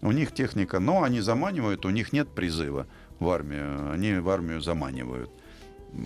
У 0.00 0.10
них 0.10 0.32
техника, 0.32 0.78
но 0.78 1.02
они 1.02 1.20
заманивают, 1.20 1.84
у 1.84 1.90
них 1.90 2.14
нет 2.14 2.28
призыва 2.34 2.86
в 3.18 3.28
армию. 3.28 3.90
Они 3.92 4.14
в 4.14 4.30
армию 4.30 4.62
заманивают. 4.62 5.30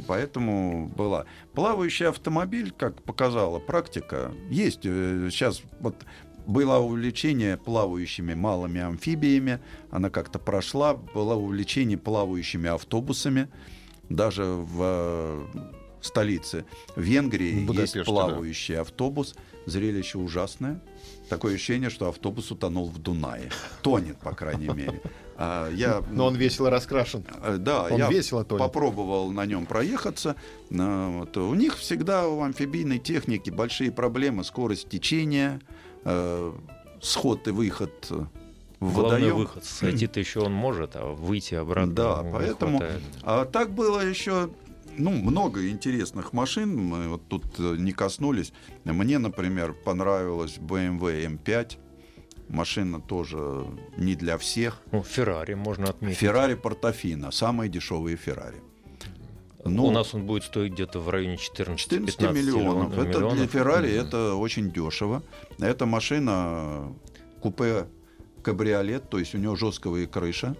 Поэтому 0.06 0.88
была. 0.96 1.26
Плавающий 1.54 2.06
автомобиль, 2.06 2.70
как 2.70 3.02
показала 3.02 3.58
практика, 3.58 4.32
есть. 4.50 4.80
Э, 4.84 5.28
сейчас 5.30 5.62
вот 5.80 5.96
было 6.46 6.78
увлечение 6.78 7.56
плавающими 7.56 8.34
малыми 8.34 8.80
амфибиями, 8.80 9.60
она 9.90 10.10
как-то 10.10 10.38
прошла, 10.38 10.94
было 10.94 11.34
увлечение 11.34 11.98
плавающими 11.98 12.68
автобусами, 12.68 13.48
даже 14.08 14.44
в 14.44 14.78
э, 14.80 15.46
столице 16.00 16.64
Венгрии 16.96 17.66
есть 17.80 18.04
плавающий 18.04 18.74
да. 18.74 18.82
автобус, 18.82 19.34
зрелище 19.66 20.18
ужасное. 20.18 20.80
Такое 21.32 21.54
ощущение, 21.54 21.88
что 21.88 22.10
автобус 22.10 22.50
утонул 22.50 22.90
в 22.90 22.98
Дунае. 22.98 23.48
Тонет, 23.80 24.18
по 24.18 24.34
крайней 24.34 24.68
мере. 24.68 25.00
А, 25.38 25.70
я, 25.70 26.02
Но 26.10 26.26
он 26.26 26.34
весело 26.34 26.68
раскрашен. 26.68 27.24
Э, 27.42 27.56
да, 27.58 27.84
он 27.84 27.96
я 27.96 28.10
весело 28.10 28.44
тонет. 28.44 28.62
попробовал 28.62 29.30
на 29.32 29.46
нем 29.46 29.64
проехаться. 29.64 30.36
Вот. 30.68 31.34
У 31.38 31.54
них 31.54 31.78
всегда 31.78 32.28
у 32.28 32.42
амфибийной 32.42 32.98
техники 32.98 33.48
большие 33.48 33.90
проблемы. 33.90 34.44
Скорость 34.44 34.90
течения, 34.90 35.62
э, 36.04 36.52
сход 37.00 37.48
и 37.48 37.50
выход 37.50 38.10
в 38.10 38.92
Главный 38.92 39.02
водоем. 39.30 39.36
выход. 39.36 39.64
Сойти-то 39.64 40.20
еще 40.20 40.40
он 40.40 40.52
может, 40.52 40.96
а 40.96 41.14
выйти 41.14 41.54
обратно 41.54 41.94
Да, 41.94 42.26
поэтому... 42.30 42.76
Хватает. 42.76 43.02
А 43.22 43.44
так 43.46 43.70
было 43.70 44.06
еще 44.06 44.50
ну, 44.96 45.10
много 45.10 45.68
интересных 45.68 46.32
машин, 46.32 46.76
мы 46.76 47.08
вот 47.08 47.28
тут 47.28 47.44
э, 47.58 47.76
не 47.78 47.92
коснулись. 47.92 48.52
Мне, 48.84 49.18
например, 49.18 49.72
понравилась 49.72 50.58
BMW 50.58 51.38
M5. 51.38 51.78
Машина 52.48 53.00
тоже 53.00 53.64
не 53.96 54.14
для 54.14 54.36
всех. 54.36 54.82
Ну, 54.92 55.02
Феррари 55.02 55.54
можно 55.54 55.90
отметить. 55.90 56.18
Феррари 56.18 56.54
Портофино, 56.54 57.30
самые 57.30 57.70
дешевые 57.70 58.16
Феррари. 58.16 58.60
Ну, 59.64 59.86
У 59.86 59.90
нас 59.90 60.12
он 60.12 60.26
будет 60.26 60.42
стоить 60.44 60.72
где-то 60.72 60.98
в 60.98 61.08
районе 61.08 61.36
14-15 61.36 62.32
миллионов. 62.32 62.92
Это 62.94 63.04
миллионов. 63.04 63.36
для 63.36 63.46
Феррари 63.46 63.90
mm-hmm. 63.90 64.06
это 64.06 64.34
очень 64.34 64.72
дешево. 64.72 65.22
Эта 65.58 65.86
машина 65.86 66.92
купе 67.40 67.86
кабриолет, 68.42 69.08
то 69.08 69.18
есть 69.18 69.34
у 69.34 69.38
нее 69.38 69.54
жесткая 69.56 70.06
крыша 70.06 70.56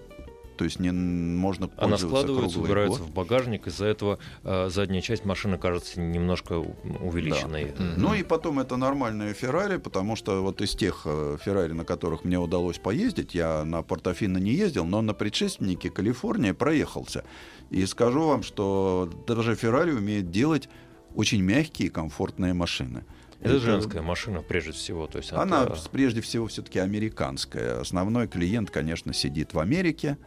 то 0.62 0.66
есть 0.66 0.78
не 0.78 0.92
можно 0.92 1.68
Она 1.76 1.98
складывается, 1.98 2.60
убирается 2.60 3.00
год. 3.00 3.08
в 3.08 3.12
багажник, 3.12 3.66
из-за 3.66 3.86
этого 3.86 4.20
э, 4.44 4.68
задняя 4.70 5.02
часть 5.02 5.24
машины 5.24 5.58
кажется 5.58 6.00
немножко 6.00 6.52
увеличенной. 6.52 7.64
Да. 7.76 7.82
Mm-hmm. 7.82 7.94
Ну 7.96 8.14
и 8.14 8.22
потом 8.22 8.60
это 8.60 8.76
нормальная 8.76 9.34
Феррари, 9.34 9.78
потому 9.78 10.14
что 10.14 10.40
вот 10.40 10.60
из 10.60 10.76
тех 10.76 11.02
э, 11.04 11.36
Феррари, 11.44 11.72
на 11.72 11.84
которых 11.84 12.22
мне 12.22 12.38
удалось 12.38 12.78
поездить, 12.78 13.34
я 13.34 13.64
на 13.64 13.82
Портофино 13.82 14.38
не 14.38 14.52
ездил, 14.52 14.84
но 14.84 15.02
на 15.02 15.14
предшественнике 15.14 15.90
Калифорния 15.90 16.54
проехался. 16.54 17.24
И 17.70 17.84
скажу 17.86 18.28
вам, 18.28 18.44
что 18.44 19.10
даже 19.26 19.56
Феррари 19.56 19.90
умеет 19.90 20.30
делать 20.30 20.68
очень 21.16 21.42
мягкие 21.42 21.88
и 21.88 21.90
комфортные 21.90 22.54
машины. 22.54 23.04
Это, 23.40 23.56
это 23.56 23.64
женская 23.64 24.02
машина 24.02 24.42
прежде 24.42 24.70
всего. 24.70 25.08
То 25.08 25.18
есть 25.18 25.32
она 25.32 25.64
это... 25.64 25.76
прежде 25.90 26.20
всего 26.20 26.46
все-таки 26.46 26.78
американская. 26.78 27.80
Основной 27.80 28.28
клиент, 28.28 28.70
конечно, 28.70 29.12
сидит 29.12 29.54
в 29.54 29.58
Америке. 29.58 30.18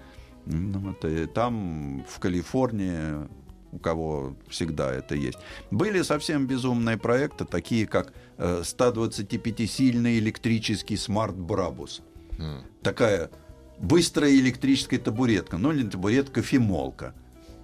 Ну, 0.46 0.80
вот, 0.80 1.06
и 1.06 1.26
там, 1.26 2.06
в 2.08 2.20
Калифорнии, 2.20 3.28
у 3.72 3.80
кого 3.80 4.36
всегда 4.48 4.94
это 4.94 5.16
есть. 5.16 5.40
Были 5.72 6.02
совсем 6.02 6.48
безумные 6.48 6.98
проекты, 6.98 7.46
такие 7.46 7.88
как 7.88 8.14
125-сильный 8.38 10.16
э, 10.16 10.20
электрический 10.20 10.98
Smart 10.98 11.36
Brabus. 11.36 12.02
Mm. 12.38 12.62
Такая 12.82 13.30
быстрая 13.80 14.32
электрическая 14.32 15.00
табуретка, 15.00 15.58
ну 15.58 15.72
или 15.72 15.88
табуретка-кофемолка 15.88 17.14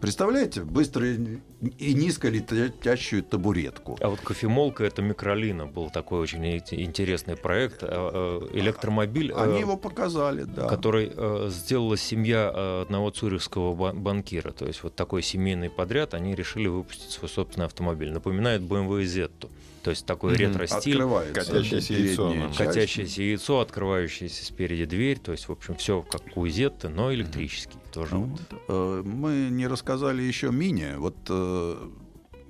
Представляете, 0.02 0.64
быстро 0.64 1.08
и 1.08 1.93
низко 1.93 2.28
летящую 2.30 3.22
табуретку. 3.22 3.97
А 4.02 4.10
вот 4.10 4.20
кофемолка 4.20 4.84
это 4.84 5.04
микролина 5.04 5.68
был 5.68 5.91
такой 5.91 6.22
очень 6.22 6.43
интересный 6.43 7.38
проект. 7.38 7.84
А, 7.84 8.39
э, 8.52 8.58
электромобиль. 8.58 9.32
Они 9.32 9.58
э, 9.58 9.60
его 9.60 9.78
показали, 9.78 10.43
да. 10.43 10.68
Который 10.68 11.12
э, 11.16 11.49
сделала 11.52 11.97
семья 11.97 12.82
одного 12.82 13.12
цюрихского 13.12 13.93
банкира. 13.93 14.52
То 14.52 14.66
есть 14.66 14.82
вот 14.82 14.95
такой 14.95 15.22
семейный 15.22 15.70
подряд 15.70 16.16
они 16.16 16.34
решили 16.34 16.68
выпустить 16.68 17.12
свой 17.12 17.30
собственный 17.30 17.68
автомобиль. 17.68 18.12
Напоминает 18.12 18.64
BMW 18.64 19.04
Zетto. 19.04 19.49
То 19.84 19.89
есть 19.89 20.05
такой 20.05 20.34
mm-hmm. 20.34 20.38
ретро-стиль. 20.38 21.34
Катящееся 21.34 21.93
яйцо. 21.93 22.36
Катящееся 22.57 23.21
яйцо, 23.23 23.59
открывающаяся 23.59 24.45
спереди 24.45 24.86
дверь. 24.86 25.19
То 25.19 25.32
есть, 25.32 25.47
в 25.47 25.51
общем, 25.51 25.75
все 25.75 26.01
как 26.03 26.21
у 26.36 26.47
Зетта, 26.47 26.89
но 26.89 27.13
электрический. 27.13 27.77
Mm-hmm. 27.77 27.93
Тоже 27.93 28.15
ну, 28.15 28.23
вот. 28.23 28.41
э, 28.67 29.01
мы 29.03 29.49
не 29.49 29.67
рассказали 29.67 30.21
еще 30.21 30.51
мини. 30.51 30.95
Вот 30.97 31.15
э, 31.29 31.89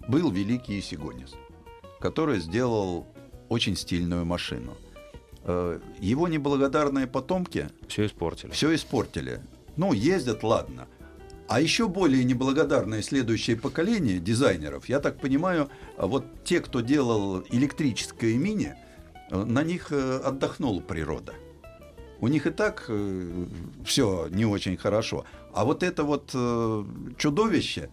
был 0.08 0.32
великий 0.32 0.80
Исигонис, 0.80 1.34
который 2.00 2.40
сделал 2.40 3.08
очень 3.50 3.76
стильную 3.76 4.26
машину. 4.26 4.78
Э, 5.44 5.80
его 6.00 6.28
неблагодарные 6.28 7.08
потомки... 7.08 7.70
Все 7.88 8.06
испортили. 8.06 8.52
Все 8.52 8.74
испортили. 8.76 9.42
Ну, 9.78 9.94
ездят, 9.94 10.44
ладно. 10.44 10.88
А 11.52 11.60
еще 11.60 11.90
более 11.90 12.24
неблагодарное 12.24 13.02
следующее 13.02 13.58
поколение 13.58 14.20
дизайнеров, 14.20 14.88
я 14.88 15.02
так 15.02 15.20
понимаю, 15.20 15.70
вот 15.98 16.46
те, 16.46 16.62
кто 16.62 16.80
делал 16.80 17.44
электрическое 17.50 18.38
мини, 18.38 18.74
э, 19.30 19.44
на 19.44 19.62
них 19.62 19.88
э, 19.92 20.22
отдохнула 20.24 20.80
природа. 20.80 21.34
У 22.22 22.30
них 22.30 22.48
и 22.48 22.52
так 22.52 22.86
э, 22.88 23.46
все 23.84 24.30
не 24.30 24.46
очень 24.46 24.78
хорошо. 24.78 25.26
А 25.54 25.66
вот 25.66 25.84
это 25.84 26.06
вот 26.06 26.32
чудовище, 27.18 27.90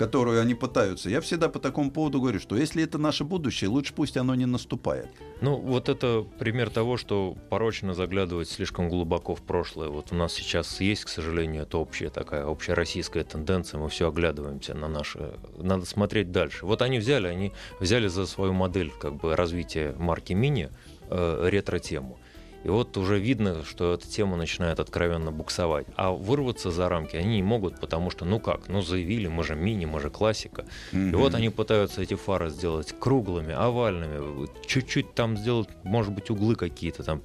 которую 0.00 0.40
они 0.40 0.54
пытаются, 0.54 1.10
я 1.10 1.20
всегда 1.20 1.50
по 1.50 1.58
такому 1.58 1.90
поводу 1.90 2.22
говорю, 2.22 2.40
что 2.40 2.56
если 2.56 2.82
это 2.82 2.96
наше 2.96 3.22
будущее, 3.22 3.68
лучше 3.68 3.92
пусть 3.92 4.16
оно 4.16 4.34
не 4.34 4.46
наступает. 4.46 5.08
Ну, 5.42 5.56
вот 5.56 5.90
это 5.90 6.24
пример 6.38 6.70
того, 6.70 6.96
что 6.96 7.36
порочно 7.50 7.92
заглядывать 7.92 8.48
слишком 8.48 8.88
глубоко 8.88 9.34
в 9.34 9.42
прошлое. 9.42 9.90
Вот 9.90 10.10
у 10.10 10.14
нас 10.14 10.32
сейчас 10.32 10.80
есть, 10.80 11.04
к 11.04 11.08
сожалению, 11.08 11.64
это 11.64 11.76
общая 11.76 12.08
такая 12.08 12.46
общероссийская 12.46 13.24
тенденция, 13.24 13.78
мы 13.78 13.90
все 13.90 14.08
оглядываемся 14.08 14.72
на 14.72 14.88
наше... 14.88 15.34
Надо 15.58 15.84
смотреть 15.84 16.32
дальше. 16.32 16.64
Вот 16.64 16.80
они 16.80 16.98
взяли, 16.98 17.26
они 17.26 17.52
взяли 17.78 18.08
за 18.08 18.24
свою 18.24 18.54
модель 18.54 18.90
как 18.98 19.16
бы 19.16 19.36
развития 19.36 19.94
марки 19.98 20.32
Мини 20.32 20.70
э, 21.10 21.48
ретро-тему. 21.50 22.18
И 22.62 22.68
вот 22.68 22.96
уже 22.96 23.18
видно, 23.18 23.64
что 23.64 23.94
эта 23.94 24.06
тема 24.06 24.36
начинает 24.36 24.80
откровенно 24.80 25.32
буксовать. 25.32 25.86
А 25.96 26.12
вырваться 26.12 26.70
за 26.70 26.88
рамки 26.88 27.16
они 27.16 27.36
не 27.36 27.42
могут, 27.42 27.80
потому 27.80 28.10
что, 28.10 28.24
ну 28.24 28.38
как, 28.38 28.68
ну 28.68 28.82
заявили, 28.82 29.28
мы 29.28 29.44
же 29.44 29.54
мини, 29.54 29.86
мы 29.86 30.00
же 30.00 30.10
классика. 30.10 30.66
Mm-hmm. 30.92 31.10
И 31.10 31.14
вот 31.14 31.34
они 31.34 31.48
пытаются 31.48 32.02
эти 32.02 32.14
фары 32.14 32.50
сделать 32.50 32.94
круглыми, 32.98 33.54
овальными, 33.54 34.48
чуть-чуть 34.66 35.14
там 35.14 35.38
сделать, 35.38 35.68
может 35.84 36.12
быть, 36.12 36.30
углы 36.30 36.54
какие-то 36.54 37.02
там. 37.02 37.22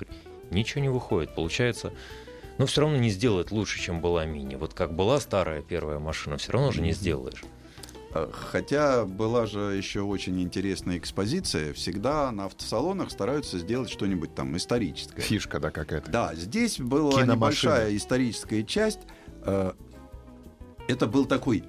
Ничего 0.51 0.81
не 0.81 0.89
выходит. 0.89 1.35
Получается, 1.35 1.91
но 2.57 2.65
все 2.65 2.81
равно 2.81 2.97
не 2.97 3.09
сделает 3.09 3.51
лучше, 3.51 3.79
чем 3.79 3.99
была 3.99 4.25
мини. 4.25 4.55
Вот 4.55 4.73
как 4.73 4.93
была 4.93 5.19
старая 5.19 5.61
первая 5.61 5.99
машина, 5.99 6.37
все 6.37 6.53
равно 6.53 6.71
же 6.71 6.81
не 6.81 6.93
сделаешь. 6.93 7.43
Э, 8.15 8.29
хотя 8.31 9.05
была 9.05 9.45
же 9.45 9.59
еще 9.59 10.01
очень 10.01 10.41
интересная 10.41 10.97
экспозиция. 10.97 11.73
Всегда 11.73 12.31
на 12.31 12.45
автосалонах 12.45 13.11
стараются 13.11 13.59
сделать 13.59 13.89
что-нибудь 13.89 14.33
там 14.33 14.55
историческое. 14.55 15.21
Фишка, 15.21 15.59
да, 15.59 15.69
какая-то. 15.69 16.09
Да, 16.09 16.33
здесь 16.33 16.79
была 16.79 17.23
небольшая 17.23 17.95
историческая 17.95 18.63
часть. 18.63 19.01
Э, 19.43 19.73
это 20.87 21.07
был 21.07 21.25
такой 21.25 21.65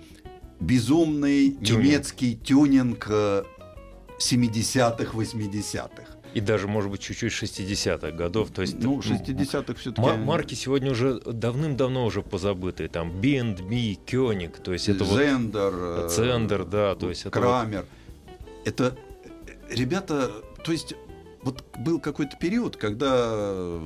безумный 0.60 1.50
тюнинг. 1.50 1.84
немецкий 1.84 2.36
тюнинг 2.36 3.08
70-х, 3.08 5.02
э, 5.02 5.16
80-х 5.16 6.15
и 6.34 6.40
даже, 6.40 6.68
может 6.68 6.90
быть, 6.90 7.00
чуть-чуть 7.00 7.32
60-х 7.32 8.10
годов. 8.12 8.50
То 8.50 8.62
есть, 8.62 8.76
ну, 8.78 8.98
60-х 9.00 9.74
все-таки... 9.74 10.18
Марки 10.18 10.54
сегодня 10.54 10.90
уже 10.90 11.20
давным-давно 11.20 12.04
уже 12.04 12.22
позабытые. 12.22 12.88
Там 12.88 13.10
B&B, 13.20 13.96
Кёник, 14.06 14.58
то 14.58 14.72
есть 14.72 14.88
это 14.88 15.04
Зендер, 15.04 15.72
вот... 15.72 16.12
Зендер, 16.12 16.64
да, 16.64 16.94
то 16.94 17.08
есть 17.08 17.22
это 17.22 17.30
Крамер. 17.30 17.80
Вот... 17.80 18.66
Это 18.66 18.96
ребята, 19.70 20.30
то 20.64 20.72
есть 20.72 20.94
вот 21.46 21.62
был 21.78 22.00
какой-то 22.00 22.36
период, 22.36 22.76
когда 22.76 23.78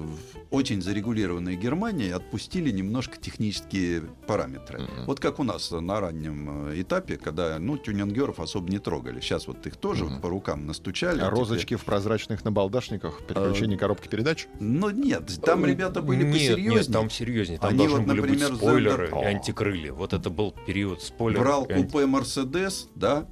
очень 0.51 0.81
зарегулированная 0.81 1.57
Германия 1.57 2.15
отпустили 2.15 2.71
немножко 2.71 3.19
технические 3.19 4.05
параметры. 4.27 4.79
Mm-hmm. 4.79 5.05
Вот 5.05 5.21
как 5.21 5.39
у 5.41 5.43
нас 5.43 5.71
на 5.71 6.01
раннем 6.01 6.71
э, 6.71 6.81
этапе, 6.81 7.19
когда 7.19 7.59
ну, 7.59 7.77
тюнингеров 7.77 8.41
особо 8.41 8.71
не 8.71 8.79
трогали. 8.79 9.21
Сейчас 9.21 9.47
вот 9.47 9.67
их 9.67 9.77
тоже 9.77 10.05
mm-hmm. 10.05 10.09
вот 10.09 10.23
по 10.23 10.31
рукам 10.31 10.67
настучали. 10.67 11.19
А 11.19 11.27
теперь... 11.27 11.39
розочки 11.39 11.77
в 11.77 11.85
прозрачных 11.85 12.47
набалдашниках, 12.47 13.21
переключение 13.27 13.77
а, 13.77 13.81
коробки 13.81 14.09
передач? 14.09 14.49
Ну 14.59 14.89
нет, 14.89 15.31
там 15.45 15.67
ребята 15.67 16.01
были 16.01 16.25
нет, 16.25 16.33
посерьезнее. 16.33 16.79
Нет, 16.79 16.87
там 16.91 17.11
серьезнее. 17.11 17.59
Там 17.59 17.69
Они 17.71 17.79
должны 17.79 17.99
вот, 17.99 18.07
были 18.07 18.21
например, 18.23 18.51
быть 18.53 18.59
спойлеры 18.59 19.07
Зендер... 19.09 19.23
и 19.23 19.27
антикрылья. 19.27 19.93
Вот 19.93 20.15
это 20.15 20.31
был 20.31 20.55
период 20.67 21.03
спойлеров. 21.03 21.45
Брал 21.45 21.65
купе 21.67 22.07
Мерседес, 22.07 22.89
да, 22.95 23.29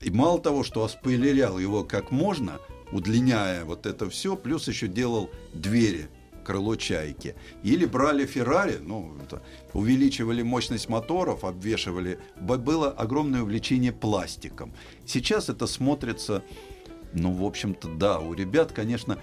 и 0.00 0.12
мало 0.12 0.40
того, 0.40 0.62
что 0.62 0.84
оспойлерял 0.84 1.58
его 1.58 1.82
как 1.82 2.12
можно– 2.12 2.60
удлиняя 2.94 3.64
вот 3.64 3.84
это 3.86 4.08
все, 4.08 4.36
плюс 4.36 4.68
еще 4.68 4.88
делал 4.88 5.30
двери 5.52 6.08
крыло 6.44 6.76
чайки. 6.76 7.34
Или 7.62 7.86
брали 7.86 8.26
Феррари, 8.26 8.76
ну, 8.78 9.16
это, 9.24 9.42
увеличивали 9.72 10.42
мощность 10.42 10.90
моторов, 10.90 11.42
обвешивали. 11.42 12.20
Было 12.38 12.90
огромное 12.90 13.40
увлечение 13.40 13.92
пластиком. 13.92 14.74
Сейчас 15.06 15.48
это 15.48 15.66
смотрится, 15.66 16.44
ну, 17.14 17.32
в 17.32 17.44
общем-то, 17.44 17.88
да, 17.88 18.20
у 18.20 18.34
ребят, 18.34 18.72
конечно, 18.72 19.18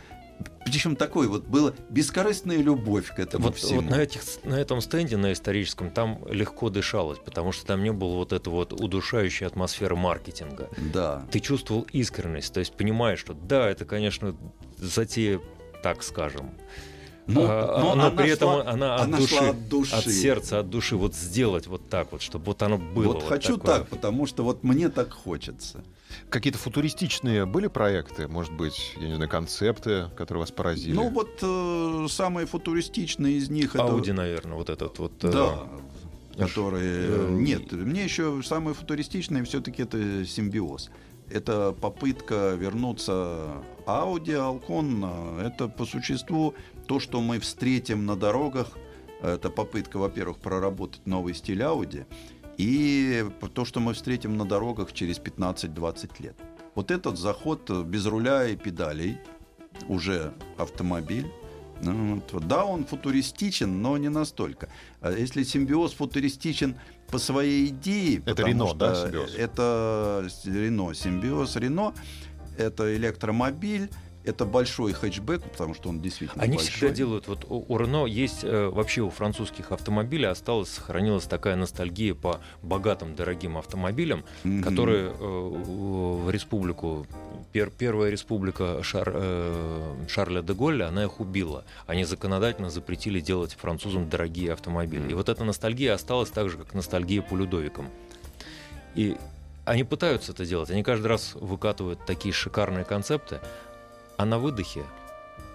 причем 0.66 0.96
такой 0.96 1.28
вот 1.28 1.46
была 1.46 1.74
бескорыстная 1.90 2.58
любовь 2.58 3.14
к 3.14 3.20
этому 3.20 3.48
вот, 3.48 3.58
всему. 3.58 3.82
Вот 3.82 3.90
на, 3.90 4.02
этих, 4.02 4.22
на 4.44 4.56
этом 4.56 4.82
стенде, 4.82 5.18
на 5.18 5.34
историческом, 5.34 5.90
там 5.90 6.24
легко 6.30 6.70
дышалось, 6.70 7.20
потому 7.20 7.52
что 7.52 7.66
там 7.66 7.84
не 7.84 7.92
было 7.92 8.16
вот 8.16 8.34
этой 8.34 8.50
вот 8.50 8.74
удушающей 8.74 9.46
атмосферы 9.46 9.96
маркетинга. 9.96 10.70
Да. 10.94 11.26
Ты 11.32 11.40
чувствовал 11.40 11.88
искренность, 11.92 12.54
то 12.54 12.60
есть 12.60 12.74
понимаешь, 12.74 13.20
что 13.20 13.34
да, 13.34 13.70
это, 13.70 13.86
конечно, 13.86 14.36
затея, 14.78 15.42
так 15.84 16.04
скажем, 16.04 16.52
но, 17.28 17.46
а, 17.48 17.80
но, 17.80 17.96
но 17.96 18.12
при 18.12 18.30
этом 18.32 18.50
шла, 18.50 18.72
она, 18.72 18.96
от, 18.96 19.02
она 19.02 19.18
души, 19.18 19.36
от 19.36 19.70
души, 19.70 19.96
от 19.96 20.06
сердца, 20.06 20.60
от 20.60 20.70
души, 20.70 20.96
вот 20.96 21.16
сделать 21.16 21.68
вот 21.68 21.90
так 21.90 22.12
вот, 22.12 22.22
чтобы 22.22 22.46
вот 22.46 22.62
оно 22.64 22.78
было. 22.78 23.14
Вот, 23.14 23.16
вот 23.22 23.30
хочу 23.30 23.58
такое. 23.58 23.78
так, 23.78 23.90
потому 23.90 24.26
что 24.26 24.44
вот 24.44 24.64
мне 24.64 24.90
так 24.90 25.12
хочется. 25.12 25.84
Какие-то 26.30 26.60
футуристичные 26.60 27.46
были 27.46 27.68
проекты, 27.68 28.28
может 28.28 28.54
быть, 28.54 28.94
я 28.98 29.08
не 29.08 29.16
знаю, 29.16 29.30
концепты, 29.30 30.10
которые 30.16 30.42
вас 30.42 30.52
поразили? 30.52 30.94
Ну 30.94 31.10
вот 31.10 31.40
э, 31.42 32.08
самые 32.10 32.48
футуристичные 32.48 33.38
из 33.38 33.50
них 33.50 33.76
Ауди, 33.76 34.12
это... 34.12 34.22
наверное, 34.22 34.56
вот 34.56 34.70
этот 34.70 35.00
вот. 35.00 35.14
Да. 35.20 35.60
Э... 36.36 36.38
Которые... 36.38 37.08
Э... 37.10 37.30
Нет, 37.30 37.72
мне 37.72 38.04
еще 38.04 38.42
самые 38.44 38.74
футуристичные 38.74 39.44
все-таки 39.44 39.84
это 39.84 40.26
симбиоз. 40.26 40.90
Это 41.30 41.72
попытка 41.80 42.56
вернуться 42.58 43.64
Audi, 43.86 44.36
Alcon. 44.36 45.42
Это 45.42 45.68
по 45.68 45.86
существу 45.86 46.56
то, 46.88 47.00
что 47.00 47.22
мы 47.22 47.40
встретим 47.40 48.06
на 48.06 48.16
дорогах. 48.16 48.68
Это 49.22 49.50
попытка, 49.50 49.98
во-первых, 49.98 50.40
проработать 50.40 51.06
новый 51.06 51.34
стиль 51.34 51.62
Audi 51.62 52.06
и 52.62 53.26
то, 53.54 53.66
что 53.66 53.80
мы 53.80 53.94
встретим 53.94 54.38
на 54.38 54.46
дорогах 54.46 54.94
через 54.94 55.20
15-20 55.20 56.24
лет. 56.24 56.36
Вот 56.76 56.92
этот 56.92 57.18
заход 57.18 57.70
без 57.86 58.06
руля 58.06 58.48
и 58.48 58.56
педалей, 58.56 59.18
уже 59.88 60.34
автомобиль, 60.58 61.26
ну. 61.84 62.22
Да, 62.42 62.66
он 62.66 62.86
футуристичен, 62.86 63.82
но 63.82 63.98
не 63.98 64.10
настолько. 64.10 64.70
А 65.02 65.12
если 65.12 65.44
симбиоз 65.44 65.94
футуристичен 65.94 66.76
по 67.08 67.18
своей 67.18 67.70
идее... 67.70 68.22
Это 68.28 68.44
Рено, 68.44 68.74
да, 68.76 68.94
симбиоз? 68.94 69.36
Это 69.36 70.30
Рено, 70.46 70.94
симбиоз 70.94 71.56
Рено. 71.56 71.94
Это 72.58 72.96
электромобиль, 72.96 73.90
это 74.24 74.46
большой 74.46 74.94
хэтчбэк, 74.94 75.44
потому 75.44 75.74
что 75.74 75.90
он 75.90 76.00
действительно 76.00 76.44
Они 76.44 76.58
большой. 76.58 76.72
всегда 76.72 76.94
делают, 76.94 77.28
вот 77.28 77.46
у, 77.50 77.78
Рено 77.78 78.06
есть, 78.06 78.44
э, 78.44 78.70
вообще 78.70 79.02
у 79.02 79.10
французских 79.10 79.72
автомобилей 79.72 80.28
осталась, 80.28 80.70
сохранилась 80.70 81.26
такая 81.26 81.56
ностальгия 81.56 82.14
по 82.14 82.40
богатым, 82.62 83.16
дорогим 83.16 83.58
автомобилям, 83.58 84.24
mm-hmm. 84.44 84.64
которые 84.64 85.10
э, 85.10 85.14
в 85.20 86.30
республику, 86.30 87.08
пер, 87.52 87.72
первая 87.72 88.12
республика 88.12 88.84
Шар, 88.84 89.12
э, 89.14 90.06
Шарля 90.08 90.42
де 90.42 90.54
Голля, 90.54 90.88
она 90.88 91.04
их 91.04 91.20
убила. 91.20 91.66
Они 91.88 92.04
законодательно 92.04 92.70
запретили 92.70 93.20
делать 93.20 93.54
французам 93.54 94.10
дорогие 94.10 94.54
автомобили. 94.54 95.06
Mm-hmm. 95.06 95.12
И 95.12 95.16
вот 95.16 95.30
эта 95.30 95.44
ностальгия 95.44 95.94
осталась 95.94 96.30
так 96.30 96.50
же, 96.50 96.58
как 96.58 96.74
ностальгия 96.74 97.22
по 97.22 97.36
Людовикам. 97.36 97.90
И 98.94 99.18
они 99.66 99.84
пытаются 99.84 100.32
это 100.32 100.46
делать. 100.46 100.70
Они 100.70 100.84
каждый 100.84 101.08
раз 101.08 101.34
выкатывают 101.36 102.06
такие 102.06 102.34
шикарные 102.34 102.84
концепты, 102.84 103.40
а 104.22 104.26
на 104.26 104.38
выдохе 104.38 104.84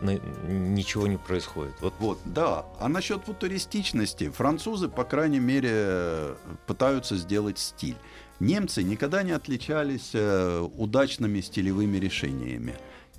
ничего 0.00 1.06
не 1.06 1.18
происходит. 1.18 1.74
Вот. 1.80 1.94
вот, 2.00 2.18
да. 2.24 2.66
А 2.80 2.88
насчет 2.88 3.22
футуристичности, 3.22 4.28
французы, 4.28 4.88
по 4.88 5.04
крайней 5.04 5.38
мере, 5.38 6.34
пытаются 6.66 7.16
сделать 7.16 7.60
стиль. 7.60 7.96
Немцы 8.40 8.82
никогда 8.82 9.22
не 9.22 9.30
отличались 9.30 10.10
э, 10.14 10.68
удачными 10.76 11.40
стилевыми 11.40 11.96
решениями. 11.96 12.74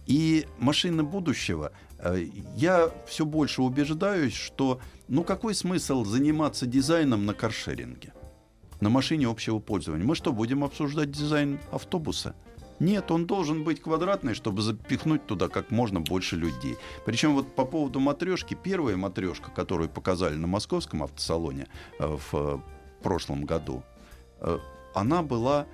И 0.05 0.45
машины 0.59 1.03
будущего, 1.03 1.72
э, 1.99 2.27
я 2.55 2.91
все 3.07 3.26
больше 3.26 3.61
убеждаюсь, 3.61 4.35
что 4.35 4.81
ну 5.07 5.23
какой 5.23 5.55
смысл 5.55 6.03
заниматься 6.03 6.65
дизайном 6.67 7.26
на 7.26 7.34
каршеринге? 7.34 8.13
На 8.81 8.89
машине 8.89 9.27
общего 9.27 9.59
пользования. 9.59 10.05
Мы 10.05 10.13
что, 10.13 10.34
будем 10.34 10.65
обсуждать 10.65 11.09
дизайн 11.09 11.59
автобуса? 11.72 12.35
Нет, 12.79 13.11
он 13.11 13.25
должен 13.25 13.63
быть 13.63 13.81
квадратный, 13.81 14.33
чтобы 14.33 14.61
запихнуть 14.61 15.25
туда 15.25 15.47
как 15.47 15.71
можно 15.71 15.99
больше 15.99 16.35
людей. 16.35 16.77
Причем 17.05 17.33
вот 17.33 17.55
по 17.55 17.65
поводу 17.65 17.99
матрешки, 17.99 18.55
первая 18.55 18.97
матрешка, 18.97 19.49
которую 19.51 19.89
показали 19.89 20.35
на 20.35 20.47
московском 20.47 21.03
автосалоне 21.03 21.67
э, 21.99 22.05
в 22.05 22.33
э, 22.33 22.59
прошлом 23.01 23.45
году, 23.45 23.83
э, 24.41 24.59
она 24.93 25.23
была 25.23 25.65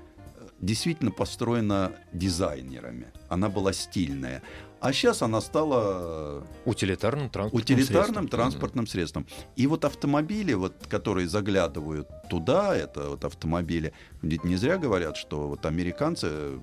действительно 0.62 1.12
построена 1.12 1.92
дизайнерами. 2.14 3.08
Она 3.28 3.50
была 3.50 3.74
стильная. 3.74 4.42
А 4.80 4.92
сейчас 4.92 5.22
она 5.22 5.40
стала 5.40 6.44
утилитарным 6.66 7.30
транспортным 7.30 7.78
утилитарным 7.78 8.06
средством. 8.06 8.28
транспортным 8.28 8.88
средством. 8.88 9.28
И 9.56 9.68
вот 9.68 9.86
автомобили, 9.86 10.54
вот, 10.54 10.74
которые 10.90 11.28
заглядывают 11.28 12.08
туда, 12.30 12.76
это 12.76 13.12
вот 13.12 13.24
автомобили, 13.24 13.94
ведь 14.22 14.44
не 14.44 14.58
зря 14.58 14.78
говорят, 14.78 15.16
что 15.16 15.48
вот 15.48 15.66
американцы 15.66 16.60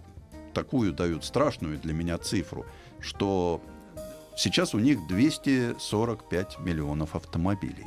такую 0.53 0.93
дают 0.93 1.25
страшную 1.25 1.79
для 1.79 1.93
меня 1.93 2.19
цифру, 2.19 2.67
что 3.01 3.61
сейчас 4.37 4.75
у 4.75 4.79
них 4.79 5.07
245 5.07 6.59
миллионов 6.61 7.15
автомобилей. 7.15 7.87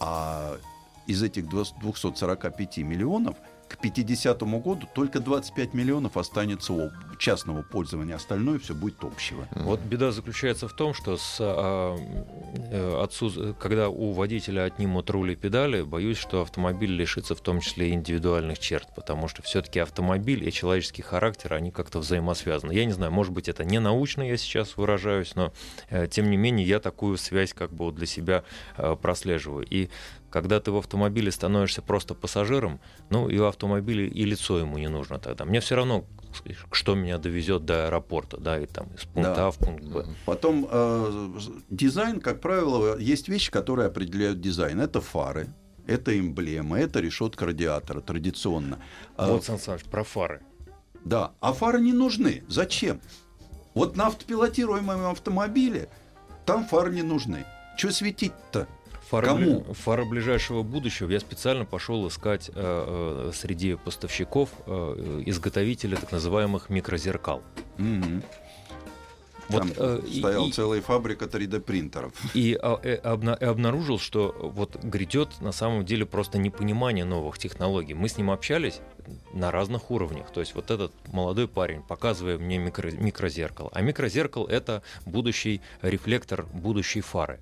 А 0.00 0.58
из 1.06 1.22
этих 1.22 1.48
245 1.48 2.78
миллионов 2.78 3.36
к 3.68 3.76
50 3.78 4.40
году 4.42 4.88
только 4.94 5.20
25 5.20 5.74
миллионов 5.74 6.16
останется 6.16 6.72
об- 6.72 6.92
частного 7.18 7.62
пользования, 7.62 8.14
остальное 8.14 8.58
все 8.58 8.74
будет 8.74 9.02
общего. 9.02 9.46
Вот 9.56 9.80
беда 9.80 10.12
заключается 10.12 10.68
в 10.68 10.72
том, 10.72 10.94
что 10.94 11.16
с, 11.16 11.36
а, 11.40 11.96
э, 12.70 13.02
отсутс- 13.04 13.54
когда 13.58 13.88
у 13.88 14.12
водителя 14.12 14.64
отнимут 14.64 15.10
руль 15.10 15.32
и 15.32 15.36
педали, 15.36 15.82
боюсь, 15.82 16.16
что 16.16 16.42
автомобиль 16.42 16.92
лишится 16.92 17.34
в 17.34 17.40
том 17.40 17.60
числе 17.60 17.90
индивидуальных 17.90 18.58
черт, 18.58 18.88
потому 18.94 19.28
что 19.28 19.42
все-таки 19.42 19.80
автомобиль 19.80 20.46
и 20.48 20.52
человеческий 20.52 21.02
характер, 21.02 21.54
они 21.54 21.70
как-то 21.70 21.98
взаимосвязаны. 21.98 22.72
Я 22.72 22.84
не 22.84 22.92
знаю, 22.92 23.12
может 23.12 23.32
быть, 23.32 23.48
это 23.48 23.64
не 23.64 23.80
научно, 23.80 24.22
я 24.22 24.36
сейчас 24.36 24.76
выражаюсь, 24.76 25.34
но 25.34 25.52
э, 25.90 26.06
тем 26.08 26.30
не 26.30 26.36
менее 26.36 26.66
я 26.66 26.78
такую 26.78 27.18
связь 27.18 27.52
как 27.52 27.72
бы 27.72 27.86
вот 27.86 27.96
для 27.96 28.06
себя 28.06 28.44
э, 28.76 28.96
прослеживаю. 29.00 29.66
И 29.68 29.88
когда 30.40 30.60
ты 30.60 30.70
в 30.70 30.76
автомобиле 30.76 31.32
становишься 31.32 31.82
просто 31.82 32.14
пассажиром, 32.14 32.78
ну 33.10 33.28
и 33.28 33.38
у 33.38 33.46
автомобиля 33.46 34.06
и 34.06 34.24
лицо 34.24 34.58
ему 34.58 34.78
не 34.78 34.88
нужно 34.88 35.18
тогда. 35.18 35.44
Мне 35.44 35.60
все 35.60 35.74
равно, 35.74 36.04
что 36.70 36.94
меня 36.94 37.18
довезет 37.18 37.64
до 37.64 37.86
аэропорта, 37.86 38.36
да, 38.36 38.60
и 38.60 38.66
там 38.66 38.86
из 38.94 39.04
пункта 39.04 39.34
Да. 39.34 39.46
А 39.48 39.50
в 39.50 39.58
пункт 39.58 39.82
Б. 39.84 40.06
Потом 40.26 40.68
э, 40.70 41.30
дизайн, 41.70 42.20
как 42.20 42.40
правило, 42.40 42.96
есть 42.98 43.28
вещи, 43.28 43.50
которые 43.50 43.86
определяют 43.86 44.40
дизайн. 44.40 44.80
Это 44.80 45.00
фары, 45.00 45.48
это 45.88 46.16
эмблема, 46.16 46.78
это 46.78 47.00
решетка 47.00 47.46
радиатора 47.46 48.00
традиционно. 48.00 48.78
А, 49.16 49.32
Вот, 49.32 49.44
Сан 49.44 49.58
Саныч, 49.58 49.84
про 49.84 50.04
фары. 50.04 50.40
Да, 51.04 51.32
а 51.40 51.52
фары 51.52 51.80
не 51.80 51.92
нужны. 51.92 52.44
Зачем? 52.46 53.00
Вот 53.74 53.96
на 53.96 54.06
автопилотируемом 54.06 55.06
автомобиле 55.06 55.88
там 56.46 56.64
фары 56.64 56.94
не 56.94 57.02
нужны. 57.02 57.44
Что 57.76 57.92
светить-то? 57.92 58.66
Фары, 59.10 59.26
Кому? 59.26 59.60
бли- 59.60 60.04
ближайшего 60.04 60.62
будущего. 60.62 61.10
Я 61.10 61.20
специально 61.20 61.64
пошел 61.64 62.06
искать 62.08 62.50
э, 62.50 62.52
э, 62.54 63.32
среди 63.34 63.74
поставщиков 63.76 64.50
э, 64.66 65.22
изготовителя 65.26 65.96
так 65.96 66.12
называемых 66.12 66.68
микрозеркал. 66.68 67.42
Мгм. 67.78 68.22
Вот, 69.48 69.60
Там 69.62 69.72
э, 69.78 70.00
и- 70.06 70.18
стояла 70.18 70.46
и- 70.46 70.52
целая 70.52 70.82
фабрика 70.82 71.24
3D-принтеров. 71.24 72.12
И 72.34 72.54
а, 72.60 72.78
э, 72.82 73.00
обна- 73.02 73.38
и 73.40 73.46
обнаружил, 73.46 73.98
что 73.98 74.34
вот 74.54 74.76
грядет 74.84 75.40
на 75.40 75.52
самом 75.52 75.86
деле 75.86 76.04
просто 76.04 76.36
непонимание 76.36 77.06
новых 77.06 77.38
технологий. 77.38 77.94
Мы 77.94 78.10
с 78.10 78.18
ним 78.18 78.30
общались 78.30 78.80
на 79.32 79.50
разных 79.50 79.90
уровнях. 79.90 80.30
То 80.34 80.40
есть 80.40 80.54
вот 80.54 80.70
этот 80.70 80.92
молодой 81.10 81.48
парень, 81.48 81.80
показывая 81.82 82.36
мне 82.36 82.58
микро- 82.58 82.94
микрозеркало. 83.02 83.70
А 83.72 83.80
микрозеркало— 83.80 84.46
это 84.50 84.82
будущий 85.06 85.62
рефлектор 85.80 86.44
будущей 86.52 87.00
фары. 87.00 87.40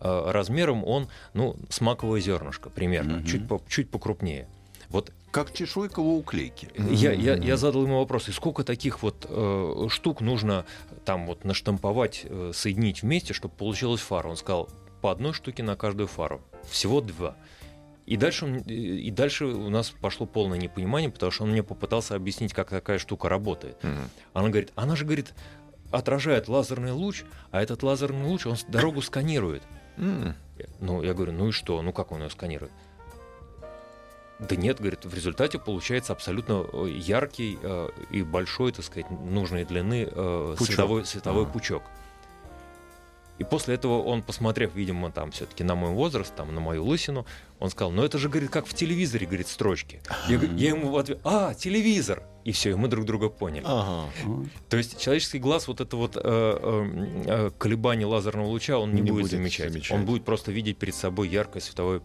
Э, 0.00 0.30
Размером 0.30 0.84
он, 0.84 1.08
ну, 1.34 1.56
с 1.68 1.80
маковое 1.80 2.20
зернышко 2.20 2.70
примерно, 2.70 3.18
Мгм. 3.18 3.26
чуть, 3.26 3.48
по- 3.48 3.60
чуть 3.68 3.90
покрупнее. 3.90 4.46
Вот 4.88 5.12
Как 5.30 5.52
чешуйка 5.52 6.00
у 6.00 6.16
уклейки. 6.18 6.70
я, 6.90 7.12
я, 7.12 7.34
я 7.36 7.56
задал 7.58 7.82
ему 7.82 7.98
вопрос, 7.98 8.28
и 8.28 8.32
сколько 8.32 8.64
таких 8.64 9.02
вот 9.02 9.26
э, 9.28 9.86
штук 9.90 10.20
нужно 10.22 10.64
там 11.04 11.26
вот 11.26 11.44
наштамповать, 11.44 12.22
э, 12.24 12.52
соединить 12.54 13.02
вместе, 13.02 13.34
чтобы 13.34 13.54
получилась 13.54 14.00
фара? 14.00 14.28
Он 14.28 14.36
сказал, 14.36 14.68
по 15.02 15.10
одной 15.10 15.32
штуке 15.34 15.62
на 15.62 15.76
каждую 15.76 16.06
фару. 16.08 16.40
Всего 16.70 17.00
два. 17.02 17.36
И 18.06 18.16
дальше, 18.16 18.46
он- 18.46 18.58
и 18.60 19.10
дальше 19.10 19.44
у 19.44 19.68
нас 19.68 19.90
пошло 19.90 20.24
полное 20.24 20.58
непонимание, 20.58 21.10
потому 21.10 21.30
что 21.30 21.44
он 21.44 21.50
мне 21.50 21.62
попытался 21.62 22.14
объяснить, 22.14 22.54
как 22.54 22.70
такая 22.70 22.98
штука 22.98 23.28
работает. 23.28 23.76
Мгм. 23.84 24.08
Она 24.32 24.48
говорит, 24.48 24.72
она 24.76 24.96
же, 24.96 25.04
говорит, 25.04 25.34
отражает 25.90 26.48
лазерный 26.48 26.92
луч, 26.92 27.24
а 27.50 27.62
этот 27.62 27.82
лазерный 27.82 28.24
луч, 28.26 28.46
он 28.46 28.56
дорогу 28.68 29.02
сканирует. 29.02 29.62
М. 29.98 30.34
Ну, 30.80 31.02
я 31.02 31.14
говорю, 31.14 31.32
ну 31.32 31.48
и 31.48 31.52
что? 31.52 31.80
Ну, 31.82 31.92
как 31.92 32.12
он 32.12 32.22
ее 32.22 32.30
сканирует? 32.30 32.72
Да 34.38 34.54
нет, 34.54 34.78
говорит, 34.78 35.04
в 35.04 35.12
результате 35.14 35.58
получается 35.58 36.12
абсолютно 36.12 36.64
э, 36.72 36.88
яркий 36.90 37.58
э, 37.60 37.88
и 38.10 38.22
большой, 38.22 38.70
так 38.70 38.84
сказать, 38.84 39.10
нужной 39.10 39.64
длины 39.64 40.08
э, 40.08 40.54
Пучок. 40.56 40.66
световой, 40.66 41.04
световой 41.04 41.42
Ага. 41.42 41.52
пучок. 41.52 41.82
И 43.38 43.44
после 43.44 43.74
этого 43.74 44.02
он, 44.02 44.22
посмотрев, 44.22 44.74
видимо, 44.74 45.10
там 45.10 45.30
все-таки 45.30 45.62
на 45.64 45.74
мой 45.74 45.90
возраст, 45.90 46.34
там, 46.34 46.54
на 46.54 46.60
мою 46.60 46.84
лысину, 46.84 47.26
он 47.60 47.70
сказал, 47.70 47.92
ну 47.92 48.02
это 48.02 48.18
же, 48.18 48.28
говорит, 48.28 48.50
как 48.50 48.66
в 48.66 48.74
телевизоре, 48.74 49.26
говорит, 49.26 49.48
строчки. 49.48 50.00
Я, 50.28 50.38
я 50.38 50.70
ему 50.70 50.90
в 50.90 50.96
ответ, 50.96 51.20
а, 51.24 51.54
телевизор! 51.54 52.22
И 52.44 52.52
все, 52.52 52.70
и 52.70 52.74
мы 52.74 52.88
друг 52.88 53.04
друга 53.04 53.28
поняли. 53.28 53.64
Ага. 53.66 54.10
То 54.70 54.78
есть 54.78 54.98
человеческий 54.98 55.38
глаз 55.38 55.68
вот 55.68 55.82
это 55.82 55.96
вот 55.96 56.16
э, 56.16 56.20
э, 56.24 57.22
э, 57.26 57.50
колебание 57.58 58.06
лазерного 58.06 58.46
луча 58.46 58.78
он 58.78 58.94
не, 58.94 59.02
Не 59.02 59.10
будет, 59.10 59.22
будет 59.24 59.32
замечать. 59.32 59.70
замечать. 59.70 59.98
Он 59.98 60.06
будет 60.06 60.24
просто 60.24 60.50
видеть 60.50 60.78
перед 60.78 60.94
собой 60.94 61.28
яркое 61.28 61.60
световое. 61.60 62.00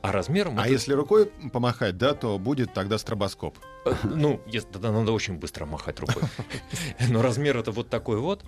А 0.00 0.10
размером 0.10 0.58
А 0.58 0.62
это, 0.62 0.72
если 0.72 0.94
рукой 0.94 1.26
помахать, 1.52 1.98
да, 1.98 2.14
то 2.14 2.38
будет 2.38 2.72
тогда 2.72 2.96
стробоскоп. 2.96 3.58
э, 3.84 3.92
ну, 4.04 4.40
тогда 4.72 4.92
надо 4.92 5.12
очень 5.12 5.34
быстро 5.34 5.66
махать 5.66 6.00
рукой. 6.00 6.22
Но 7.10 7.20
размер 7.20 7.58
это 7.58 7.70
вот 7.70 7.90
такой 7.90 8.18
вот. 8.18 8.44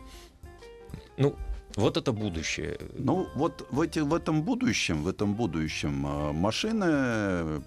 Ну, 1.19 1.37
вот 1.77 1.97
это 1.97 2.13
будущее. 2.13 2.79
Ну, 2.99 3.29
вот 3.35 3.67
в, 3.71 3.81
эти, 3.81 3.99
в 3.99 4.15
этом 4.15 4.43
будущем, 4.43 5.03
в 5.03 5.09
этом 5.09 5.35
будущем 5.35 6.07
э, 6.07 6.33
машины 6.33 7.63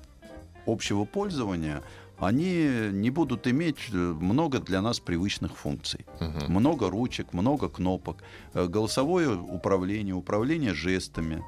общего 0.65 1.05
пользования, 1.05 1.81
они 2.19 2.89
не 2.91 3.09
будут 3.09 3.47
иметь 3.47 3.77
э, 3.91 3.95
много 3.95 4.59
для 4.59 4.81
нас 4.81 4.99
привычных 4.99 5.57
функций. 5.57 6.05
Мгм. 6.19 6.51
Много 6.51 6.89
ручек, 6.89 7.33
много 7.33 7.69
кнопок, 7.69 8.23
э, 8.53 8.67
голосовое 8.67 9.35
управление, 9.35 10.15
управление 10.15 10.73
жестами. 10.73 11.43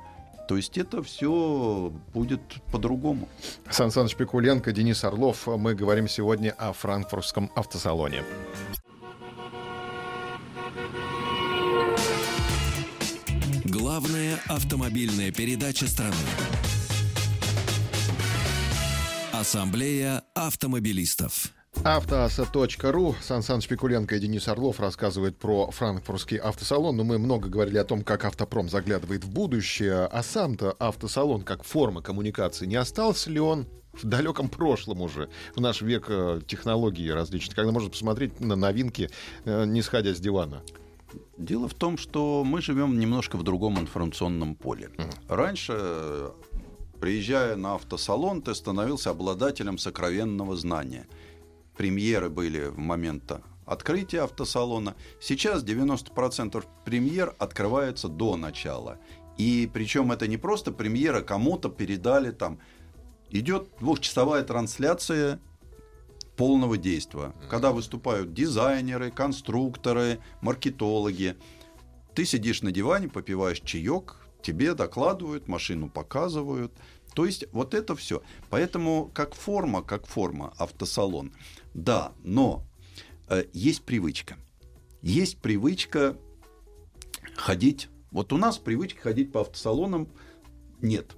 То 0.47 0.57
есть 0.57 0.77
это 0.77 1.03
все 1.03 1.93
будет 2.13 2.41
по-другому. 2.71 3.27
Сан 3.69 3.91
Саныч 3.91 4.15
Пикуленко, 4.15 4.71
Денис 4.71 5.03
Орлов. 5.03 5.45
Мы 5.45 5.75
говорим 5.75 6.07
сегодня 6.07 6.51
о 6.57 6.73
франкфуртском 6.73 7.51
автосалоне. 7.55 8.23
Главная 13.89 14.39
автомобильная 14.47 15.31
передача 15.31 15.87
страны. 15.87 16.13
Ассамблея 19.33 20.21
автомобилистов. 20.35 21.47
Автоаса.ру. 21.83 23.15
Сан 23.19 23.41
Саныч 23.41 23.67
Пикуленко 23.67 24.15
и 24.15 24.19
Денис 24.19 24.47
Орлов 24.47 24.79
рассказывают 24.79 25.39
про 25.39 25.71
франкфуртский 25.71 26.37
автосалон. 26.37 26.97
Но 26.97 27.03
мы 27.03 27.17
много 27.17 27.49
говорили 27.49 27.79
о 27.79 27.83
том, 27.83 28.03
как 28.03 28.25
автопром 28.25 28.69
заглядывает 28.69 29.23
в 29.23 29.31
будущее. 29.31 30.05
А 30.05 30.21
сам-то 30.21 30.73
автосалон 30.73 31.41
как 31.41 31.63
форма 31.63 32.03
коммуникации, 32.03 32.67
не 32.67 32.75
остался 32.75 33.31
ли 33.31 33.39
он 33.39 33.65
в 33.93 34.05
далеком 34.05 34.49
прошлом 34.49 35.01
уже, 35.01 35.29
в 35.55 35.61
наш 35.61 35.81
век 35.81 36.05
э, 36.09 36.41
технологий 36.45 37.11
различных, 37.11 37.55
когда 37.55 37.71
можно 37.71 37.89
посмотреть 37.89 38.39
на 38.39 38.55
новинки, 38.55 39.09
э, 39.45 39.65
не 39.65 39.81
сходя 39.81 40.13
с 40.13 40.19
дивана? 40.19 40.61
Дело 41.37 41.67
в 41.67 41.73
том, 41.73 41.97
что 41.97 42.43
мы 42.43 42.61
живем 42.61 42.99
немножко 42.99 43.37
в 43.37 43.43
другом 43.43 43.79
информационном 43.79 44.55
поле. 44.55 44.89
Раньше, 45.27 45.73
э, 45.75 46.31
приезжая 46.99 47.55
на 47.55 47.75
автосалон, 47.75 48.41
ты 48.41 48.53
становился 48.53 49.09
обладателем 49.09 49.77
сокровенного 49.77 50.55
знания. 50.55 51.07
Премьеры 51.77 52.29
были 52.29 52.65
в 52.65 52.77
момент 52.77 53.31
открытия 53.65 54.21
автосалона. 54.21 54.95
Сейчас 55.21 55.63
90% 55.63 56.65
премьер 56.85 57.35
открывается 57.39 58.07
до 58.09 58.35
начала. 58.35 58.97
И 59.37 59.69
причем 59.71 60.11
это 60.11 60.27
не 60.27 60.37
просто 60.37 60.71
премьера, 60.71 61.21
кому-то 61.21 61.69
передали 61.69 62.31
там. 62.31 62.59
Идет 63.29 63.69
двухчасовая 63.79 64.43
трансляция 64.43 65.39
полного 66.39 66.77
действия, 66.77 67.33
когда 67.49 67.73
выступают 67.73 68.33
дизайнеры, 68.33 69.11
конструкторы, 69.11 70.19
маркетологи. 70.39 71.35
Ты 72.15 72.23
сидишь 72.23 72.61
на 72.61 72.71
диване, 72.71 73.09
попиваешь 73.09 73.59
чаек, 73.59 74.15
тебе 74.41 74.73
докладывают, 74.73 75.49
машину 75.49 75.89
показывают. 75.89 76.71
То 77.13 77.25
есть 77.25 77.43
вот 77.51 77.73
это 77.73 77.93
все. 77.93 78.21
Поэтому 78.49 79.11
как 79.13 79.35
форма, 79.35 79.81
как 79.81 80.07
форма 80.07 80.53
автосалон. 80.57 81.33
Да, 81.73 82.13
но 82.23 82.65
э, 83.27 83.43
есть 83.51 83.83
привычка. 83.83 84.37
Есть 85.01 85.39
привычка 85.39 86.15
ходить. 87.35 87.89
Вот 88.11 88.31
у 88.31 88.37
нас 88.37 88.57
привычки 88.59 88.99
ходить 88.99 89.33
по 89.33 89.41
автосалонам 89.41 90.07
нет. 90.81 91.17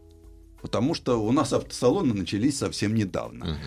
Потому 0.64 0.95
что 0.95 1.23
у 1.23 1.31
нас 1.31 1.53
автосалоны 1.53 2.15
начались 2.15 2.57
совсем 2.57 2.95
недавно. 2.95 3.60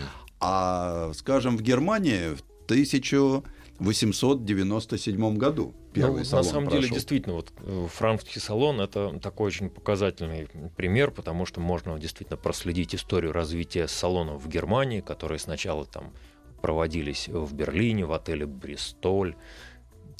А, 0.47 1.11
скажем, 1.13 1.57
в 1.57 1.63
Германии 1.63 2.35
в 2.35 2.41
1897 2.65 5.37
году 5.37 5.73
первый 5.91 6.19
Ну, 6.19 6.25
салон 6.25 6.45
на 6.45 6.51
самом 6.51 6.67
деле, 6.67 6.81
прошел. 6.81 6.93
действительно, 6.95 7.33
вот 7.35 7.51
э, 7.57 7.87
франкфуртский 7.91 8.39
салон 8.39 8.79
это 8.79 9.17
такой 9.19 9.47
очень 9.47 9.71
показательный 9.71 10.47
пример, 10.75 11.09
потому 11.09 11.47
что 11.47 11.61
можно 11.61 11.97
действительно 11.97 12.37
проследить 12.37 12.93
историю 12.93 13.31
развития 13.31 13.87
салонов 13.87 14.43
в 14.43 14.47
Германии, 14.47 15.01
которые 15.01 15.39
сначала 15.39 15.83
там 15.85 16.13
проводились 16.61 17.27
в 17.27 17.51
Берлине, 17.55 18.05
в 18.05 18.13
отеле 18.13 18.45
Бристоль. 18.45 19.35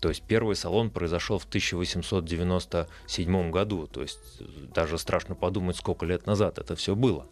То 0.01 0.09
есть 0.09 0.23
первый 0.23 0.55
салон 0.55 0.89
произошел 0.89 1.37
в 1.37 1.45
1897 1.45 3.51
году. 3.51 3.85
То 3.87 4.01
есть 4.01 4.41
даже 4.73 4.97
страшно 4.97 5.35
подумать, 5.35 5.75
сколько 5.77 6.07
лет 6.07 6.25
назад 6.25 6.57
это 6.57 6.75
все 6.75 6.95
было. 6.95 7.27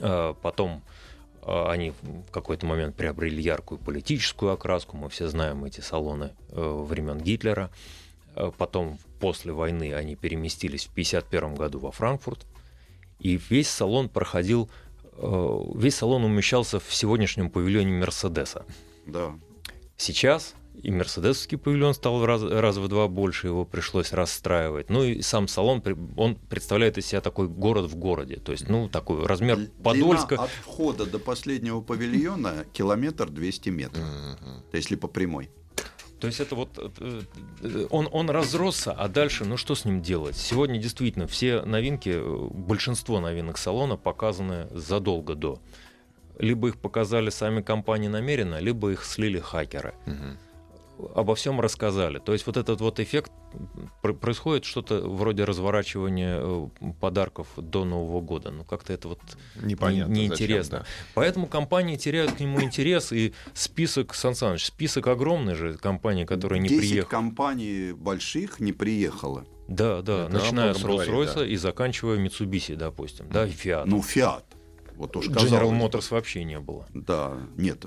А 0.00 0.34
Потом 0.34 0.82
они 1.46 1.92
в 2.02 2.30
какой-то 2.32 2.66
момент 2.66 2.96
приобрели 2.96 3.40
яркую 3.40 3.78
политическую 3.78 4.52
окраску. 4.52 4.96
Мы 4.96 5.08
все 5.08 5.28
знаем 5.28 5.64
эти 5.64 5.80
салоны 5.80 6.32
э, 6.48 6.60
времен 6.60 7.18
Гитлера. 7.18 7.70
Э, 8.34 8.50
потом, 8.56 8.98
после 9.20 9.52
войны, 9.52 9.94
они 9.94 10.16
переместились 10.16 10.86
в 10.86 10.90
1951 10.90 11.54
году 11.54 11.78
во 11.78 11.92
Франкфурт. 11.92 12.44
И 13.20 13.40
весь 13.48 13.70
салон 13.70 14.08
проходил, 14.08 14.68
э, 15.12 15.58
весь 15.76 15.94
салон 15.94 16.24
умещался 16.24 16.80
в 16.80 16.92
сегодняшнем 16.92 17.48
павильоне 17.48 17.92
Мерседеса. 17.92 18.66
Да. 19.06 19.32
Сейчас 19.96 20.54
и 20.82 20.90
Мерседесовский 20.90 21.58
павильон 21.58 21.94
стал 21.94 22.24
раз, 22.24 22.42
раз 22.42 22.76
в 22.76 22.88
два 22.88 23.08
больше, 23.08 23.48
его 23.48 23.64
пришлось 23.64 24.12
расстраивать. 24.12 24.90
Ну 24.90 25.02
и 25.02 25.22
сам 25.22 25.48
салон, 25.48 25.82
он 26.16 26.36
представляет 26.36 26.98
из 26.98 27.06
себя 27.06 27.20
такой 27.20 27.48
город 27.48 27.90
в 27.90 27.96
городе. 27.96 28.36
То 28.36 28.52
есть, 28.52 28.68
ну, 28.68 28.88
такой 28.88 29.24
размер 29.26 29.56
Длина 29.56 29.72
Подольска. 29.82 30.34
от 30.36 30.50
входа 30.50 31.06
до 31.06 31.18
последнего 31.18 31.80
павильона 31.80 32.64
километр 32.72 33.30
200 33.30 33.68
метров. 33.70 34.04
То 34.70 34.76
есть, 34.76 34.86
если 34.90 34.96
по 34.96 35.08
прямой. 35.08 35.50
То 36.20 36.28
есть 36.28 36.40
это 36.40 36.54
вот 36.54 36.70
э, 36.78 37.20
э, 37.60 37.86
он, 37.90 38.08
он 38.10 38.30
разросся, 38.30 38.92
а 38.92 39.06
дальше, 39.08 39.44
ну 39.44 39.58
что 39.58 39.74
с 39.74 39.84
ним 39.84 40.00
делать? 40.00 40.34
Сегодня 40.36 40.78
действительно 40.78 41.26
все 41.26 41.60
новинки, 41.60 42.08
э, 42.08 42.48
большинство 42.52 43.20
новинок 43.20 43.58
салона 43.58 43.98
показаны 43.98 44.66
задолго 44.70 45.34
до. 45.34 45.60
Либо 46.38 46.68
их 46.68 46.78
показали 46.78 47.28
сами 47.28 47.60
компании 47.60 48.08
намеренно, 48.08 48.60
либо 48.60 48.92
их 48.92 49.04
слили 49.04 49.38
хакеры. 49.38 49.94
Угу 50.06 50.38
обо 51.14 51.34
всем 51.34 51.60
рассказали. 51.60 52.18
То 52.18 52.32
есть 52.32 52.46
вот 52.46 52.56
этот 52.56 52.80
вот 52.80 53.00
эффект 53.00 53.32
происходит 54.02 54.64
что-то 54.64 55.00
вроде 55.00 55.44
разворачивания 55.44 56.38
э, 56.40 56.68
подарков 57.00 57.48
до 57.56 57.84
Нового 57.84 58.20
года. 58.20 58.50
Ну 58.50 58.64
как-то 58.64 58.92
это 58.92 59.08
вот 59.08 59.20
Непонятно, 59.56 60.12
неинтересно. 60.12 60.78
Зачем, 60.78 60.80
да. 60.80 60.86
Поэтому 61.14 61.46
компании 61.46 61.96
теряют 61.96 62.32
к 62.32 62.40
нему 62.40 62.62
интерес 62.62 63.12
и 63.12 63.34
список, 63.54 64.14
Сан 64.14 64.34
Саныч, 64.34 64.64
список 64.64 65.06
огромный 65.06 65.54
же 65.54 65.74
компаний, 65.74 66.24
которые 66.24 66.60
не 66.60 66.68
приехали. 66.68 67.10
компаний 67.10 67.92
больших 67.92 68.60
не 68.60 68.72
приехало. 68.72 69.46
Да, 69.68 70.00
да, 70.02 70.24
это 70.24 70.32
начиная 70.32 70.74
с 70.74 70.82
Rolls-Royce 70.82 71.34
да. 71.36 71.46
и 71.46 71.56
заканчивая 71.56 72.18
Mitsubishi, 72.18 72.76
допустим, 72.76 73.28
да, 73.30 73.46
Fiat. 73.46 73.84
Ну, 73.86 73.98
Fiat. 73.98 74.44
Вот 74.96 75.16
уж 75.16 75.28
General 75.28 75.70
Motors 75.70 76.10
вообще 76.10 76.44
не 76.44 76.58
было. 76.58 76.86
Да, 76.94 77.36
нет, 77.56 77.84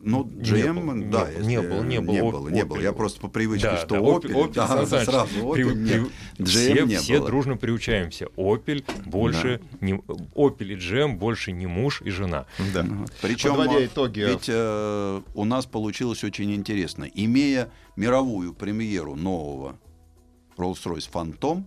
ну 0.00 0.24
GM, 0.24 0.94
не 0.94 1.04
да, 1.06 1.30
не, 1.32 1.46
не 1.46 1.62
было, 1.62 1.82
не 1.82 2.00
было, 2.00 2.12
не 2.12 2.22
было, 2.22 2.48
не 2.48 2.64
было. 2.64 2.80
Я 2.80 2.92
просто 2.92 3.20
по 3.20 3.28
привычке, 3.28 3.70
да, 3.70 3.76
что 3.78 3.94
да, 3.94 3.98
Opel, 3.98 4.32
Opel, 4.32 4.54
да, 4.54 4.86
сразу 5.04 5.38
Opel, 5.38 5.52
при, 5.52 5.64
нет, 5.74 6.08
GM 6.38 6.44
все, 6.44 6.86
не 6.86 6.96
все 6.96 7.18
было. 7.18 7.26
дружно 7.28 7.56
приучаемся. 7.56 8.26
Opel 8.36 8.84
больше 9.06 9.60
да. 9.72 9.86
не 9.86 9.94
Opel 9.94 10.72
и 10.72 10.76
GM 10.76 11.16
больше 11.16 11.52
не 11.52 11.66
муж 11.66 12.02
и 12.02 12.10
жена. 12.10 12.46
Да. 12.74 12.86
Причем 13.22 13.56
Подводя 13.56 13.86
итоги, 13.86 14.20
ведь 14.20 14.48
э, 14.48 15.22
у 15.34 15.44
нас 15.44 15.66
получилось 15.66 16.24
очень 16.24 16.54
интересно, 16.54 17.04
имея 17.04 17.70
мировую 17.96 18.52
премьеру 18.52 19.14
нового 19.14 19.78
Rolls-Royce 20.56 21.10
Phantom 21.10 21.64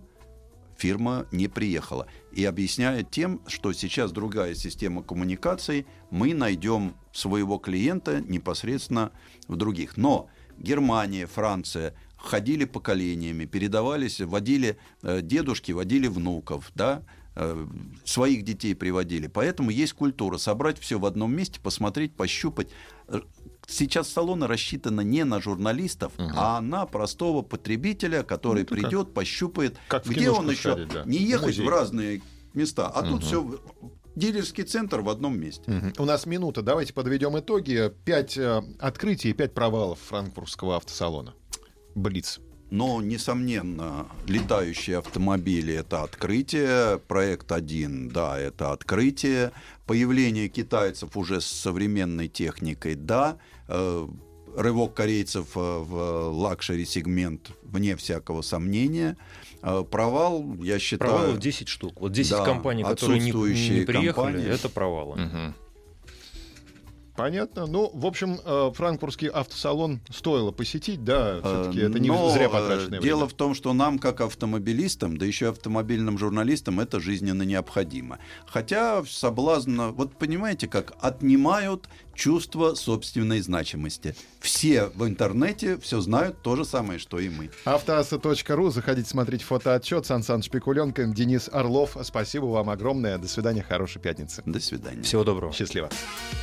фирма 0.76 1.26
не 1.32 1.48
приехала. 1.48 2.06
И 2.32 2.44
объясняет 2.44 3.10
тем, 3.10 3.40
что 3.46 3.72
сейчас 3.72 4.10
другая 4.10 4.54
система 4.54 5.02
коммуникаций, 5.02 5.86
мы 6.10 6.32
найдем 6.32 6.94
своего 7.12 7.58
клиента 7.58 8.20
непосредственно 8.20 9.12
в 9.48 9.56
других. 9.56 9.96
Но 9.96 10.28
Германия, 10.58 11.26
Франция 11.26 11.94
ходили 12.16 12.64
поколениями, 12.64 13.44
передавались, 13.44 14.20
водили 14.20 14.78
э, 15.02 15.20
дедушки, 15.22 15.72
водили 15.72 16.06
внуков, 16.06 16.70
да, 16.74 17.02
э, 17.34 17.66
своих 18.04 18.44
детей 18.44 18.74
приводили. 18.74 19.26
Поэтому 19.26 19.70
есть 19.70 19.92
культура 19.92 20.38
собрать 20.38 20.78
все 20.78 20.98
в 20.98 21.04
одном 21.04 21.34
месте, 21.34 21.60
посмотреть, 21.60 22.14
пощупать 22.14 22.68
сейчас 23.72 24.08
салоны 24.08 24.46
рассчитаны 24.46 25.02
не 25.04 25.24
на 25.24 25.40
журналистов, 25.40 26.12
угу. 26.18 26.30
а 26.36 26.60
на 26.60 26.86
простого 26.86 27.42
потребителя, 27.42 28.22
который 28.22 28.66
ну, 28.68 28.76
придет, 28.76 29.06
как, 29.06 29.14
пощупает, 29.14 29.76
как 29.88 30.06
где 30.06 30.30
он 30.30 30.50
еще 30.50 30.74
шарит, 30.74 30.88
да. 30.88 31.04
не 31.04 31.18
ехать 31.18 31.58
Музей. 31.58 31.66
в 31.66 31.68
разные 31.68 32.22
места, 32.54 32.88
а 32.88 33.00
угу. 33.00 33.10
тут 33.10 33.24
все 33.24 33.60
дилерский 34.14 34.64
центр 34.64 35.00
в 35.00 35.08
одном 35.08 35.38
месте. 35.38 35.70
Угу. 35.70 36.02
У 36.02 36.04
нас 36.04 36.26
минута, 36.26 36.62
давайте 36.62 36.92
подведем 36.92 37.38
итоги. 37.38 37.92
Пять 38.04 38.36
э, 38.36 38.62
открытий 38.78 39.30
и 39.30 39.32
пять 39.32 39.54
провалов 39.54 39.98
франкфуртского 40.00 40.76
автосалона. 40.76 41.34
Блиц. 41.94 42.40
Но, 42.70 43.02
несомненно, 43.02 44.06
летающие 44.26 44.96
автомобили— 44.96 45.74
это 45.74 46.04
открытие. 46.04 46.98
Проект 47.06 47.52
один, 47.52 48.08
да, 48.08 48.38
это 48.38 48.72
открытие. 48.72 49.52
Появление 49.84 50.48
китайцев 50.48 51.14
уже 51.18 51.42
с 51.42 51.46
современной 51.46 52.28
техникой, 52.28 52.94
да. 52.94 53.36
Э, 53.68 54.06
рывок 54.56 54.94
корейцев 54.94 55.56
э, 55.56 55.60
в 55.60 56.30
luxury-сегмент, 56.30 57.52
вне 57.62 57.96
всякого 57.96 58.42
сомнения. 58.42 59.16
Э, 59.62 59.84
провал, 59.88 60.56
я 60.60 60.78
считаю... 60.78 61.10
Провалов 61.10 61.38
10 61.38 61.68
штук. 61.68 62.00
Вот 62.00 62.12
10 62.12 62.30
да, 62.30 62.44
компаний, 62.44 62.82
которые 62.82 63.20
не, 63.20 63.30
не 63.30 63.84
приехали, 63.84 64.12
компании. 64.12 64.48
это 64.48 64.68
провалы. 64.68 65.12
Угу. 65.22 65.54
Понятно. 67.16 67.66
Ну, 67.66 67.90
в 67.92 68.06
общем, 68.06 68.38
франкфуртский 68.72 69.28
автосалон 69.28 70.00
стоило 70.10 70.50
посетить, 70.50 71.04
да, 71.04 71.40
все-таки 71.40 71.80
это 71.80 71.98
не 71.98 72.08
Но 72.08 72.30
зря 72.30 72.48
потраченное 72.48 73.00
дело 73.00 73.18
время. 73.18 73.28
в 73.28 73.34
том, 73.34 73.54
что 73.54 73.74
нам, 73.74 73.98
как 73.98 74.22
автомобилистам, 74.22 75.18
да 75.18 75.26
еще 75.26 75.50
автомобильным 75.50 76.16
журналистам, 76.16 76.80
это 76.80 77.00
жизненно 77.00 77.42
необходимо. 77.42 78.18
Хотя 78.46 79.04
соблазн, 79.04 79.90
вот 79.90 80.16
понимаете, 80.16 80.68
как 80.68 80.94
отнимают 81.00 81.86
чувство 82.14 82.74
собственной 82.74 83.40
значимости. 83.40 84.14
Все 84.40 84.86
в 84.94 85.06
интернете 85.06 85.78
все 85.78 86.00
знают 86.00 86.42
то 86.42 86.56
же 86.56 86.64
самое, 86.64 86.98
что 86.98 87.18
и 87.18 87.28
мы. 87.28 87.50
Автоаса.ру. 87.64 88.70
Заходите 88.70 89.08
смотреть 89.08 89.42
фотоотчет. 89.42 90.06
Сан 90.06 90.22
Саныч 90.22 90.50
Пикуленко, 90.50 91.04
Денис 91.06 91.48
Орлов. 91.52 91.96
Спасибо 92.02 92.46
вам 92.46 92.70
огромное. 92.70 93.18
До 93.18 93.28
свидания. 93.28 93.62
Хорошей 93.62 94.00
пятницы. 94.00 94.42
До 94.46 94.60
свидания. 94.60 95.02
Всего 95.02 95.24
доброго. 95.24 95.52
Счастливо. 95.52 95.90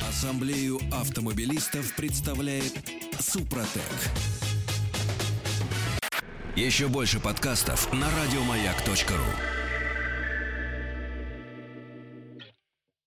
Ассамблею 0.08 0.80
автомобилистов 0.92 1.94
представляет 1.94 2.72
Супротек. 3.18 3.82
Еще 6.56 6.88
больше 6.88 7.20
подкастов 7.20 7.92
на 7.92 8.06
радиомаяк.ру. 8.10 9.69